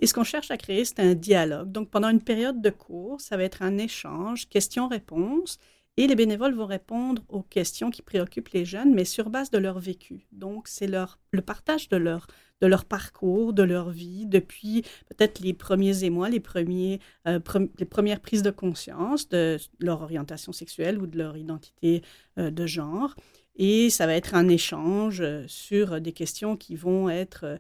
Et 0.00 0.06
ce 0.06 0.14
qu'on 0.14 0.24
cherche 0.24 0.50
à 0.50 0.56
créer, 0.56 0.86
c'est 0.86 1.00
un 1.00 1.14
dialogue. 1.14 1.70
Donc, 1.70 1.90
pendant 1.90 2.08
une 2.08 2.22
période 2.22 2.62
de 2.62 2.70
cours, 2.70 3.20
ça 3.20 3.36
va 3.36 3.42
être 3.42 3.60
un 3.60 3.76
échange, 3.76 4.48
questions-réponses. 4.48 5.58
Et 5.96 6.08
les 6.08 6.16
bénévoles 6.16 6.54
vont 6.54 6.66
répondre 6.66 7.22
aux 7.28 7.42
questions 7.42 7.90
qui 7.90 8.02
préoccupent 8.02 8.48
les 8.48 8.64
jeunes, 8.64 8.92
mais 8.94 9.04
sur 9.04 9.30
base 9.30 9.50
de 9.50 9.58
leur 9.58 9.78
vécu. 9.78 10.26
Donc, 10.32 10.66
c'est 10.66 10.88
le 10.88 11.40
partage 11.40 11.88
de 11.88 11.96
leur, 11.96 12.26
de 12.60 12.66
leur 12.66 12.84
parcours, 12.84 13.52
de 13.52 13.62
leur 13.62 13.90
vie, 13.90 14.26
depuis 14.26 14.82
peut-être 15.08 15.38
les 15.38 15.54
premiers 15.54 16.02
émois, 16.02 16.28
les, 16.30 16.40
premiers, 16.40 16.98
euh, 17.28 17.38
les 17.78 17.84
premières 17.84 18.20
prises 18.20 18.42
de 18.42 18.50
conscience 18.50 19.28
de 19.28 19.56
leur 19.78 20.02
orientation 20.02 20.52
sexuelle 20.52 20.98
ou 20.98 21.06
de 21.06 21.16
leur 21.16 21.36
identité 21.36 22.02
euh, 22.38 22.50
de 22.50 22.66
genre. 22.66 23.14
Et 23.54 23.88
ça 23.88 24.06
va 24.06 24.14
être 24.14 24.34
un 24.34 24.48
échange 24.48 25.20
euh, 25.20 25.44
sur 25.46 26.00
des 26.00 26.12
questions 26.12 26.56
qui 26.56 26.74
vont 26.74 27.08
être 27.08 27.58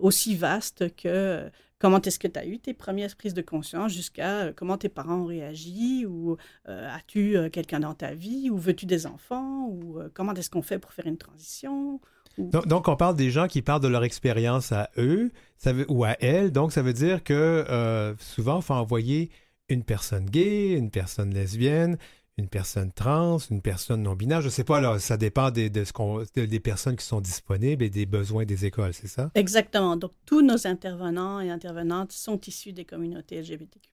aussi 0.00 0.36
vastes 0.36 0.94
que 0.94 1.50
comment 1.78 2.00
est-ce 2.00 2.18
que 2.18 2.28
tu 2.28 2.38
as 2.38 2.46
eu 2.46 2.58
tes 2.58 2.74
premières 2.74 3.14
prises 3.16 3.34
de 3.34 3.42
conscience 3.42 3.92
jusqu'à 3.92 4.46
euh, 4.46 4.52
comment 4.54 4.78
tes 4.78 4.88
parents 4.88 5.16
ont 5.16 5.26
réagi 5.26 6.06
ou 6.06 6.36
euh, 6.68 6.88
as-tu 6.90 7.36
euh, 7.36 7.50
quelqu'un 7.50 7.80
dans 7.80 7.94
ta 7.94 8.14
vie 8.14 8.50
ou 8.50 8.56
veux-tu 8.56 8.86
des 8.86 9.06
enfants 9.06 9.68
ou 9.68 9.98
comment 10.14 10.34
est-ce 10.34 10.50
qu'on 10.50 10.62
fait 10.62 10.78
pour 10.78 10.92
faire 10.92 11.06
une 11.06 11.18
transition 11.18 12.00
donc, 12.38 12.86
on 12.86 12.96
parle 12.96 13.16
des 13.16 13.30
gens 13.30 13.46
qui 13.46 13.62
parlent 13.62 13.80
de 13.80 13.88
leur 13.88 14.04
expérience 14.04 14.70
à 14.70 14.90
eux 14.98 15.30
ça 15.56 15.72
veut, 15.72 15.86
ou 15.88 16.04
à 16.04 16.18
elles. 16.20 16.52
Donc, 16.52 16.70
ça 16.70 16.82
veut 16.82 16.92
dire 16.92 17.24
que 17.24 18.14
souvent, 18.18 18.58
il 18.58 18.62
faut 18.62 18.74
envoyer 18.74 19.30
une 19.70 19.82
personne 19.82 20.26
gay, 20.26 20.72
une 20.72 20.90
personne 20.90 21.32
lesbienne, 21.32 21.96
une 22.38 22.48
personne 22.48 22.92
trans, 22.92 23.38
une 23.50 23.62
personne 23.62 24.02
non 24.02 24.14
binaire, 24.14 24.42
je 24.42 24.46
ne 24.46 24.50
sais 24.50 24.64
pas, 24.64 24.80
là, 24.80 24.98
ça 24.98 25.16
dépend 25.16 25.50
des, 25.50 25.70
de 25.70 25.84
ce 25.84 25.92
qu'on, 25.92 26.22
des 26.34 26.60
personnes 26.60 26.96
qui 26.96 27.04
sont 27.04 27.20
disponibles 27.20 27.82
et 27.82 27.90
des 27.90 28.04
besoins 28.04 28.44
des 28.44 28.66
écoles, 28.66 28.92
c'est 28.92 29.08
ça? 29.08 29.30
Exactement. 29.34 29.96
Donc, 29.96 30.12
tous 30.26 30.42
nos 30.42 30.66
intervenants 30.66 31.40
et 31.40 31.50
intervenantes 31.50 32.12
sont 32.12 32.38
issus 32.42 32.72
des 32.72 32.84
communautés 32.84 33.40
LGBTQ+. 33.40 33.90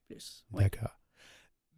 D'accord. 0.52 1.00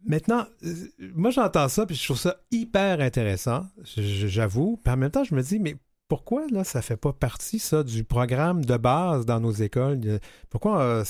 Maintenant, 0.04 0.46
euh, 0.64 0.74
moi, 1.14 1.30
j'entends 1.30 1.68
ça, 1.68 1.86
puis 1.86 1.94
je 1.94 2.04
trouve 2.04 2.18
ça 2.18 2.40
hyper 2.50 3.00
intéressant, 3.00 3.66
j'avoue. 3.84 4.76
Puis 4.82 4.92
en 4.92 4.96
même 4.96 5.10
temps, 5.10 5.24
je 5.24 5.34
me 5.34 5.42
dis, 5.42 5.58
mais 5.58 5.76
pourquoi, 6.08 6.46
là, 6.50 6.64
ça 6.64 6.80
ne 6.80 6.84
fait 6.84 6.96
pas 6.96 7.12
partie, 7.12 7.58
ça, 7.58 7.82
du 7.82 8.04
programme 8.04 8.64
de 8.64 8.76
base 8.76 9.24
dans 9.24 9.40
nos 9.40 9.52
écoles? 9.52 10.20
Pourquoi 10.50 10.80
euh, 10.80 11.04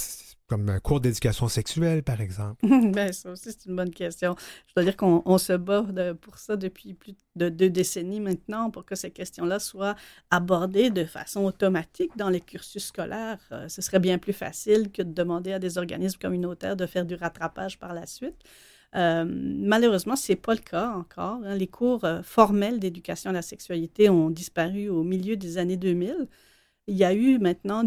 comme 0.46 0.68
un 0.68 0.78
cours 0.78 1.00
d'éducation 1.00 1.48
sexuelle, 1.48 2.02
par 2.02 2.20
exemple? 2.20 2.66
ben, 2.92 3.12
ça 3.12 3.30
aussi, 3.30 3.50
c'est 3.50 3.66
une 3.66 3.76
bonne 3.76 3.90
question. 3.90 4.36
Je 4.68 4.74
dois 4.74 4.84
dire 4.84 4.96
qu'on 4.96 5.38
se 5.38 5.52
bat 5.52 5.84
pour 6.20 6.38
ça 6.38 6.56
depuis 6.56 6.94
plus 6.94 7.14
de 7.34 7.48
deux 7.48 7.70
décennies 7.70 8.20
maintenant, 8.20 8.70
pour 8.70 8.84
que 8.84 8.94
ces 8.94 9.10
questions-là 9.10 9.58
soient 9.58 9.96
abordées 10.30 10.90
de 10.90 11.04
façon 11.04 11.44
automatique 11.44 12.16
dans 12.16 12.30
les 12.30 12.40
cursus 12.40 12.86
scolaires. 12.86 13.40
Euh, 13.52 13.68
ce 13.68 13.82
serait 13.82 14.00
bien 14.00 14.18
plus 14.18 14.32
facile 14.32 14.90
que 14.92 15.02
de 15.02 15.12
demander 15.12 15.52
à 15.52 15.58
des 15.58 15.78
organismes 15.78 16.18
communautaires 16.18 16.76
de 16.76 16.86
faire 16.86 17.04
du 17.04 17.14
rattrapage 17.14 17.78
par 17.78 17.92
la 17.92 18.06
suite. 18.06 18.36
Euh, 18.94 19.24
malheureusement, 19.28 20.16
ce 20.16 20.32
n'est 20.32 20.36
pas 20.36 20.54
le 20.54 20.60
cas 20.60 20.90
encore. 20.90 21.40
Hein. 21.44 21.56
Les 21.56 21.66
cours 21.66 22.04
euh, 22.04 22.22
formels 22.22 22.78
d'éducation 22.78 23.30
à 23.30 23.32
la 23.32 23.42
sexualité 23.42 24.08
ont 24.08 24.30
disparu 24.30 24.88
au 24.88 25.02
milieu 25.02 25.36
des 25.36 25.58
années 25.58 25.76
2000 25.76 26.28
il 26.86 26.96
y 26.96 27.04
a 27.04 27.12
eu 27.12 27.38
maintenant 27.38 27.82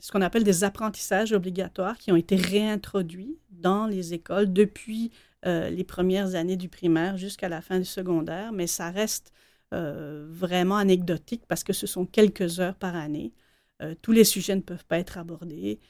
ce 0.00 0.10
qu'on 0.10 0.20
appelle 0.20 0.44
des 0.44 0.64
apprentissages 0.64 1.32
obligatoires 1.32 1.96
qui 1.98 2.10
ont 2.10 2.16
été 2.16 2.36
réintroduits 2.36 3.38
dans 3.50 3.86
les 3.86 4.14
écoles 4.14 4.52
depuis 4.52 5.12
euh, 5.46 5.70
les 5.70 5.84
premières 5.84 6.34
années 6.34 6.56
du 6.56 6.68
primaire 6.68 7.16
jusqu'à 7.16 7.48
la 7.48 7.60
fin 7.60 7.78
du 7.78 7.84
secondaire, 7.84 8.52
mais 8.52 8.66
ça 8.66 8.90
reste 8.90 9.32
euh, 9.72 10.26
vraiment 10.30 10.76
anecdotique 10.76 11.42
parce 11.46 11.62
que 11.62 11.72
ce 11.72 11.86
sont 11.86 12.04
quelques 12.04 12.58
heures 12.58 12.74
par 12.74 12.96
année. 12.96 13.32
Euh, 13.80 13.94
tous 14.02 14.12
les 14.12 14.24
sujets 14.24 14.56
ne 14.56 14.60
peuvent 14.60 14.84
pas 14.84 14.98
être 14.98 15.18
abordés 15.18 15.80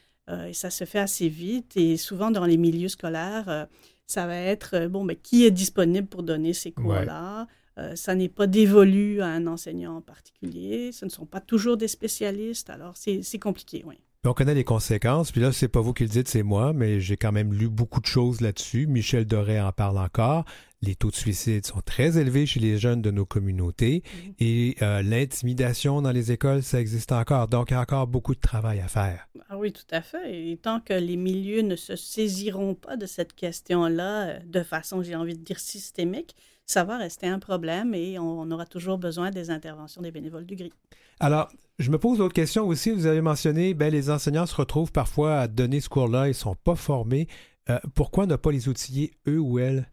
et 0.49 0.55
ça 0.55 0.71
se 0.71 0.85
fait 0.85 1.01
assez 1.01 1.29
vite 1.29 1.77
et 1.77 1.99
souvent 1.99 2.31
dans 2.31 2.47
les 2.47 2.57
milieux 2.57 2.88
scolaires, 2.88 3.67
ça 4.07 4.27
va 4.27 4.37
être, 4.37 4.87
bon, 4.87 5.05
mais 5.05 5.17
qui 5.17 5.45
est 5.45 5.51
disponible 5.51 6.07
pour 6.07 6.23
donner 6.23 6.55
ces 6.55 6.73
cours-là? 6.73 7.49
Euh, 7.79 7.97
ça 7.97 8.15
n'est 8.15 8.29
pas 8.29 8.47
dévolu 8.47 9.21
à 9.23 9.27
un 9.27 9.47
enseignant 9.47 9.97
en 9.97 10.01
particulier. 10.01 10.93
Ce 10.93 11.05
ne 11.05 11.11
sont 11.11 11.27
pas 11.27 11.41
toujours 11.41 11.77
des 11.77 11.89
spécialistes. 11.89 12.71
Alors, 12.71 12.97
c'est 12.97 13.39
compliqué, 13.39 13.83
oui. 13.87 13.99
On 14.25 14.35
connaît 14.35 14.55
les 14.55 14.63
conséquences, 14.63 15.33
puis 15.33 15.41
là, 15.41 15.51
c'est 15.51 15.67
pas 15.67 15.81
vous 15.81 15.93
qui 15.93 16.05
le 16.05 16.09
dites, 16.09 16.29
c'est 16.29 16.45
moi, 16.45 16.73
mais 16.73 17.01
j'ai 17.01 17.17
quand 17.17 17.33
même 17.33 17.53
lu 17.53 17.69
beaucoup 17.69 18.01
de 18.01 18.07
choses 18.07 18.41
là-dessus. 18.41 18.87
Michel 18.87 19.25
Doré 19.25 19.61
en 19.61 19.73
parle 19.73 19.99
encore. 19.99 20.45
Les 20.81 20.95
taux 20.95 21.11
de 21.11 21.17
suicide 21.17 21.67
sont 21.67 21.81
très 21.81 22.19
élevés 22.19 22.47
chez 22.47 22.61
les 22.61 22.79
jeunes 22.79 23.03
de 23.03 23.11
nos 23.11 23.27
communautés 23.27 24.05
mm-hmm. 24.05 24.35
et 24.39 24.77
euh, 24.81 25.03
l'intimidation 25.03 26.03
dans 26.03 26.13
les 26.13 26.31
écoles, 26.31 26.63
ça 26.63 26.81
existe 26.81 27.11
encore. 27.11 27.49
Donc, 27.49 27.71
il 27.71 27.75
y 27.75 27.77
a 27.77 27.81
encore 27.81 28.07
beaucoup 28.07 28.37
de 28.37 28.41
travail 28.41 28.79
à 28.79 28.87
faire. 28.87 29.29
Ah 29.49 29.59
oui, 29.59 29.73
tout 29.73 29.83
à 29.91 30.03
fait. 30.03 30.53
Et 30.53 30.57
tant 30.57 30.79
que 30.79 30.95
les 30.95 31.17
milieux 31.17 31.63
ne 31.63 31.75
se 31.75 31.97
saisiront 31.97 32.77
pas 32.77 32.97
de 32.97 33.07
cette 33.07 33.33
question-là 33.33 34.29
euh, 34.29 34.39
de 34.47 34.63
façon, 34.63 35.03
j'ai 35.03 35.17
envie 35.17 35.37
de 35.37 35.43
dire, 35.43 35.59
systémique, 35.59 36.37
ça 36.66 36.85
va 36.85 36.96
rester 36.96 37.27
un 37.27 37.38
problème 37.38 37.94
et 37.94 38.18
on, 38.18 38.51
aura 38.51 38.66
toujours 38.66 38.98
besoin 38.98 39.31
des 39.31 39.51
interventions 39.51 40.03
des 40.03 40.11
bénévoles 40.11 40.46
du 40.46 40.57
GRI. 40.57 40.72
Alors, 41.20 41.51
je 41.79 41.90
me 41.90 41.98
pose 41.98 42.18
d'autres 42.18 42.35
questions 42.35 42.66
aussi. 42.66 42.90
Vous 42.90 43.07
avez 43.07 43.20
mentionné, 43.20 43.75
ben, 43.75 43.92
les 43.92 44.11
enseignants 44.11 44.46
se 44.46 44.55
retrouvent 44.55 44.92
parfois 44.92 45.40
à 45.40 45.48
donner 45.48 45.81
ce 45.81 45.88
cours-là, 45.88 46.27
ils 46.27 46.31
ne 46.31 46.35
sont 46.35 46.55
pas 46.55 46.77
formés. 46.77 47.29
Euh, 47.70 47.79
pourquoi 47.94 48.27
ne 48.27 48.37
pas 48.37 48.51
les 48.51 48.68
outiller, 48.68 49.12
eux 49.29 49.38
ou 49.38 49.59
elles? 49.59 49.88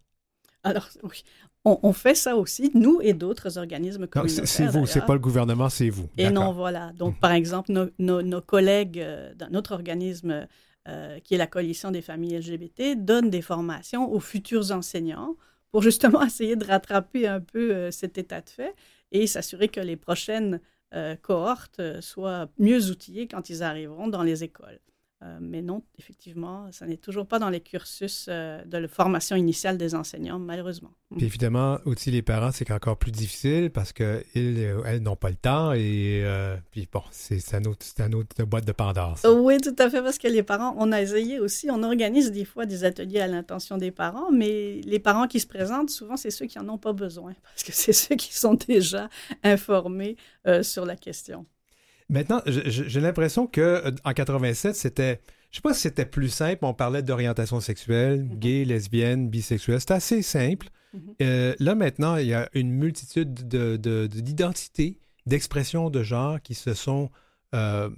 Alors, 0.63 0.87
oui, 1.03 1.23
on, 1.65 1.93
fait 1.93 2.15
ça 2.15 2.35
aussi, 2.35 2.71
nous 2.73 2.99
et 3.01 3.13
d'autres 3.13 3.57
organismes 3.57 4.07
communautaires. 4.07 4.47
C'est 4.47 4.65
vous, 4.67 4.85
c'est 4.85 5.05
pas 5.05 5.13
le 5.13 5.19
gouvernement, 5.19 5.69
c'est 5.69 5.89
vous. 5.89 6.07
Et 6.17 6.29
non, 6.29 6.53
voilà. 6.53 6.93
Donc, 6.93 7.15
mmh. 7.15 7.19
par 7.19 7.31
exemple, 7.31 7.91
nos, 7.99 8.41
collègues 8.41 8.99
euh, 8.99 9.33
d'un 9.35 9.53
autre 9.53 9.73
organisme 9.73 10.47
euh, 10.87 11.19
qui 11.19 11.35
est 11.35 11.37
la 11.37 11.47
Coalition 11.47 11.91
des 11.91 12.01
familles 12.01 12.37
LGBT 12.39 12.95
donnent 12.97 13.29
des 13.29 13.41
formations 13.41 14.11
aux 14.11 14.19
futurs 14.19 14.71
enseignants 14.71 15.35
pour 15.71 15.81
justement 15.81 16.21
essayer 16.25 16.55
de 16.55 16.65
rattraper 16.65 17.27
un 17.27 17.41
peu 17.41 17.73
euh, 17.73 17.91
cet 17.91 18.17
état 18.17 18.41
de 18.41 18.49
fait 18.49 18.75
et 19.11 19.27
s'assurer 19.27 19.69
que 19.69 19.79
les 19.79 19.95
prochaines 19.95 20.59
euh, 20.93 21.15
cohortes 21.15 21.79
euh, 21.79 22.01
soient 22.01 22.49
mieux 22.57 22.89
outillées 22.89 23.27
quand 23.27 23.49
ils 23.49 23.63
arriveront 23.63 24.07
dans 24.07 24.23
les 24.23 24.43
écoles. 24.43 24.79
Euh, 25.21 25.37
mais 25.41 25.61
non, 25.61 25.83
effectivement, 25.97 26.71
ça 26.71 26.85
n'est 26.85 26.95
toujours 26.95 27.27
pas 27.27 27.39
dans 27.39 27.49
les 27.49 27.59
cursus 27.59 28.27
euh, 28.29 28.63
de 28.63 28.77
la 28.77 28.87
formation 28.87 29.35
initiale 29.35 29.77
des 29.77 29.93
enseignants, 29.93 30.39
malheureusement. 30.39 30.91
Puis 31.17 31.25
évidemment, 31.25 31.79
aussi 31.83 32.09
les 32.09 32.21
parents, 32.21 32.51
c'est 32.53 32.71
encore 32.71 32.95
plus 32.95 33.11
difficile 33.11 33.69
parce 33.69 33.91
qu'elles 33.91 34.23
euh, 34.37 34.81
elles 34.85 35.01
n'ont 35.01 35.17
pas 35.17 35.29
le 35.29 35.35
temps 35.35 35.73
et 35.73 36.23
puis 36.71 36.87
bon, 36.91 37.01
c'est 37.11 37.53
un 37.53 37.65
autre, 37.65 37.85
un 37.99 38.13
autre 38.13 38.43
boîte 38.45 38.65
de 38.65 38.71
Pandore. 38.71 39.17
Oui, 39.25 39.57
tout 39.59 39.75
à 39.77 39.89
fait, 39.89 40.01
parce 40.01 40.17
que 40.17 40.29
les 40.29 40.43
parents, 40.43 40.73
on 40.77 40.91
a 40.93 41.01
essayé 41.01 41.39
aussi, 41.39 41.69
on 41.69 41.83
organise 41.83 42.31
des 42.31 42.45
fois 42.45 42.65
des 42.65 42.85
ateliers 42.85 43.19
à 43.19 43.27
l'intention 43.27 43.77
des 43.77 43.91
parents, 43.91 44.31
mais 44.31 44.79
les 44.85 44.99
parents 44.99 45.27
qui 45.27 45.41
se 45.41 45.47
présentent, 45.47 45.89
souvent, 45.89 46.15
c'est 46.15 46.31
ceux 46.31 46.45
qui 46.45 46.57
n'en 46.59 46.75
ont 46.75 46.77
pas 46.77 46.93
besoin 46.93 47.33
parce 47.43 47.63
que 47.63 47.73
c'est 47.73 47.93
ceux 47.93 48.15
qui 48.15 48.33
sont 48.33 48.53
déjà 48.53 49.09
informés 49.43 50.15
sur 50.61 50.85
la 50.85 50.95
question. 50.95 51.45
Maintenant, 52.09 52.41
j'ai 52.45 52.99
l'impression 53.01 53.45
que 53.47 53.61
euh, 53.61 53.91
en 54.03 54.13
87, 54.13 54.75
c'était 54.75 55.21
Je 55.51 55.55
sais 55.57 55.61
pas 55.61 55.73
si 55.73 55.81
c'était 55.81 56.05
plus 56.05 56.29
simple. 56.29 56.63
On 56.63 56.75
parlait 56.75 57.01
d'orientation 57.01 57.59
sexuelle, 57.59 58.23
Mhm. 58.23 58.39
gay, 58.39 58.65
lesbienne, 58.65 59.29
bisexuelle. 59.29 59.79
C'était 59.79 59.95
assez 59.95 60.21
simple. 60.21 60.67
Mhm. 60.93 61.01
Euh, 61.23 61.55
là, 61.59 61.73
maintenant, 61.73 62.17
il 62.17 62.27
y 62.27 62.35
a 62.35 62.47
une 62.53 62.69
multitude 62.71 63.33
de- 63.47 63.75
de- 63.75 64.05
de- 64.05 64.21
d'identités, 64.21 64.99
d'expressions 65.25 65.89
de 65.89 66.03
genre 66.03 66.39
qui 66.41 66.53
se 66.53 66.73
sont 66.75 67.09
euh, 67.55 67.89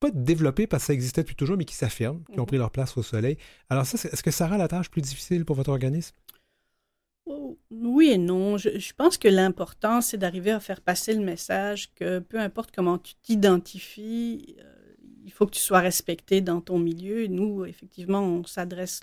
pas 0.00 0.10
développées 0.12 0.66
parce 0.66 0.82
que 0.82 0.86
ça 0.88 0.92
existait 0.92 1.22
depuis 1.22 1.36
toujours, 1.36 1.56
mais 1.56 1.64
qui 1.64 1.76
s'affirment, 1.76 2.24
qui 2.32 2.38
ont 2.40 2.42
Mhm. 2.42 2.46
pris 2.48 2.58
leur 2.58 2.72
place 2.72 2.96
au 2.96 3.02
soleil. 3.04 3.36
Alors 3.70 3.86
ça, 3.86 3.96
est-ce 4.08 4.22
que 4.24 4.32
ça 4.32 4.48
rend 4.48 4.56
la 4.56 4.66
tâche 4.66 4.90
plus 4.90 5.02
difficile 5.02 5.44
pour 5.44 5.54
votre 5.54 5.70
organisme? 5.70 6.16
Oh, 7.28 7.58
Oui 7.70 8.10
et 8.10 8.18
non. 8.18 8.56
Je, 8.56 8.92
pense 8.94 9.18
que 9.18 9.28
l'important, 9.28 10.00
c'est 10.00 10.16
d'arriver 10.16 10.50
à 10.50 10.60
faire 10.60 10.80
passer 10.80 11.12
le 11.12 11.20
message 11.20 11.92
que 11.94 12.20
peu 12.20 12.38
importe 12.38 12.74
comment 12.74 12.98
tu 12.98 13.14
t'identifies, 13.16 14.56
euh, 14.60 14.94
il 15.24 15.32
faut 15.32 15.46
que 15.46 15.52
tu 15.52 15.60
sois 15.60 15.80
respecté 15.80 16.40
dans 16.40 16.60
ton 16.60 16.78
milieu. 16.78 17.26
Nous, 17.26 17.64
effectivement, 17.66 18.22
on 18.22 18.44
s'adresse 18.44 19.02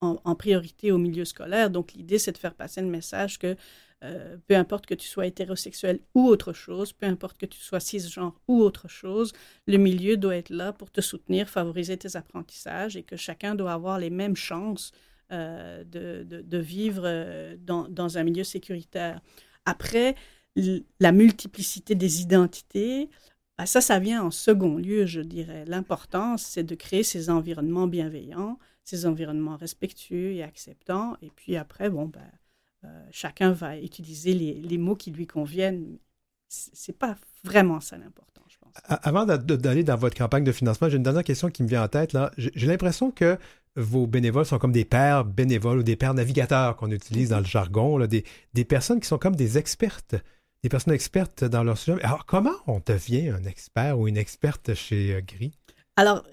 en, 0.00 0.18
en 0.24 0.34
priorité 0.34 0.90
au 0.90 0.98
milieu 0.98 1.24
scolaire. 1.24 1.70
Donc, 1.70 1.92
l'idée, 1.92 2.18
c'est 2.18 2.32
de 2.32 2.38
faire 2.38 2.54
passer 2.54 2.80
le 2.80 2.88
message 2.88 3.38
que 3.38 3.56
euh, 4.02 4.38
peu 4.46 4.56
importe 4.56 4.86
que 4.86 4.94
tu 4.94 5.06
sois 5.06 5.26
hétérosexuel 5.26 6.00
ou 6.14 6.26
autre 6.26 6.54
chose, 6.54 6.94
peu 6.94 7.04
importe 7.04 7.36
que 7.36 7.44
tu 7.44 7.60
sois 7.60 7.80
cisgenre 7.80 8.40
ou 8.48 8.62
autre 8.62 8.88
chose, 8.88 9.34
le 9.66 9.76
milieu 9.76 10.16
doit 10.16 10.36
être 10.36 10.48
là 10.48 10.72
pour 10.72 10.90
te 10.90 11.02
soutenir, 11.02 11.50
favoriser 11.50 11.98
tes 11.98 12.16
apprentissages 12.16 12.96
et 12.96 13.02
que 13.02 13.16
chacun 13.16 13.54
doit 13.54 13.72
avoir 13.72 13.98
les 13.98 14.08
mêmes 14.08 14.36
chances 14.36 14.92
euh, 15.32 15.84
de, 15.84 16.24
de- 16.42 16.58
vivre 16.58 17.02
euh, 17.04 17.56
dans, 17.60 17.88
dans 17.88 18.18
un 18.18 18.24
milieu 18.24 18.44
sécuritaire. 18.44 19.20
Après, 19.64 20.14
la 20.98 21.12
multiplicité 21.12 21.94
des 21.94 22.22
identités, 22.22 23.08
ben 23.56 23.66
ça, 23.66 23.80
ça 23.80 23.98
vient 23.98 24.24
en 24.24 24.30
second 24.30 24.76
lieu, 24.76 25.06
je 25.06 25.20
dirais. 25.20 25.64
L'important, 25.66 26.36
c'est 26.36 26.64
de 26.64 26.74
créer 26.74 27.02
ces 27.02 27.30
environnements 27.30 27.86
bienveillants, 27.86 28.58
ces 28.84 29.06
environnements 29.06 29.56
respectueux 29.56 30.32
et 30.32 30.42
acceptants. 30.42 31.16
Et 31.22 31.30
puis 31.30 31.56
après, 31.56 31.90
bon, 31.90 32.06
ben, 32.06 32.30
chacun 33.10 33.52
va 33.52 33.78
utiliser 33.78 34.34
les, 34.34 34.54
les 34.54 34.78
mots 34.78 34.96
qui 34.96 35.10
lui 35.10 35.26
conviennent. 35.26 35.98
C'est 36.48 36.98
pas 36.98 37.14
vraiment 37.44 37.80
ça 37.80 37.96
l'important, 37.96 38.42
je 38.48 38.56
pense. 38.58 38.72
Avant 38.86 39.24
d'aller 39.24 39.84
dans 39.84 39.96
votre 39.96 40.16
campagne 40.16 40.42
de 40.42 40.52
financement, 40.52 40.88
j'ai 40.88 40.96
une 40.96 41.02
dernière 41.04 41.22
question 41.22 41.48
qui 41.48 41.62
me 41.62 41.68
vient 41.68 41.84
en 41.84 41.88
tête. 41.88 42.16
j'ai 42.36 42.66
l'impression 42.66 43.10
que 43.10 43.38
vos 43.76 44.06
bénévoles 44.06 44.46
sont 44.46 44.58
comme 44.58 44.72
des 44.72 44.84
pères 44.84 45.24
bénévoles 45.24 45.78
ou 45.78 45.82
des 45.82 45.96
pères 45.96 46.14
navigateurs 46.14 46.76
qu'on 46.76 46.90
utilise 46.90 47.30
dans 47.30 47.38
le 47.38 47.44
jargon, 47.44 47.98
là, 47.98 48.06
des, 48.06 48.24
des 48.54 48.64
personnes 48.64 49.00
qui 49.00 49.06
sont 49.06 49.18
comme 49.18 49.36
des 49.36 49.58
expertes, 49.58 50.16
des 50.62 50.68
personnes 50.68 50.94
expertes 50.94 51.44
dans 51.44 51.62
leur 51.62 51.78
sujet. 51.78 52.02
Alors, 52.02 52.26
comment 52.26 52.56
on 52.66 52.80
devient 52.84 53.28
un 53.28 53.44
expert 53.44 53.98
ou 53.98 54.08
une 54.08 54.16
experte 54.16 54.74
chez 54.74 55.14
euh, 55.14 55.20
Gris? 55.20 55.52
Alors, 55.96 56.24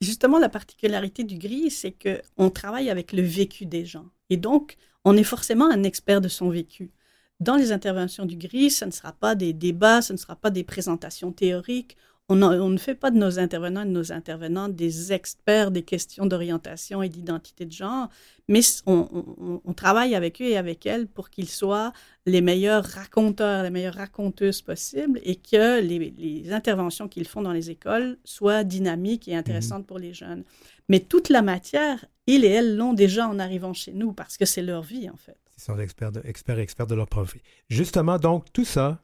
justement, 0.00 0.38
la 0.38 0.48
particularité 0.48 1.24
du 1.24 1.38
gris, 1.38 1.70
c'est 1.70 1.92
que 1.92 2.22
on 2.36 2.50
travaille 2.50 2.90
avec 2.90 3.12
le 3.12 3.22
vécu 3.22 3.66
des 3.66 3.84
gens. 3.84 4.06
Et 4.30 4.36
donc, 4.36 4.76
on 5.04 5.16
est 5.16 5.24
forcément 5.24 5.70
un 5.70 5.82
expert 5.82 6.20
de 6.20 6.28
son 6.28 6.50
vécu. 6.50 6.90
Dans 7.38 7.56
les 7.56 7.70
interventions 7.70 8.24
du 8.24 8.36
gris, 8.36 8.70
ce 8.70 8.84
ne 8.84 8.90
sera 8.90 9.12
pas 9.12 9.34
des 9.34 9.52
débats, 9.52 10.02
ce 10.02 10.12
ne 10.12 10.18
sera 10.18 10.36
pas 10.36 10.50
des 10.50 10.64
présentations 10.64 11.32
théoriques. 11.32 11.96
On, 12.28 12.34
ne 12.70 12.76
fait 12.76 12.96
pas 12.96 13.12
de 13.12 13.18
nos 13.18 13.38
intervenants 13.38 13.82
et 13.82 13.86
de 13.86 13.90
nos 13.92 14.10
intervenantes 14.10 14.74
des 14.74 15.12
experts 15.12 15.70
des 15.70 15.84
questions 15.84 16.26
d'orientation 16.26 17.00
et 17.00 17.08
d'identité 17.08 17.66
de 17.66 17.70
genre, 17.70 18.08
mais 18.48 18.62
on, 18.86 19.06
on- 19.38 19.60
on 19.64 19.72
travaille 19.72 20.16
avec 20.16 20.42
eux 20.42 20.46
et 20.46 20.56
avec 20.56 20.86
elles 20.86 21.06
pour 21.06 21.30
qu'ils 21.30 21.48
soient 21.48 21.92
les 22.26 22.40
meilleurs 22.40 22.84
raconteurs, 22.84 23.62
les 23.62 23.70
meilleures 23.70 23.94
raconteuses 23.94 24.60
possibles 24.60 25.20
et 25.22 25.36
que 25.36 25.80
les, 25.80 26.12
les 26.18 26.52
interventions 26.52 27.06
qu'ils 27.06 27.28
font 27.28 27.42
dans 27.42 27.52
les 27.52 27.70
écoles 27.70 28.18
soient 28.24 28.64
dynamiques 28.64 29.28
et 29.28 29.36
intéressantes 29.36 29.86
pour 29.86 30.00
les 30.00 30.12
jeunes. 30.12 30.42
Mais 30.88 30.98
toute 30.98 31.28
la 31.28 31.42
matière, 31.42 32.04
ils 32.26 32.44
et 32.44 32.48
elles 32.48 32.76
l'ont 32.76 32.92
déjà 32.92 33.28
en 33.28 33.38
arrivant 33.38 33.72
chez 33.72 33.92
nous 33.92 34.12
parce 34.12 34.36
que 34.36 34.46
c'est 34.46 34.62
leur 34.62 34.82
vie, 34.82 35.08
en 35.08 35.16
fait. 35.16 35.36
Ils 35.58 35.62
sont 35.62 35.78
experts, 35.78 36.10
de- 36.10 36.22
experts 36.24 36.58
et 36.58 36.62
experts 36.62 36.88
de 36.88 36.96
leur 36.96 37.06
profit. 37.06 37.40
Justement, 37.70 38.18
donc, 38.18 38.52
tout 38.52 38.64
ça, 38.64 39.00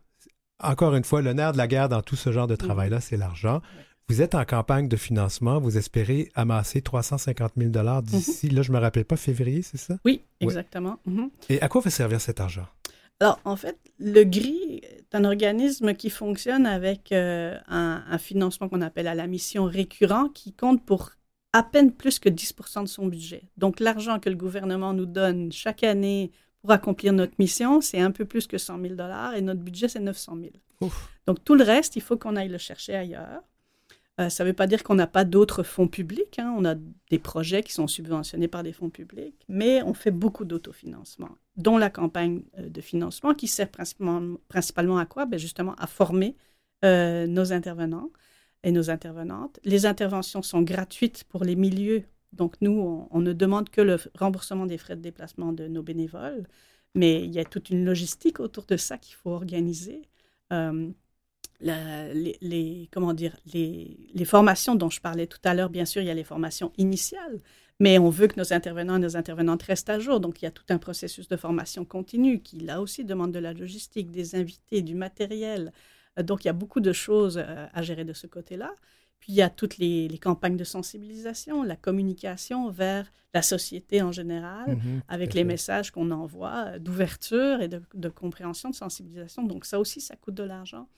encore 0.62 0.94
une 0.94 1.04
fois, 1.04 1.22
le 1.22 1.32
nerf 1.32 1.52
de 1.52 1.58
la 1.58 1.66
guerre 1.68 1.88
dans 1.88 2.02
tout 2.02 2.16
ce 2.16 2.32
genre 2.32 2.46
de 2.46 2.56
travail-là, 2.56 3.00
c'est 3.00 3.16
l'argent. 3.16 3.60
Vous 4.08 4.20
êtes 4.20 4.34
en 4.34 4.44
campagne 4.44 4.88
de 4.88 4.96
financement, 4.96 5.60
vous 5.60 5.78
espérez 5.78 6.30
amasser 6.34 6.82
350 6.82 7.52
000 7.56 7.70
d'ici, 8.02 8.50
là, 8.50 8.62
je 8.62 8.70
ne 8.72 8.76
me 8.76 8.80
rappelle 8.82 9.04
pas, 9.04 9.16
février, 9.16 9.62
c'est 9.62 9.78
ça? 9.78 9.94
Oui, 10.04 10.22
Ouais. 10.40 10.48
exactement. 10.48 10.98
Mhm. 11.06 11.30
Et 11.48 11.62
à 11.62 11.68
quoi 11.68 11.80
va 11.80 11.90
servir 11.90 12.20
cet 12.20 12.40
argent? 12.40 12.66
Alors, 13.20 13.38
en 13.44 13.54
fait, 13.56 13.78
le 13.98 14.24
GRI 14.24 14.80
est 14.82 15.14
un 15.14 15.24
organisme 15.24 15.94
qui 15.94 16.10
fonctionne 16.10 16.66
avec 16.66 17.12
euh, 17.12 17.56
un, 17.68 18.02
un 18.10 18.18
financement 18.18 18.68
qu'on 18.68 18.80
appelle 18.82 19.06
à 19.06 19.14
la 19.14 19.26
mission 19.28 19.64
récurrent 19.64 20.28
qui 20.28 20.52
compte 20.52 20.84
pour 20.84 21.12
à 21.52 21.62
peine 21.62 21.92
plus 21.92 22.18
que 22.18 22.28
10% 22.28 22.82
de 22.82 22.88
son 22.88 23.06
budget. 23.06 23.44
Donc, 23.56 23.78
l'argent 23.78 24.18
que 24.18 24.28
le 24.30 24.36
gouvernement 24.36 24.92
nous 24.94 25.06
donne 25.06 25.52
chaque 25.52 25.84
année 25.84 26.32
pour 26.62 26.70
accomplir 26.70 27.12
notre 27.12 27.34
mission, 27.38 27.80
c'est 27.80 28.00
un 28.00 28.12
peu 28.12 28.24
plus 28.24 28.46
que 28.46 28.56
100 28.56 28.80
000 28.80 28.94
et 29.36 29.40
notre 29.42 29.60
budget, 29.60 29.88
c'est 29.88 30.00
900 30.00 30.36
000. 30.40 30.50
Ouf. 30.80 31.10
Donc, 31.26 31.44
tout 31.44 31.54
le 31.54 31.64
reste, 31.64 31.96
il 31.96 32.02
faut 32.02 32.16
qu'on 32.16 32.36
aille 32.36 32.48
le 32.48 32.58
chercher 32.58 32.94
ailleurs. 32.94 33.42
Euh, 34.20 34.28
ça 34.28 34.44
ne 34.44 34.48
veut 34.50 34.54
pas 34.54 34.66
dire 34.66 34.82
qu'on 34.84 34.94
n'a 34.94 35.06
pas 35.06 35.24
d'autres 35.24 35.62
fonds 35.62 35.88
publics. 35.88 36.38
hein. 36.38 36.54
On 36.56 36.64
a 36.64 36.74
des 37.10 37.18
projets 37.18 37.62
qui 37.62 37.72
sont 37.72 37.88
subventionnés 37.88 38.48
par 38.48 38.62
des 38.62 38.72
fonds 38.72 38.90
publics, 38.90 39.44
mais 39.48 39.82
on 39.82 39.94
fait 39.94 40.10
beaucoup 40.10 40.44
d'autofinancement, 40.44 41.30
dont 41.56 41.78
la 41.78 41.90
campagne 41.90 42.42
euh, 42.58 42.68
de 42.68 42.80
financement 42.80 43.34
qui 43.34 43.48
sert 43.48 43.70
principalement, 43.70 44.36
principalement 44.48 44.98
à 44.98 45.06
quoi? 45.06 45.26
Ben 45.26 45.38
Justement, 45.38 45.74
à 45.76 45.86
former 45.86 46.36
euh, 46.84 47.26
nos 47.26 47.52
intervenants 47.52 48.10
et 48.64 48.70
nos 48.70 48.90
intervenantes. 48.90 49.58
Les 49.64 49.86
interventions 49.86 50.42
sont 50.42 50.62
gratuites 50.62 51.24
pour 51.24 51.42
les 51.42 51.56
milieux. 51.56 52.04
Donc, 52.32 52.56
nous, 52.60 53.08
on, 53.10 53.20
ne 53.20 53.32
demande 53.32 53.68
que 53.70 53.80
le 53.80 53.98
remboursement 54.18 54.66
des 54.66 54.78
frais 54.78 54.96
de 54.96 55.02
déplacement 55.02 55.52
de 55.52 55.68
nos 55.68 55.82
bénévoles, 55.82 56.46
mais 56.94 57.22
il 57.24 57.32
y 57.32 57.38
a 57.38 57.44
toute 57.44 57.70
une 57.70 57.84
logistique 57.84 58.40
autour 58.40 58.64
de 58.64 58.76
ça 58.76 58.98
qu'il 58.98 59.14
faut 59.16 59.30
organiser. 59.30 60.02
Euh, 60.52 60.90
les, 61.60 62.88
comment 62.92 63.14
dire, 63.14 63.36
les 63.46 64.24
formations 64.24 64.74
dont 64.74 64.90
je 64.90 65.00
parlais 65.00 65.26
tout 65.26 65.38
à 65.44 65.54
l'heure, 65.54 65.70
bien 65.70 65.84
sûr, 65.84 66.02
il 66.02 66.06
y 66.06 66.10
a 66.10 66.14
les 66.14 66.24
formations 66.24 66.72
initiales, 66.76 67.40
mais 67.82 67.98
on 67.98 68.10
veut 68.10 68.28
que 68.28 68.38
nos 68.38 68.52
intervenants 68.52 68.96
et 68.96 69.00
nos 69.00 69.16
intervenantes 69.16 69.62
restent 69.64 69.90
à 69.90 69.98
jour. 69.98 70.20
Donc, 70.20 70.40
il 70.40 70.44
y 70.44 70.48
a 70.48 70.52
tout 70.52 70.64
un 70.68 70.78
processus 70.78 71.28
de 71.28 71.36
formation 71.36 71.84
continue 71.84 72.40
qui, 72.40 72.60
là 72.60 72.80
aussi, 72.80 73.04
demande 73.04 73.32
de 73.32 73.40
la 73.40 73.52
logistique, 73.52 74.10
des 74.10 74.36
invités, 74.36 74.82
du 74.82 74.94
matériel. 74.94 75.72
Euh, 76.18 76.22
Donc, 76.22 76.44
il 76.44 76.46
y 76.46 76.50
a 76.50 76.52
beaucoup 76.52 76.80
de 76.80 76.92
choses 76.92 77.38
euh, 77.38 77.66
à 77.72 77.82
gérer 77.82 78.04
de 78.04 78.12
ce 78.12 78.28
côté-là. 78.28 78.72
Puis, 79.22 79.34
il 79.34 79.36
y 79.36 79.42
a 79.42 79.48
toutes 79.48 79.78
les, 79.78 80.08
les 80.08 80.18
campagnes 80.18 80.56
de 80.56 80.64
sensibilisation, 80.64 81.62
la 81.62 81.76
communication 81.76 82.70
vers 82.70 83.12
la 83.32 83.40
société 83.40 84.02
en 84.02 84.10
général 84.10 84.70
Mhm, 84.70 85.02
avec 85.06 85.32
les 85.32 85.44
messages 85.44 85.92
qu'on 85.92 86.10
envoie 86.10 86.64
euh, 86.66 86.78
d'ouverture 86.80 87.62
et 87.62 87.68
de, 87.68 87.80
de 87.94 88.08
compréhension, 88.08 88.68
de 88.68 88.74
sensibilisation. 88.74 89.44
Donc 89.44 89.64
ça 89.64 89.78
aussi, 89.78 90.00
ça 90.00 90.16
coûte 90.16 90.34
de 90.34 90.42
l'argent. 90.42 90.88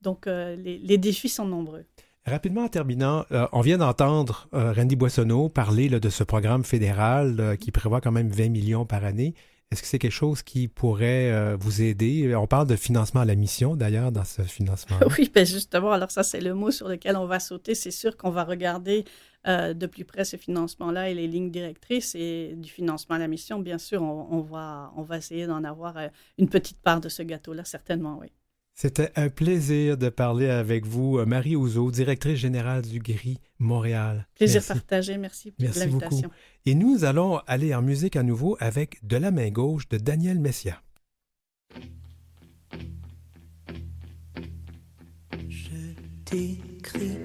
Donc 0.00 0.26
euh, 0.26 0.56
les, 0.56 0.78
les 0.78 0.96
défis 0.96 1.28
sont 1.28 1.44
nombreux. 1.44 1.84
Rapidement 2.24 2.62
en 2.62 2.68
terminant, 2.68 3.26
euh, 3.30 3.46
on 3.52 3.60
vient 3.60 3.76
d'entendre 3.76 4.48
euh, 4.54 4.72
Randy 4.72 4.96
Boissonneau 4.96 5.50
parler 5.50 5.90
là, 5.90 6.00
de 6.00 6.08
ce 6.08 6.24
programme 6.24 6.64
fédéral 6.64 7.58
qui 7.60 7.70
prévoit 7.72 8.00
quand 8.00 8.10
même 8.10 8.30
20 8.30 8.48
millions 8.48 8.86
par 8.86 9.04
année. 9.04 9.34
Est-ce 9.72 9.82
que 9.82 9.88
c'est 9.88 9.98
quelque 9.98 10.12
chose 10.12 10.42
qui 10.42 10.68
pourrait 10.68 11.32
euh, 11.32 11.56
vous 11.58 11.82
aider? 11.82 12.36
On 12.36 12.46
parle 12.46 12.68
de 12.68 12.76
financement 12.76 13.22
à 13.22 13.24
la 13.24 13.34
mission, 13.34 13.74
d'ailleurs, 13.74 14.12
dans 14.12 14.24
ce 14.24 14.42
financement. 14.42 14.96
Oui, 15.18 15.30
ben 15.34 15.44
justement, 15.44 15.90
alors 15.90 16.12
ça, 16.12 16.22
c'est 16.22 16.40
le 16.40 16.54
mot 16.54 16.70
sur 16.70 16.88
lequel 16.88 17.16
on 17.16 17.26
va 17.26 17.40
sauter. 17.40 17.74
C'est 17.74 17.90
sûr 17.90 18.16
qu'on 18.16 18.30
va 18.30 18.44
regarder 18.44 19.04
euh, 19.48 19.74
de 19.74 19.86
plus 19.86 20.04
près 20.04 20.24
ce 20.24 20.36
financement-là 20.36 21.10
et 21.10 21.14
les 21.14 21.26
lignes 21.26 21.50
directrices 21.50 22.14
et 22.14 22.54
du 22.56 22.70
financement 22.70 23.16
à 23.16 23.18
la 23.18 23.26
mission. 23.26 23.58
Bien 23.58 23.78
sûr, 23.78 24.02
on, 24.02 24.40
va, 24.40 24.92
on 24.96 25.02
va 25.02 25.18
essayer 25.18 25.46
d'en 25.46 25.64
avoir 25.64 25.96
euh, 25.96 26.08
une 26.38 26.48
petite 26.48 26.80
part 26.80 27.00
de 27.00 27.08
ce 27.08 27.22
gâteau-là, 27.22 27.64
certainement, 27.64 28.18
oui. 28.20 28.28
C'était 28.78 29.10
un 29.16 29.30
plaisir 29.30 29.96
de 29.96 30.10
parler 30.10 30.50
avec 30.50 30.84
vous, 30.84 31.16
euh, 31.18 31.24
Marie 31.24 31.56
Ouzo, 31.56 31.90
directrice 31.90 32.38
générale 32.38 32.82
du 32.82 32.98
GRI 32.98 33.38
Montréal. 33.58 34.28
Plaisir 34.34 34.56
Merci. 34.60 34.68
partagé. 34.68 35.16
Merci 35.16 35.50
pour 35.50 35.62
Merci 35.64 35.78
l'invitation. 35.78 36.28
beaucoup. 36.28 36.34
Et 36.66 36.74
nous 36.74 37.04
allons 37.06 37.38
aller 37.46 37.74
en 37.74 37.80
musique 37.80 38.16
à 38.16 38.22
nouveau 38.22 38.58
avec 38.60 38.98
De 39.02 39.16
la 39.16 39.30
main 39.30 39.48
gauche 39.48 39.88
de 39.88 39.96
Daniel 39.96 40.38
Messia. 40.38 40.82
Je 45.48 45.70
t'écris 46.26 47.16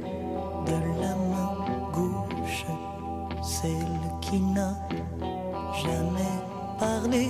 de 0.68 1.02
la 1.02 1.16
main 1.18 1.92
gauche, 1.92 2.66
celle 3.44 4.22
qui 4.22 4.40
n'a 4.40 4.78
jamais 5.84 6.80
parlé. 6.80 7.28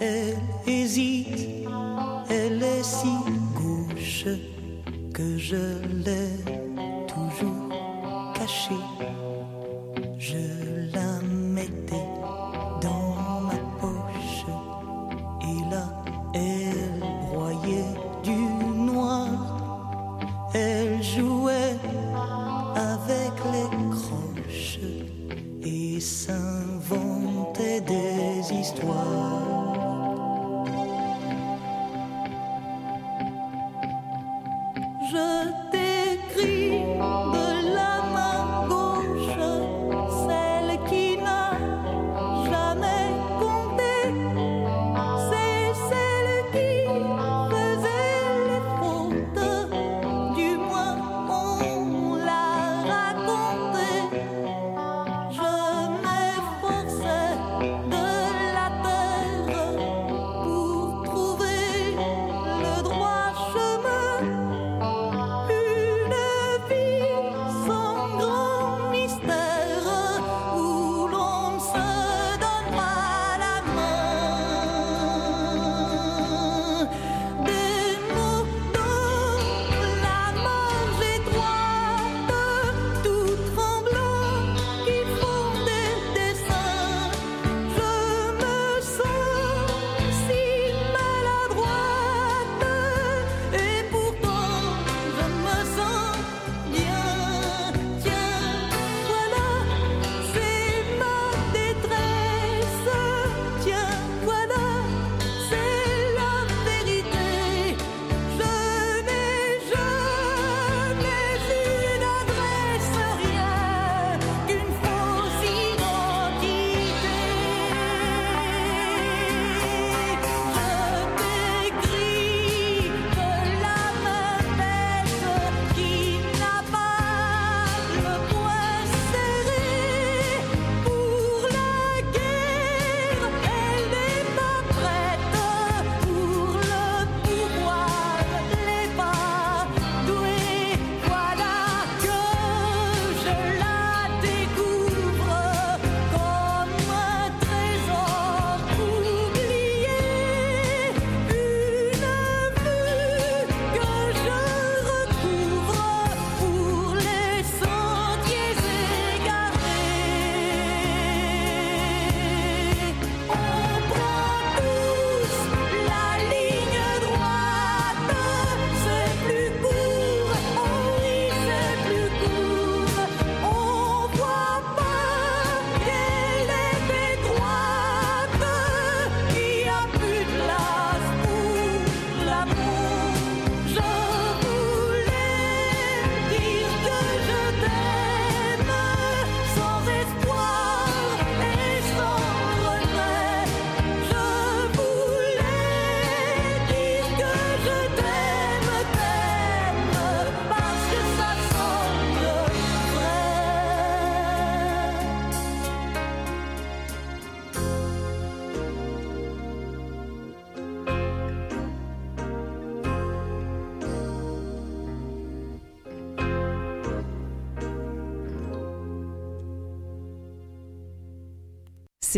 Elle 0.00 0.36
hésite, 0.72 1.57
si 2.88 3.14
gauche 3.54 4.34
que 5.12 5.36
je 5.36 5.64
l'ai 6.04 6.67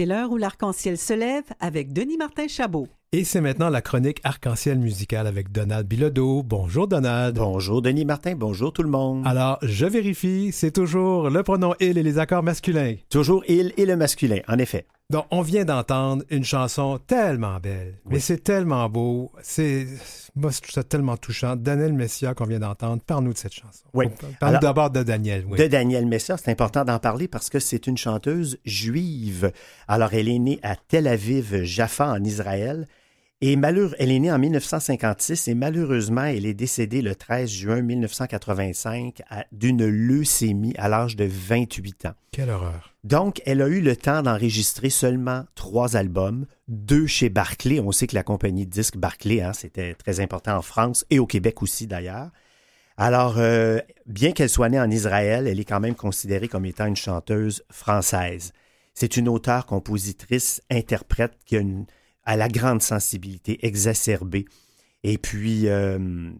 C'est 0.01 0.07
l'heure 0.07 0.33
où 0.33 0.39
l'arc-en-ciel 0.39 0.97
se 0.97 1.13
lève 1.13 1.45
avec 1.61 1.93
Denis 1.93 2.17
Martin 2.17 2.49
Chabot. 2.49 2.89
Et 3.13 3.23
c'est 3.23 3.43
maintenant 3.43 3.69
la 3.69 3.83
chronique 3.83 4.19
arc-en-ciel 4.25 4.79
musicale 4.79 5.27
avec 5.27 5.53
Donald 5.53 5.87
Bilodeau. 5.87 6.43
Bonjour 6.43 6.89
Donald. 6.89 7.37
Bonjour 7.37 7.83
Denis 7.83 8.07
Martin, 8.07 8.35
bonjour 8.35 8.73
tout 8.73 8.83
le 8.83 8.89
monde. 8.89 9.27
Alors, 9.27 9.59
je 9.61 9.85
vérifie, 9.85 10.53
c'est 10.53 10.71
toujours 10.71 11.29
le 11.29 11.43
pronom 11.43 11.75
il 11.81 11.99
et 11.99 12.03
les 12.03 12.19
accords 12.19 12.43
masculins. 12.43 12.95
Toujours 13.11 13.45
il 13.47 13.75
et 13.77 13.85
le 13.85 13.95
masculin, 13.95 14.41
en 14.49 14.57
effet. 14.57 14.87
Donc, 15.11 15.27
on 15.33 15.43
vient 15.43 15.65
d'entendre 15.65 16.23
une 16.31 16.45
chanson 16.45 16.99
tellement 17.05 17.59
belle, 17.59 17.97
mais 18.09 18.21
c'est 18.21 18.45
tellement 18.45 18.89
beau, 18.89 19.33
c'est 19.43 19.87
moi 20.37 20.53
je 20.53 20.61
trouve 20.61 20.71
ça 20.71 20.85
tellement 20.85 21.17
touchant. 21.17 21.57
Daniel 21.57 21.93
Messia 21.93 22.33
qu'on 22.33 22.45
vient 22.45 22.61
d'entendre, 22.61 23.03
parle-nous 23.05 23.33
de 23.33 23.39
cette 23.39 23.53
chanson. 23.53 23.85
Oui. 23.93 24.07
Parle-nous 24.09 24.37
Alors- 24.59 24.61
d'abord 24.61 24.91
de 24.91 25.03
Daniel. 25.03 25.45
Oui. 25.49 25.59
De 25.59 25.67
Daniel 25.67 26.07
Messa, 26.07 26.37
c'est 26.37 26.53
important 26.53 26.85
d'en 26.85 27.01
parler 27.01 27.27
parce 27.27 27.51
que 27.51 27.59
c'est 27.59 27.89
une 27.89 27.97
chanteuse 27.97 28.59
juive. 28.65 29.51
Alors, 29.89 30.15
elle 30.15 30.29
est 30.29 30.39
née 30.39 30.61
à 30.63 30.77
Tel 30.77 31.09
Aviv, 31.09 31.65
Jaffa, 31.65 32.09
en 32.13 32.23
Israël. 32.23 32.87
Et 33.41 33.57
malheure, 33.57 33.95
elle 33.99 34.13
est 34.13 34.19
née 34.21 34.31
en 34.31 34.39
1956 34.39 35.49
et 35.49 35.55
malheureusement, 35.55 36.25
elle 36.25 36.47
est 36.47 36.55
décédée 36.55 37.03
le 37.03 37.17
13 37.17 37.51
juin 37.51 37.81
1985 37.83 39.23
à- 39.29 39.45
d'une 39.51 39.85
leucémie 39.87 40.75
à 40.79 40.89
l'âge 40.89 41.17
de 41.17 41.25
28 41.25 42.07
ans. 42.07 42.15
Quelle 42.31 42.51
horreur. 42.51 42.90
Donc, 43.03 43.41
elle 43.47 43.63
a 43.63 43.69
eu 43.69 43.81
le 43.81 43.97
temps 43.97 44.23
d'enregistrer 44.23 44.91
seulement 44.91 45.45
trois 45.55 45.97
albums, 45.97 46.47
deux 46.69 47.07
chez 47.07 47.31
Barclay. 47.31 47.81
On 47.81 47.93
sait 47.93 48.07
que 48.07 48.15
la 48.15 48.23
compagnie 48.23 48.67
de 48.67 48.71
disques 48.71 48.99
Barclay, 48.99 49.41
hein, 49.41 49.55
c'était 49.55 49.95
très 49.95 50.21
important 50.21 50.57
en 50.57 50.63
France 50.63 51.07
et 51.09 51.19
au 51.19 51.27
Québec 51.27 51.63
aussi 51.63 51.87
d'ailleurs. 51.87 52.31
Alors, 52.99 53.39
euh, 53.39 53.79
bien 54.05 54.33
qu'elle 54.33 54.51
soit 54.51 54.69
née 54.69 54.79
en 54.79 54.91
Israël, 54.91 55.47
elle 55.47 55.59
est 55.59 55.65
quand 55.65 55.81
même 55.81 55.95
considérée 55.95 56.49
comme 56.49 56.67
étant 56.67 56.85
une 56.85 56.97
chanteuse 56.97 57.63
française. 57.71 58.53
C'est 58.93 59.17
une 59.17 59.29
auteure, 59.29 59.65
compositrice, 59.65 60.61
interprète 60.71 61.33
qui 61.47 61.57
a, 61.57 61.61
une, 61.61 61.87
la 62.27 62.49
grande 62.49 62.83
sensibilité 62.83 63.65
exacerbée. 63.67 64.45
Et 65.03 65.17
puis, 65.17 65.69
euh, 65.69 66.31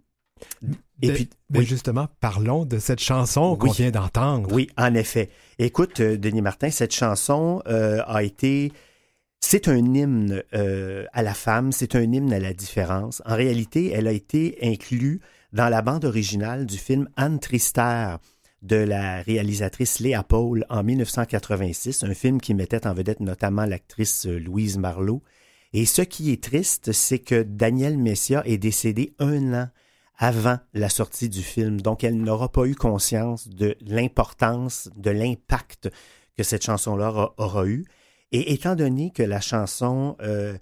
et 1.03 1.13
puis, 1.13 1.31
ben 1.49 1.61
oui. 1.61 1.67
justement, 1.67 2.09
parlons 2.21 2.65
de 2.65 2.79
cette 2.79 3.01
chanson 3.01 3.57
qu'on 3.57 3.71
vient 3.71 3.91
d'entendre. 3.91 4.53
Oui, 4.53 4.69
en 4.77 4.95
effet. 4.95 5.31
Écoute, 5.59 6.01
euh, 6.01 6.17
Denis 6.17 6.43
Martin, 6.43 6.71
cette 6.71 6.95
chanson 6.95 7.63
euh, 7.67 8.03
a 8.07 8.23
été... 8.23 8.73
C'est 9.43 9.69
un 9.69 9.79
hymne 9.79 10.43
euh, 10.53 11.07
à 11.15 11.23
la 11.23 11.33
femme, 11.33 11.73
c'est 11.73 11.97
un 11.97 12.03
hymne 12.03 12.33
à 12.33 12.39
la 12.39 12.53
différence. 12.53 13.23
En 13.25 13.35
réalité, 13.35 13.91
elle 13.91 14.07
a 14.07 14.13
été 14.13 14.59
inclue 14.63 15.21
dans 15.55 15.71
la 15.71 15.81
bande 15.81 16.05
originale 16.05 16.67
du 16.67 16.77
film 16.77 17.09
Anne 17.17 17.41
Trister 17.41 18.17
de 18.61 18.77
la 18.77 19.23
réalisatrice 19.23 20.01
Léa 20.01 20.23
Paul 20.23 20.67
en 20.69 20.85
1986, 20.85 22.05
un 22.05 22.13
film 22.13 22.43
qui 22.43 22.53
mettait 22.53 22.87
en 22.87 22.93
vedette 22.93 23.21
notamment 23.21 23.65
l'actrice 23.65 24.27
Louise 24.27 24.77
Marlowe. 24.77 25.23
Et 25.73 25.87
ce 25.87 26.03
qui 26.03 26.33
est 26.33 26.43
triste, 26.43 26.93
c'est 26.93 27.21
que 27.21 27.43
Daniel 27.43 27.97
Messia 27.97 28.43
est 28.45 28.59
décédé 28.59 29.15
un 29.19 29.55
an 29.55 29.69
avant 30.21 30.59
la 30.75 30.91
sortie 30.91 31.31
du 31.31 31.43
film. 31.43 31.81
Donc, 31.81 32.05
elle 32.05 32.19
n'aura 32.19 32.53
pas 32.53 32.67
eu 32.67 32.75
conscience 32.75 33.49
de 33.49 33.75
l'importance, 33.81 34.91
de 34.97 35.11
l'impact 35.11 35.91
que 36.37 36.43
cette 36.43 36.63
chanson-là 36.63 37.09
aura, 37.09 37.35
aura 37.39 37.67
eu. 37.67 37.85
Et 38.31 38.53
étant 38.53 38.77
donné 38.77 39.11
que 39.11 39.23
la 39.23 39.41
chanson 39.41 40.17
euh, 40.21 40.57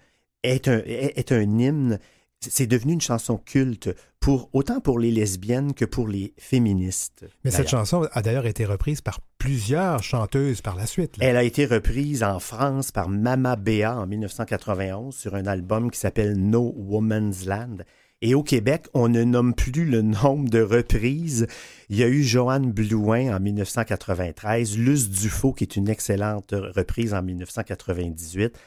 est, 0.45 0.69
un, 0.69 0.79
est, 0.87 1.19
est 1.19 1.33
un 1.33 1.43
hymne, 1.59 1.99
c'est 2.41 2.69
devenu 2.69 2.93
une 2.93 3.01
chanson 3.01 3.37
culte 3.37 3.91
pour 4.21 4.49
autant 4.53 4.81
pour 4.81 5.01
les 5.01 5.11
lesbiennes 5.11 5.75
que 5.75 5.85
pour 5.85 6.07
les 6.07 6.35
féministes. 6.39 7.27
Mais 7.45 7.51
cette 7.51 7.69
chanson 7.69 8.09
a 8.13 8.23
d'ailleurs 8.23 8.47
été 8.47 8.65
reprise 8.65 9.01
par 9.01 9.21
plusieurs 9.39 10.05
chanteuses 10.05 10.61
par 10.61 10.77
la 10.77 10.87
suite. 10.87 11.17
là. 11.17 11.27
Elle 11.27 11.37
a 11.37 11.43
été 11.43 11.67
reprise 11.67 12.23
en 12.23 12.39
France 12.39 12.93
par 12.93 13.09
Mama 13.09 13.57
Béa 13.57 13.97
en 13.97 14.07
1991 14.07 15.17
sur 15.17 15.35
un 15.35 15.47
album 15.47 15.91
qui 15.91 15.99
s'appelle 15.99 16.37
No 16.37 16.73
Woman's 16.77 17.45
Land. 17.45 17.79
Et 18.21 18.35
au 18.35 18.43
Québec, 18.43 18.87
on 18.95 19.09
ne 19.09 19.23
nomme 19.23 19.55
plus 19.55 19.85
le 19.85 20.03
nombre 20.03 20.49
de 20.49 20.61
reprises. 20.61 21.47
Il 21.89 21.97
y 21.97 22.03
a 22.03 22.09
eu 22.09 22.25
Joanne 22.25 22.73
Blouin 22.73 23.35
en 23.35 23.39
1993, 23.39 24.77
Luce 24.77 25.09
Dufaux 25.09 25.53
qui 25.53 25.63
est 25.65 25.77
une 25.77 25.89
excellente 25.89 26.53
reprise 26.53 27.15
en 27.15 27.23
1998. 27.23 28.59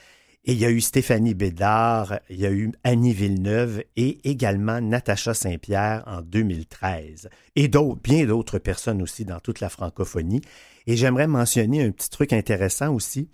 Et 0.45 0.53
il 0.53 0.57
y 0.57 0.65
a 0.65 0.71
eu 0.71 0.81
Stéphanie 0.81 1.35
Bédard, 1.35 2.17
il 2.29 2.39
y 2.39 2.45
a 2.47 2.51
eu 2.51 2.71
Annie 2.83 3.13
Villeneuve 3.13 3.83
et 3.95 4.17
également 4.23 4.81
Natacha 4.81 5.33
Saint-Pierre 5.33 6.03
en 6.07 6.21
2013. 6.21 7.29
Et 7.55 7.67
d'autres, 7.67 8.01
bien 8.01 8.25
d'autres 8.25 8.57
personnes 8.57 9.03
aussi 9.03 9.23
dans 9.25 9.39
toute 9.39 9.59
la 9.59 9.69
francophonie. 9.69 10.41
Et 10.87 10.95
j'aimerais 10.95 11.27
mentionner 11.27 11.83
un 11.83 11.91
petit 11.91 12.09
truc 12.09 12.33
intéressant 12.33 12.91
aussi, 12.95 13.29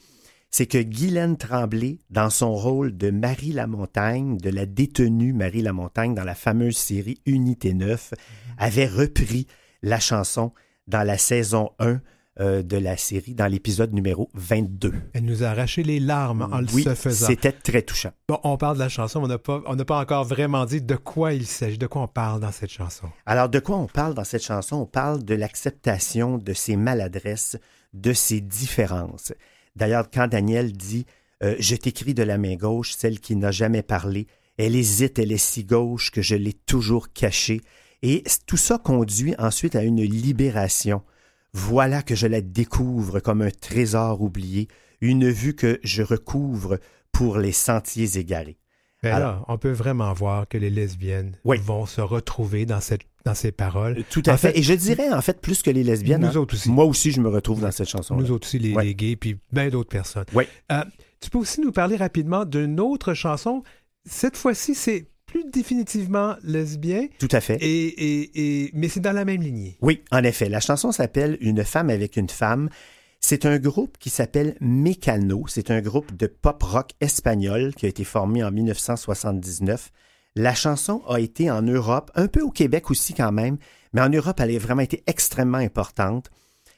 c'est 0.49 0.65
que 0.65 0.81
Guylaine 0.81 1.37
Tremblay, 1.37 1.99
dans 2.09 2.29
son 2.29 2.55
rôle 2.55 2.95
de 2.95 3.11
Marie 3.11 3.51
Lamontagne, 3.51 4.37
de 4.37 4.49
la 4.49 4.65
détenue 4.65 5.33
Marie 5.33 5.61
Lamontagne 5.61 6.15
dans 6.15 6.23
la 6.23 6.35
fameuse 6.35 6.77
série 6.77 7.21
Unité 7.25 7.73
9, 7.73 8.13
avait 8.57 8.87
repris 8.87 9.47
la 9.83 9.99
chanson 9.99 10.53
dans 10.87 11.03
la 11.03 11.17
saison 11.17 11.71
1 11.79 11.99
euh, 12.39 12.61
de 12.61 12.77
la 12.77 12.97
série, 12.97 13.33
dans 13.33 13.47
l'épisode 13.47 13.93
numéro 13.93 14.29
22. 14.35 14.93
Elle 15.13 15.25
nous 15.25 15.43
a 15.43 15.47
arraché 15.47 15.81
les 15.81 15.99
larmes 15.99 16.47
en 16.51 16.63
oui, 16.71 16.83
le 16.83 16.93
faisant. 16.93 17.25
c'était 17.25 17.51
très 17.51 17.81
touchant. 17.81 18.11
Bon, 18.29 18.39
on 18.43 18.57
parle 18.57 18.75
de 18.75 18.83
la 18.83 18.89
chanson, 18.89 19.19
mais 19.19 19.25
on 19.25 19.29
n'a 19.29 19.37
pas, 19.39 19.63
on 19.65 19.75
n'a 19.75 19.85
pas 19.85 19.99
encore 19.99 20.23
vraiment 20.23 20.65
dit 20.65 20.81
de 20.81 20.95
quoi 20.95 21.33
il 21.33 21.47
s'agit, 21.47 21.79
de 21.79 21.87
quoi 21.87 22.03
on 22.03 22.07
parle 22.07 22.39
dans 22.39 22.51
cette 22.51 22.69
chanson. 22.69 23.07
Alors, 23.25 23.49
de 23.49 23.57
quoi 23.57 23.77
on 23.77 23.87
parle 23.87 24.13
dans 24.13 24.23
cette 24.23 24.43
chanson? 24.43 24.75
On 24.75 24.85
parle 24.85 25.23
de 25.23 25.33
l'acceptation 25.33 26.37
de 26.37 26.53
ses 26.53 26.75
maladresses, 26.75 27.57
de 27.93 28.13
ses 28.13 28.39
différences. 28.39 29.33
D'ailleurs, 29.77 30.09
quand 30.11 30.27
Daniel 30.27 30.73
dit 30.73 31.05
euh, 31.43 31.55
Je 31.59 31.75
t'écris 31.75 32.13
de 32.13 32.23
la 32.23 32.37
main 32.37 32.55
gauche, 32.55 32.93
celle 32.97 33.19
qui 33.19 33.35
n'a 33.35 33.51
jamais 33.51 33.83
parlé, 33.83 34.27
elle 34.57 34.75
hésite, 34.75 35.19
elle 35.19 35.31
est 35.31 35.37
si 35.37 35.63
gauche 35.63 36.11
que 36.11 36.21
je 36.21 36.35
l'ai 36.35 36.53
toujours 36.53 37.13
cachée. 37.13 37.61
Et 38.01 38.23
tout 38.45 38.57
ça 38.57 38.77
conduit 38.77 39.35
ensuite 39.39 39.75
à 39.75 39.83
une 39.83 40.01
libération. 40.01 41.01
Voilà 41.53 42.01
que 42.01 42.15
je 42.15 42.27
la 42.27 42.41
découvre 42.41 43.19
comme 43.19 43.41
un 43.41 43.49
trésor 43.51 44.21
oublié, 44.21 44.67
une 45.01 45.29
vue 45.29 45.55
que 45.55 45.79
je 45.83 46.03
recouvre 46.03 46.79
pour 47.11 47.37
les 47.37 47.51
sentiers 47.51 48.17
égarés. 48.17 48.57
Mais 49.03 49.09
Alors- 49.11 49.31
là, 49.31 49.45
on 49.47 49.57
peut 49.57 49.71
vraiment 49.71 50.11
voir 50.13 50.47
que 50.47 50.57
les 50.57 50.69
lesbiennes 50.71 51.37
Oui. 51.45 51.57
vont 51.63 51.85
se 51.85 52.01
retrouver 52.01 52.65
dans, 52.65 52.81
cette, 52.81 53.01
dans 53.27 53.35
ces 53.35 53.51
paroles. 53.51 54.03
Tout 54.09 54.23
à 54.25 54.33
En 54.33 54.37
fait. 54.37 54.51
fait, 54.51 54.59
Et 54.59 54.63
je 54.63 54.73
dirais 54.73 55.09
en 55.11 55.21
fait 55.21 55.39
plus 55.41 55.61
que 55.61 55.69
les 55.69 55.83
lesbiennes. 55.83 56.21
Nous 56.21 56.27
hein. 56.27 56.35
autres 56.41 56.55
aussi. 56.55 56.69
Moi 56.71 56.85
aussi, 56.85 57.11
je 57.11 57.21
me 57.21 57.29
retrouve 57.29 57.61
dans 57.61 57.71
cette 57.71 57.89
chanson. 57.89 58.15
Nous 58.15 58.31
autres 58.31 58.47
aussi, 58.47 58.59
les, 58.59 58.73
Ouais. 58.73 58.85
les 58.85 58.95
gays, 58.95 59.15
puis 59.15 59.37
bien 59.51 59.69
d'autres 59.69 59.89
personnes. 59.89 60.25
Oui. 60.33 60.45
Euh, 60.71 60.83
tu 61.21 61.29
peux 61.29 61.37
aussi 61.37 61.61
nous 61.61 61.71
parler 61.71 61.95
rapidement 61.95 62.45
d'une 62.45 62.79
autre 62.79 63.13
chanson. 63.13 63.63
Cette 64.05 64.37
fois-ci, 64.37 64.75
c'est 64.75 65.07
plus 65.25 65.43
définitivement 65.51 66.35
lesbien, 66.43 67.07
Tout 67.19 67.27
à 67.31 67.41
fait. 67.41 67.57
et, 67.61 67.87
et, 67.87 68.63
et- 68.65 68.71
mais 68.73 68.87
c'est 68.87 69.01
dans 69.01 69.11
la 69.11 69.25
même 69.25 69.41
lignée. 69.41 69.77
Oui, 69.81 70.01
en 70.11 70.23
effet. 70.23 70.47
La 70.47 70.61
chanson 70.61 70.91
s'appelle 70.93 71.37
Une 71.41 71.63
femme 71.65 71.89
avec 71.89 72.15
une 72.15 72.29
femme. 72.29 72.69
C'est 73.19 73.45
un 73.45 73.57
groupe 73.57 73.97
qui 73.97 74.09
s'appelle 74.09 74.55
Mécano. 74.61 75.43
C'est 75.49 75.69
un 75.71 75.81
groupe 75.81 76.15
de 76.15 76.27
pop 76.27 76.61
rock 76.63 76.91
espagnol 77.01 77.73
qui 77.75 77.85
a 77.87 77.89
été 77.89 78.03
formé 78.05 78.43
en 78.43 78.51
1979. 78.51 79.91
La 80.37 80.53
chanson 80.53 81.01
a 81.09 81.19
été 81.19 81.49
en 81.49 81.63
Europe, 81.63 82.11
un 82.13 82.27
peu 82.27 82.41
au 82.41 82.51
Québec 82.51 82.91
aussi 82.91 83.15
quand 83.15 83.31
même, 83.31 83.57
mais 83.91 84.01
en 84.01 84.09
Europe, 84.09 84.39
elle 84.39 84.55
a 84.55 84.59
vraiment 84.59 84.83
été 84.83 85.03
extrêmement 85.07 85.57
importante. 85.57 86.29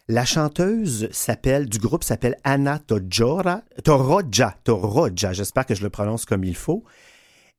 La 0.07 0.23
chanteuse 0.23 1.09
s'appelle, 1.11 1.67
du 1.67 1.77
groupe 1.77 2.05
s'appelle 2.05 2.37
Anna 2.45 2.79
Tojora, 2.79 3.63
Toroja, 3.83 4.55
Toroja, 4.63 5.33
j'espère 5.33 5.65
que 5.65 5.75
je 5.75 5.83
le 5.83 5.89
prononce 5.89 6.23
comme 6.23 6.45
il 6.45 6.55
faut. 6.55 6.85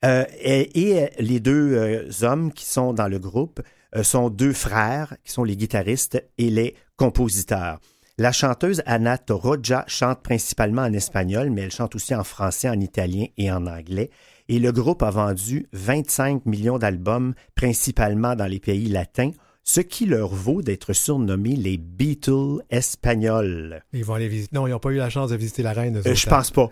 Euh, 0.07 0.25
et, 0.41 1.03
euh, 1.03 1.07
les 1.19 1.39
deux 1.39 1.75
euh, 1.75 2.11
hommes 2.23 2.51
qui 2.51 2.65
sont 2.65 2.95
dans 2.95 3.09
le 3.09 3.19
groupe 3.19 3.61
sont 4.03 4.31
deux 4.31 4.55
frères, 4.55 5.17
qui 5.23 5.33
sont 5.33 5.45
les 5.45 5.57
guitaristes 5.57 6.25
et 6.39 6.49
les 6.49 6.77
compositeurs. 6.97 7.79
La 8.17 8.33
chanteuse 8.33 8.83
Anna 8.87 9.19
Toroja 9.19 9.85
chante 9.87 10.23
principalement 10.23 10.83
en 10.83 10.93
espagnol, 10.95 11.51
mais 11.51 11.63
elle 11.63 11.71
chante 11.71 11.95
aussi 11.95 12.15
en 12.15 12.25
français, 12.25 12.71
en 12.71 12.81
italien 12.81 13.27
et 13.37 13.53
en 13.53 13.67
anglais. 13.67 14.11
Et 14.53 14.59
le 14.59 14.73
groupe 14.73 15.05
a 15.05 15.11
vendu 15.11 15.69
25 15.75 16.45
millions 16.45 16.77
d'albums, 16.77 17.35
principalement 17.55 18.35
dans 18.35 18.47
les 18.47 18.59
pays 18.59 18.89
latins, 18.89 19.31
ce 19.63 19.81
qui 19.81 20.07
leur 20.07 20.35
vaut 20.35 20.61
d'être 20.61 20.93
surnommés 20.93 21.55
les 21.55 21.79
Beatles 21.79 22.59
espagnols. 22.69 23.85
Ils 23.93 24.05
vont 24.05 24.15
aller 24.15 24.27
visiter. 24.27 24.57
Non, 24.57 24.67
ils 24.67 24.71
n'ont 24.71 24.81
pas 24.81 24.91
eu 24.91 24.97
la 24.97 25.09
chance 25.09 25.31
de 25.31 25.37
visiter 25.37 25.63
la 25.63 25.73
reine. 25.73 25.99
Euh, 25.99 26.15
je 26.17 26.27
hein. 26.27 26.31
pense 26.31 26.51
pas, 26.51 26.69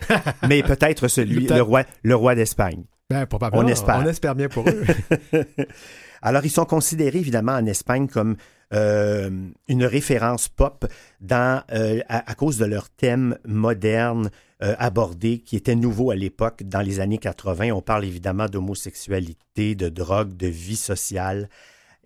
mais 0.48 0.64
peut-être 0.64 1.06
celui, 1.06 1.46
le 1.46 1.62
roi, 1.62 1.84
le 2.02 2.16
roi 2.16 2.34
d'Espagne. 2.34 2.82
Ben. 3.10 3.28
On 3.52 3.68
espère. 3.68 4.00
On 4.02 4.06
espère 4.06 4.34
bien 4.34 4.48
pour 4.48 4.68
eux. 4.68 4.84
Alors, 6.22 6.44
ils 6.44 6.50
sont 6.50 6.64
considérés 6.64 7.18
évidemment 7.18 7.52
en 7.52 7.64
Espagne 7.66 8.08
comme 8.08 8.34
euh, 8.74 9.30
une 9.66 9.84
référence 9.84 10.48
pop 10.48 10.86
euh, 11.32 12.00
à, 12.08 12.34
cause 12.34 12.58
de 12.58 12.64
leur 12.64 12.90
thème 12.90 13.38
moderne 13.46 14.30
euh, 14.62 14.74
abordé 14.78 15.38
qui 15.38 15.56
était 15.56 15.74
nouveau 15.74 16.10
à 16.10 16.16
l'époque 16.16 16.62
dans 16.64 16.80
les 16.80 17.00
années 17.00 17.18
80. 17.18 17.70
On 17.72 17.80
parle 17.80 18.04
évidemment 18.04 18.46
d'homosexualité, 18.46 19.74
de 19.74 19.88
drogue, 19.88 20.36
de 20.36 20.48
vie 20.48 20.76
sociale 20.76 21.48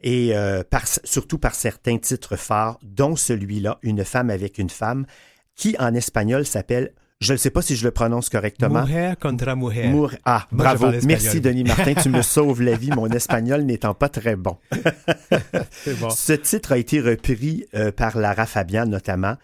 et 0.03 0.37
euh, 0.37 0.63
surtout 1.05 1.39
par 1.39 1.55
certains 1.55 1.99
titres 1.99 2.37
phares, 2.37 2.79
dont 2.83 3.17
celui-là, 3.17 3.79
Une 3.83 4.05
femme 4.05 4.31
avec 4.31 4.59
une 4.59 4.71
femme, 4.71 5.07
qui 5.55 5.77
en 5.79 5.95
espagnol 5.95 6.45
s'appelle, 6.45 6.93
je 7.23 7.33
ne 7.33 7.39
sais 7.39 7.51
pas 7.51 7.63
si 7.63 7.77
je 7.77 7.85
le 7.85 7.91
prononce 7.91 8.29
correctement, 8.29 8.83
Mujer 8.85 9.15
contra 9.21 9.57
mujer. 9.57 9.89
Mour- 9.89 10.13
Ah, 10.25 10.47
Moi, 10.51 10.65
bravo. 10.65 10.91
Merci, 11.07 11.41
Denis 11.41 11.65
Martin. 11.65 11.95
Tu 11.95 12.09
me 12.11 12.21
sauves 12.35 12.61
la 12.63 12.77
vie, 12.77 12.91
mon 12.91 13.07
espagnol 13.09 13.63
n'étant 13.63 13.95
pas 13.95 14.09
très 14.09 14.37
bon. 14.37 14.57
C'est 15.71 15.99
bon. 15.99 16.11
Ce 16.11 16.33
titre 16.33 16.73
a 16.73 16.79
été 16.79 17.01
repris 17.01 17.65
euh, 17.75 17.93
par 17.93 18.19
Lara 18.19 18.47
Fabian 18.47 18.87
notamment. 18.87 19.37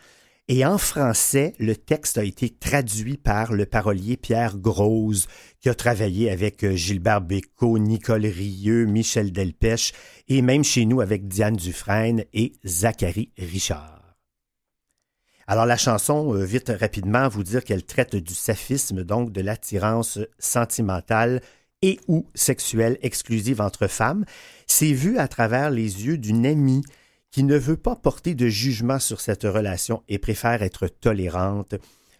Et 0.50 0.64
en 0.64 0.78
français, 0.78 1.52
le 1.58 1.76
texte 1.76 2.16
a 2.16 2.24
été 2.24 2.48
traduit 2.48 3.18
par 3.18 3.52
le 3.52 3.66
parolier 3.66 4.16
Pierre 4.16 4.56
Grosse, 4.56 5.26
qui 5.60 5.68
a 5.68 5.74
travaillé 5.74 6.30
avec 6.30 6.64
euh, 6.64 6.74
Gilbert 6.74 7.20
Bécaud, 7.20 7.78
Nicole 7.78 8.24
Rieux, 8.24 8.86
Michel 8.86 9.30
Delpech, 9.30 9.92
et 10.28 10.40
même 10.40 10.64
chez 10.64 10.86
nous 10.86 11.02
avec 11.02 11.28
Diane 11.28 11.56
Dufresne 11.56 12.24
et 12.32 12.54
Zachary 12.64 13.30
Richard. 13.36 13.97
Alors 15.50 15.64
la 15.64 15.78
chanson, 15.78 16.34
euh, 16.34 16.44
vite 16.44 16.70
rapidement, 16.78 17.26
vous 17.26 17.42
dire 17.42 17.64
qu'elle 17.64 17.82
traite 17.82 18.14
du 18.14 18.34
saphisme, 18.34 19.02
donc 19.02 19.32
de 19.32 19.40
l'attirance 19.40 20.18
sentimentale 20.38 21.40
et 21.80 21.98
ou 22.06 22.26
sexuelle 22.34 22.98
exclusive 23.00 23.62
entre 23.62 23.86
femmes. 23.86 24.26
C'est 24.66 24.92
vu 24.92 25.16
à 25.16 25.26
travers 25.26 25.70
les 25.70 26.04
yeux 26.04 26.18
d'une 26.18 26.44
amie 26.44 26.82
qui 27.30 27.44
ne 27.44 27.56
veut 27.56 27.78
pas 27.78 27.96
porter 27.96 28.34
de 28.34 28.46
jugement 28.48 28.98
sur 28.98 29.22
cette 29.22 29.44
relation 29.44 30.02
et 30.06 30.18
préfère 30.18 30.62
être 30.62 30.86
tolérante. 30.86 31.76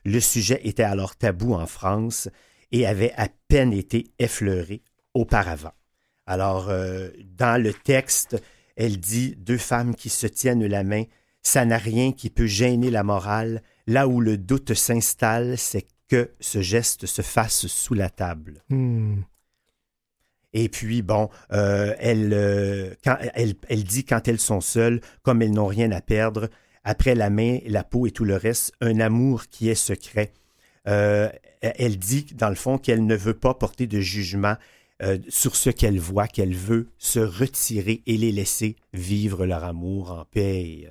Le 0.07 0.21
sujet 0.21 0.63
était 0.65 0.83
alors 0.83 1.15
tabou 1.15 1.53
en 1.53 1.67
France 1.67 2.31
et 2.73 2.87
avait 2.87 3.13
à 3.19 3.29
peine 3.49 3.75
été 3.75 4.07
effleuré 4.19 4.81
auparavant. 5.13 5.75
Alors, 6.25 6.71
euh, 6.71 7.11
dans 7.37 7.63
le 7.63 7.75
texte, 7.75 8.43
elle 8.75 8.99
dit 8.99 9.35
deux 9.37 9.59
femmes 9.59 9.95
qui 9.95 10.09
se 10.09 10.27
tiennent 10.27 10.67
la 10.67 10.83
main, 10.83 11.05
ça 11.49 11.65
n'a 11.65 11.79
rien 11.79 12.13
qui 12.13 12.29
peut 12.29 12.47
gêner 12.47 12.91
la 12.91 13.03
morale. 13.03 13.63
Là 13.87 14.07
où 14.07 14.21
le 14.21 14.37
doute 14.37 14.75
s'installe, 14.75 15.57
c'est 15.57 15.87
que 16.09 16.31
ce 16.41 16.61
geste 16.61 17.07
se 17.07 17.23
fasse 17.23 17.67
sous 17.67 17.95
la 17.95 18.11
table. 18.11 18.63
Hmm. 18.69 19.23
Et 20.53 20.69
puis, 20.69 21.01
bon, 21.01 21.31
euh, 21.53 21.95
elle, 21.99 22.33
euh, 22.35 22.95
quand, 23.03 23.17
elle, 23.35 23.55
elle 23.69 23.85
dit 23.85 24.05
quand 24.05 24.29
elles 24.29 24.41
sont 24.41 24.61
seules, 24.61 25.01
comme 25.23 25.41
elles 25.41 25.53
n'ont 25.53 25.67
rien 25.67 25.91
à 25.91 26.03
perdre, 26.03 26.49
après 26.85 27.15
la 27.15 27.31
main, 27.31 27.59
la 27.67 27.83
peau 27.83 28.07
et 28.07 28.11
tout 28.11 28.25
le 28.25 28.37
reste, 28.37 28.73
un 28.83 29.01
amour 29.01 29.47
qui 29.49 29.71
est 29.71 29.75
secret. 29.75 30.33
Euh, 30.87 31.31
elle 31.61 31.99
dit, 31.99 32.27
dans 32.35 32.51
le 32.51 32.55
fond, 32.57 32.77
qu'elle 32.77 33.07
ne 33.07 33.17
veut 33.17 33.35
pas 33.35 33.55
porter 33.55 33.87
de 33.87 34.01
jugement 34.01 34.57
sur 35.29 35.55
ce 35.55 35.71
qu'elle 35.71 36.01
voit, 36.01 36.27
qu'elle 36.27 36.57
veut 36.57 36.89
se 36.99 37.21
retirer 37.21 38.03
et 38.07 38.17
les 38.17 38.33
laisser 38.33 38.75
vivre 38.93 39.47
leur 39.47 39.63
amour 39.63 40.11
en 40.11 40.25
paix 40.25 40.61
et, 40.61 40.89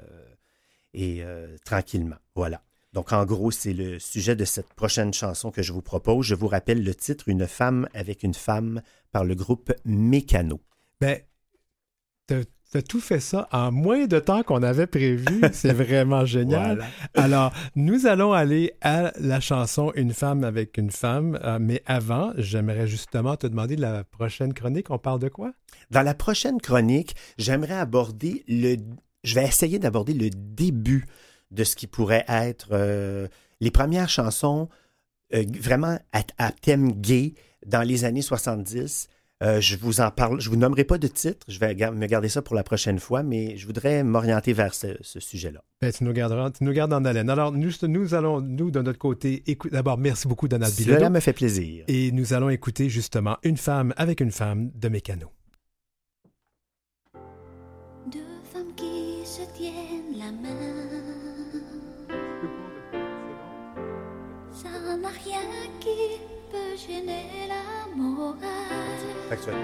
et 0.97 1.23
euh, 1.23 1.55
tranquillement. 1.63 2.17
Voilà. 2.35 2.61
Donc, 2.91 3.13
en 3.13 3.25
gros, 3.25 3.51
c'est 3.51 3.73
le 3.73 3.99
sujet 3.99 4.35
de 4.35 4.45
cette 4.45 4.73
prochaine 4.73 5.13
chanson 5.13 5.51
que 5.51 5.61
je 5.61 5.71
vous 5.71 5.83
propose. 5.83 6.25
Je 6.25 6.33
vous 6.33 6.47
rappelle 6.47 6.83
le 6.83 6.95
titre 6.95 7.29
Une 7.29 7.45
femme 7.45 7.87
avec 7.93 8.23
une 8.23 8.33
femme 8.33 8.81
par 9.11 9.23
le 9.23 9.35
groupe 9.35 9.71
Mécano. 9.85 10.59
Ben, 10.99 11.19
t'as 12.25 12.41
Tu 12.71 12.77
as 12.79 12.81
tout 12.81 12.99
fait 12.99 13.19
ça 13.19 13.47
en 13.51 13.71
moins 13.71 14.07
de 14.07 14.19
temps 14.19 14.41
qu'on 14.41 14.63
avait 14.63 14.87
prévu. 14.87 15.41
C'est 15.53 15.73
vraiment 15.85 16.25
génial. 16.25 16.77
Voilà. 16.77 16.89
Alors, 17.13 17.53
nous 17.75 18.07
allons 18.07 18.33
aller 18.33 18.73
à 18.81 19.11
la 19.19 19.39
chanson 19.39 19.91
Une 19.95 20.13
femme 20.13 20.43
avec 20.43 20.77
une 20.77 20.89
femme. 20.89 21.37
Euh, 21.43 21.59
mais 21.61 21.83
avant, 21.85 22.33
j'aimerais 22.37 22.87
justement 22.87 23.37
te 23.37 23.45
demander 23.45 23.75
de 23.75 23.81
la 23.81 24.03
prochaine 24.03 24.55
chronique. 24.55 24.89
On 24.89 24.97
parle 24.97 25.19
de 25.19 25.29
quoi? 25.29 25.51
Dans 25.91 26.01
la 26.01 26.15
prochaine 26.15 26.59
chronique, 26.59 27.15
j'aimerais 27.37 27.77
aborder 27.77 28.43
le. 28.47 28.77
Je 29.23 29.35
vais 29.35 29.45
essayer 29.45 29.79
d'aborder 29.79 30.13
le 30.13 30.29
début 30.29 31.05
de 31.51 31.63
ce 31.63 31.75
qui 31.75 31.87
pourrait 31.87 32.25
être 32.27 32.69
euh, 32.71 33.27
les 33.61 33.71
premières 33.71 34.09
chansons 34.09 34.69
euh, 35.33 35.43
vraiment 35.59 35.99
à, 36.13 36.23
à 36.37 36.51
thème 36.51 36.91
gay 36.93 37.33
dans 37.65 37.81
les 37.81 38.05
années 38.05 38.21
70. 38.21 39.07
Euh, 39.43 39.61
je 39.61 39.77
vous 39.77 40.01
en 40.01 40.09
parle, 40.09 40.41
je 40.41 40.49
vous 40.49 40.55
nommerai 40.55 40.83
pas 40.83 40.97
de 40.97 41.07
titre, 41.07 41.45
je 41.47 41.59
vais 41.59 41.75
me 41.75 42.07
garder 42.07 42.27
ça 42.27 42.41
pour 42.41 42.55
la 42.55 42.63
prochaine 42.63 42.97
fois, 42.97 43.21
mais 43.21 43.55
je 43.55 43.67
voudrais 43.67 44.03
m'orienter 44.03 44.51
vers 44.51 44.73
ce, 44.73 44.97
ce 45.01 45.19
sujet-là. 45.19 45.61
Ben, 45.79 45.91
tu, 45.93 46.03
nous 46.05 46.13
garderas, 46.13 46.49
tu 46.49 46.63
nous 46.63 46.71
gardes 46.71 46.91
en 46.93 47.05
haleine. 47.05 47.29
Alors, 47.29 47.51
nous, 47.51 47.69
nous 47.83 48.13
allons, 48.15 48.41
nous, 48.41 48.71
de 48.71 48.81
notre 48.81 48.97
côté, 48.97 49.43
écouter. 49.45 49.75
D'abord, 49.75 49.99
merci 49.99 50.27
beaucoup, 50.27 50.47
Donald 50.47 50.73
Cela 50.73 50.95
Bilodeau. 50.97 51.13
me 51.13 51.19
fait 51.19 51.33
plaisir. 51.33 51.83
Et 51.87 52.11
nous 52.13 52.33
allons 52.33 52.49
écouter 52.49 52.89
justement 52.89 53.37
Une 53.43 53.57
femme 53.57 53.93
avec 53.95 54.21
une 54.21 54.31
femme 54.31 54.71
de 54.73 54.89
Mécano. 54.89 55.27
Factuel. 69.29 69.55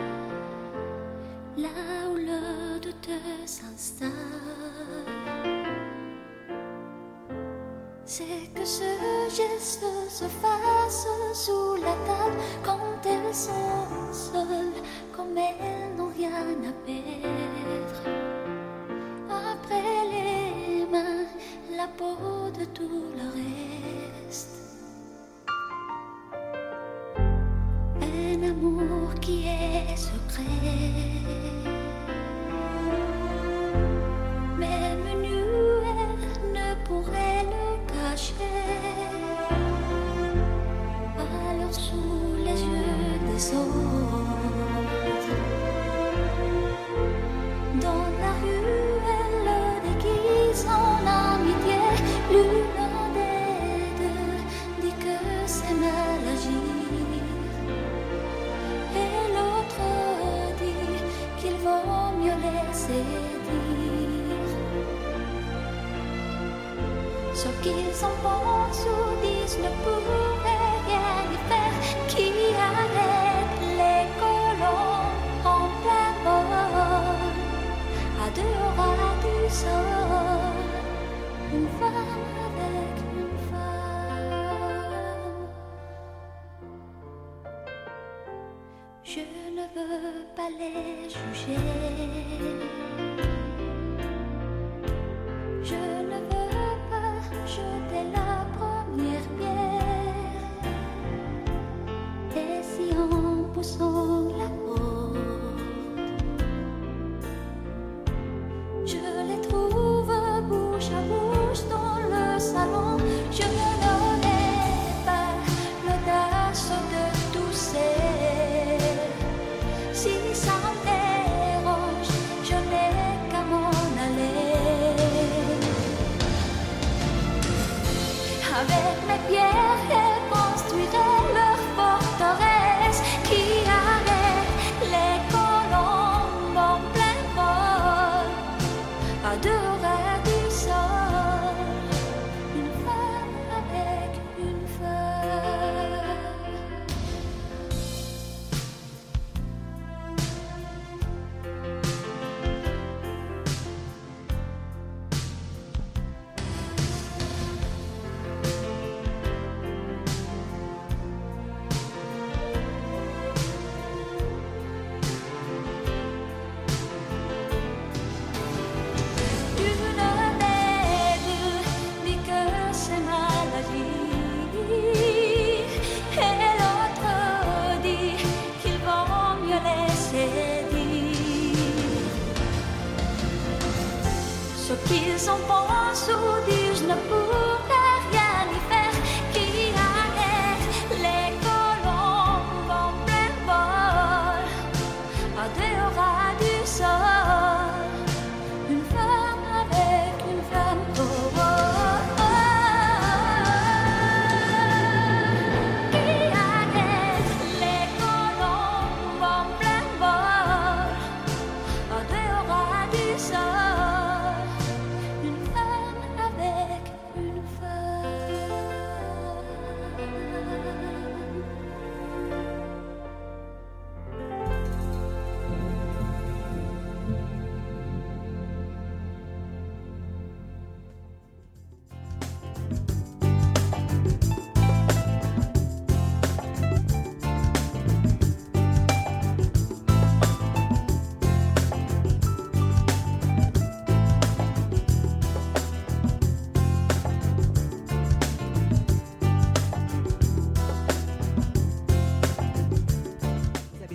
Là 1.57 1.69
où 2.09 2.15
le 2.15 2.79
doute 2.79 3.09
s'installe. 3.45 4.09
C'est 8.03 8.49
que 8.55 8.65
ce 8.65 8.83
geste 9.29 9.85
se 10.09 10.25
fasse 10.25 11.07
sous 11.33 11.75
la 11.75 11.95
table 12.07 12.37
quand 12.63 13.05
elles 13.05 13.35
sont 13.35 14.11
seules, 14.11 14.81
comme 15.15 15.37
elles 15.37 15.95
n'ont 15.95 16.11
rien 16.17 16.31
à 16.31 16.73
perdre. 16.83 18.01
Après 19.29 20.07
les 20.11 20.85
mains, 20.91 21.27
la 21.77 21.87
peau 21.95 22.49
de 22.59 22.65
tout 22.65 23.05
le 23.15 23.29
reste. 24.29 24.62
Un 28.33 28.41
amour 28.41 29.13
qui 29.21 29.45
est 29.45 29.95
secret. 29.95 30.41
Même 34.57 35.21
nu, 35.21 35.43
elle 35.99 36.51
ne 36.51 36.83
pourrait 36.83 37.43
le 37.43 37.65
cacher. 37.93 39.12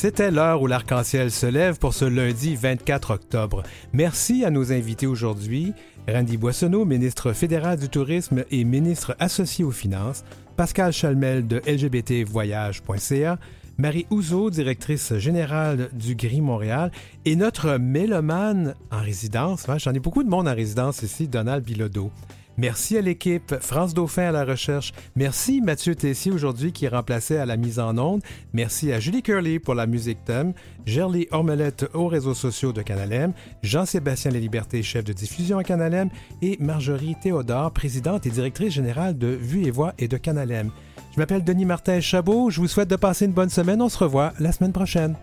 C'était 0.00 0.30
l'heure 0.30 0.62
où 0.62 0.68
l'arc-en-ciel 0.68 1.32
se 1.32 1.46
lève 1.46 1.80
pour 1.80 1.92
ce 1.92 2.04
lundi 2.04 2.54
24 2.54 3.10
octobre. 3.14 3.64
Merci 3.92 4.44
à 4.44 4.50
nos 4.50 4.70
invités 4.70 5.08
aujourd'hui, 5.08 5.72
Randy 6.08 6.36
Boissonneau, 6.36 6.84
ministre 6.84 7.32
fédéral 7.32 7.80
du 7.80 7.88
Tourisme 7.88 8.44
et 8.52 8.62
ministre 8.62 9.16
associé 9.18 9.64
aux 9.64 9.72
Finances, 9.72 10.22
Pascal 10.56 10.92
Chalmel 10.92 11.48
de 11.48 11.60
lgbtvoyage.ca, 11.66 13.38
Marie 13.76 14.06
Ouzo, 14.10 14.50
directrice 14.50 15.14
générale 15.16 15.88
du 15.92 16.14
Gris 16.14 16.42
Montréal, 16.42 16.92
et 17.24 17.34
notre 17.34 17.76
mélomane 17.78 18.76
en 18.92 19.00
résidence, 19.00 19.68
hein, 19.68 19.78
j'en 19.78 19.94
ai 19.94 19.98
beaucoup 19.98 20.22
de 20.22 20.30
monde 20.30 20.46
en 20.46 20.54
résidence 20.54 21.02
ici, 21.02 21.26
Donald 21.26 21.64
Bilodeau. 21.64 22.12
Merci 22.58 22.98
à 22.98 23.00
l'équipe, 23.00 23.54
France 23.60 23.94
Dauphin 23.94 24.24
à 24.24 24.32
la 24.32 24.44
recherche. 24.44 24.92
Merci 25.14 25.60
Mathieu 25.60 25.94
Tessier 25.94 26.32
aujourd'hui 26.32 26.72
qui 26.72 26.88
remplaçait 26.88 27.38
à 27.38 27.46
la 27.46 27.56
mise 27.56 27.78
en 27.78 27.96
onde. 27.96 28.20
Merci 28.52 28.92
à 28.92 28.98
Julie 28.98 29.22
Curley 29.22 29.60
pour 29.60 29.76
la 29.76 29.86
musique 29.86 30.24
thème, 30.24 30.54
Gerly 30.84 31.28
Ormelette 31.30 31.88
aux 31.94 32.08
réseaux 32.08 32.34
sociaux 32.34 32.72
de 32.72 32.82
Canalem, 32.82 33.32
Jean-Sébastien 33.62 34.32
Laliberté, 34.32 34.82
chef 34.82 35.04
de 35.04 35.12
diffusion 35.12 35.58
à 35.58 35.62
Canalem, 35.62 36.10
et 36.42 36.56
Marjorie 36.58 37.14
Théodore, 37.22 37.70
présidente 37.70 38.26
et 38.26 38.30
directrice 38.30 38.72
générale 38.72 39.16
de 39.16 39.28
Vue 39.28 39.64
et 39.64 39.70
Voix 39.70 39.94
et 39.96 40.08
de 40.08 40.16
Canalem. 40.16 40.72
Je 41.14 41.20
m'appelle 41.20 41.44
Denis 41.44 41.64
Martin 41.64 42.00
Chabot, 42.00 42.50
je 42.50 42.60
vous 42.60 42.66
souhaite 42.66 42.90
de 42.90 42.96
passer 42.96 43.26
une 43.26 43.32
bonne 43.32 43.50
semaine, 43.50 43.80
on 43.80 43.88
se 43.88 43.98
revoit 43.98 44.32
la 44.40 44.50
semaine 44.50 44.72
prochaine. 44.72 45.14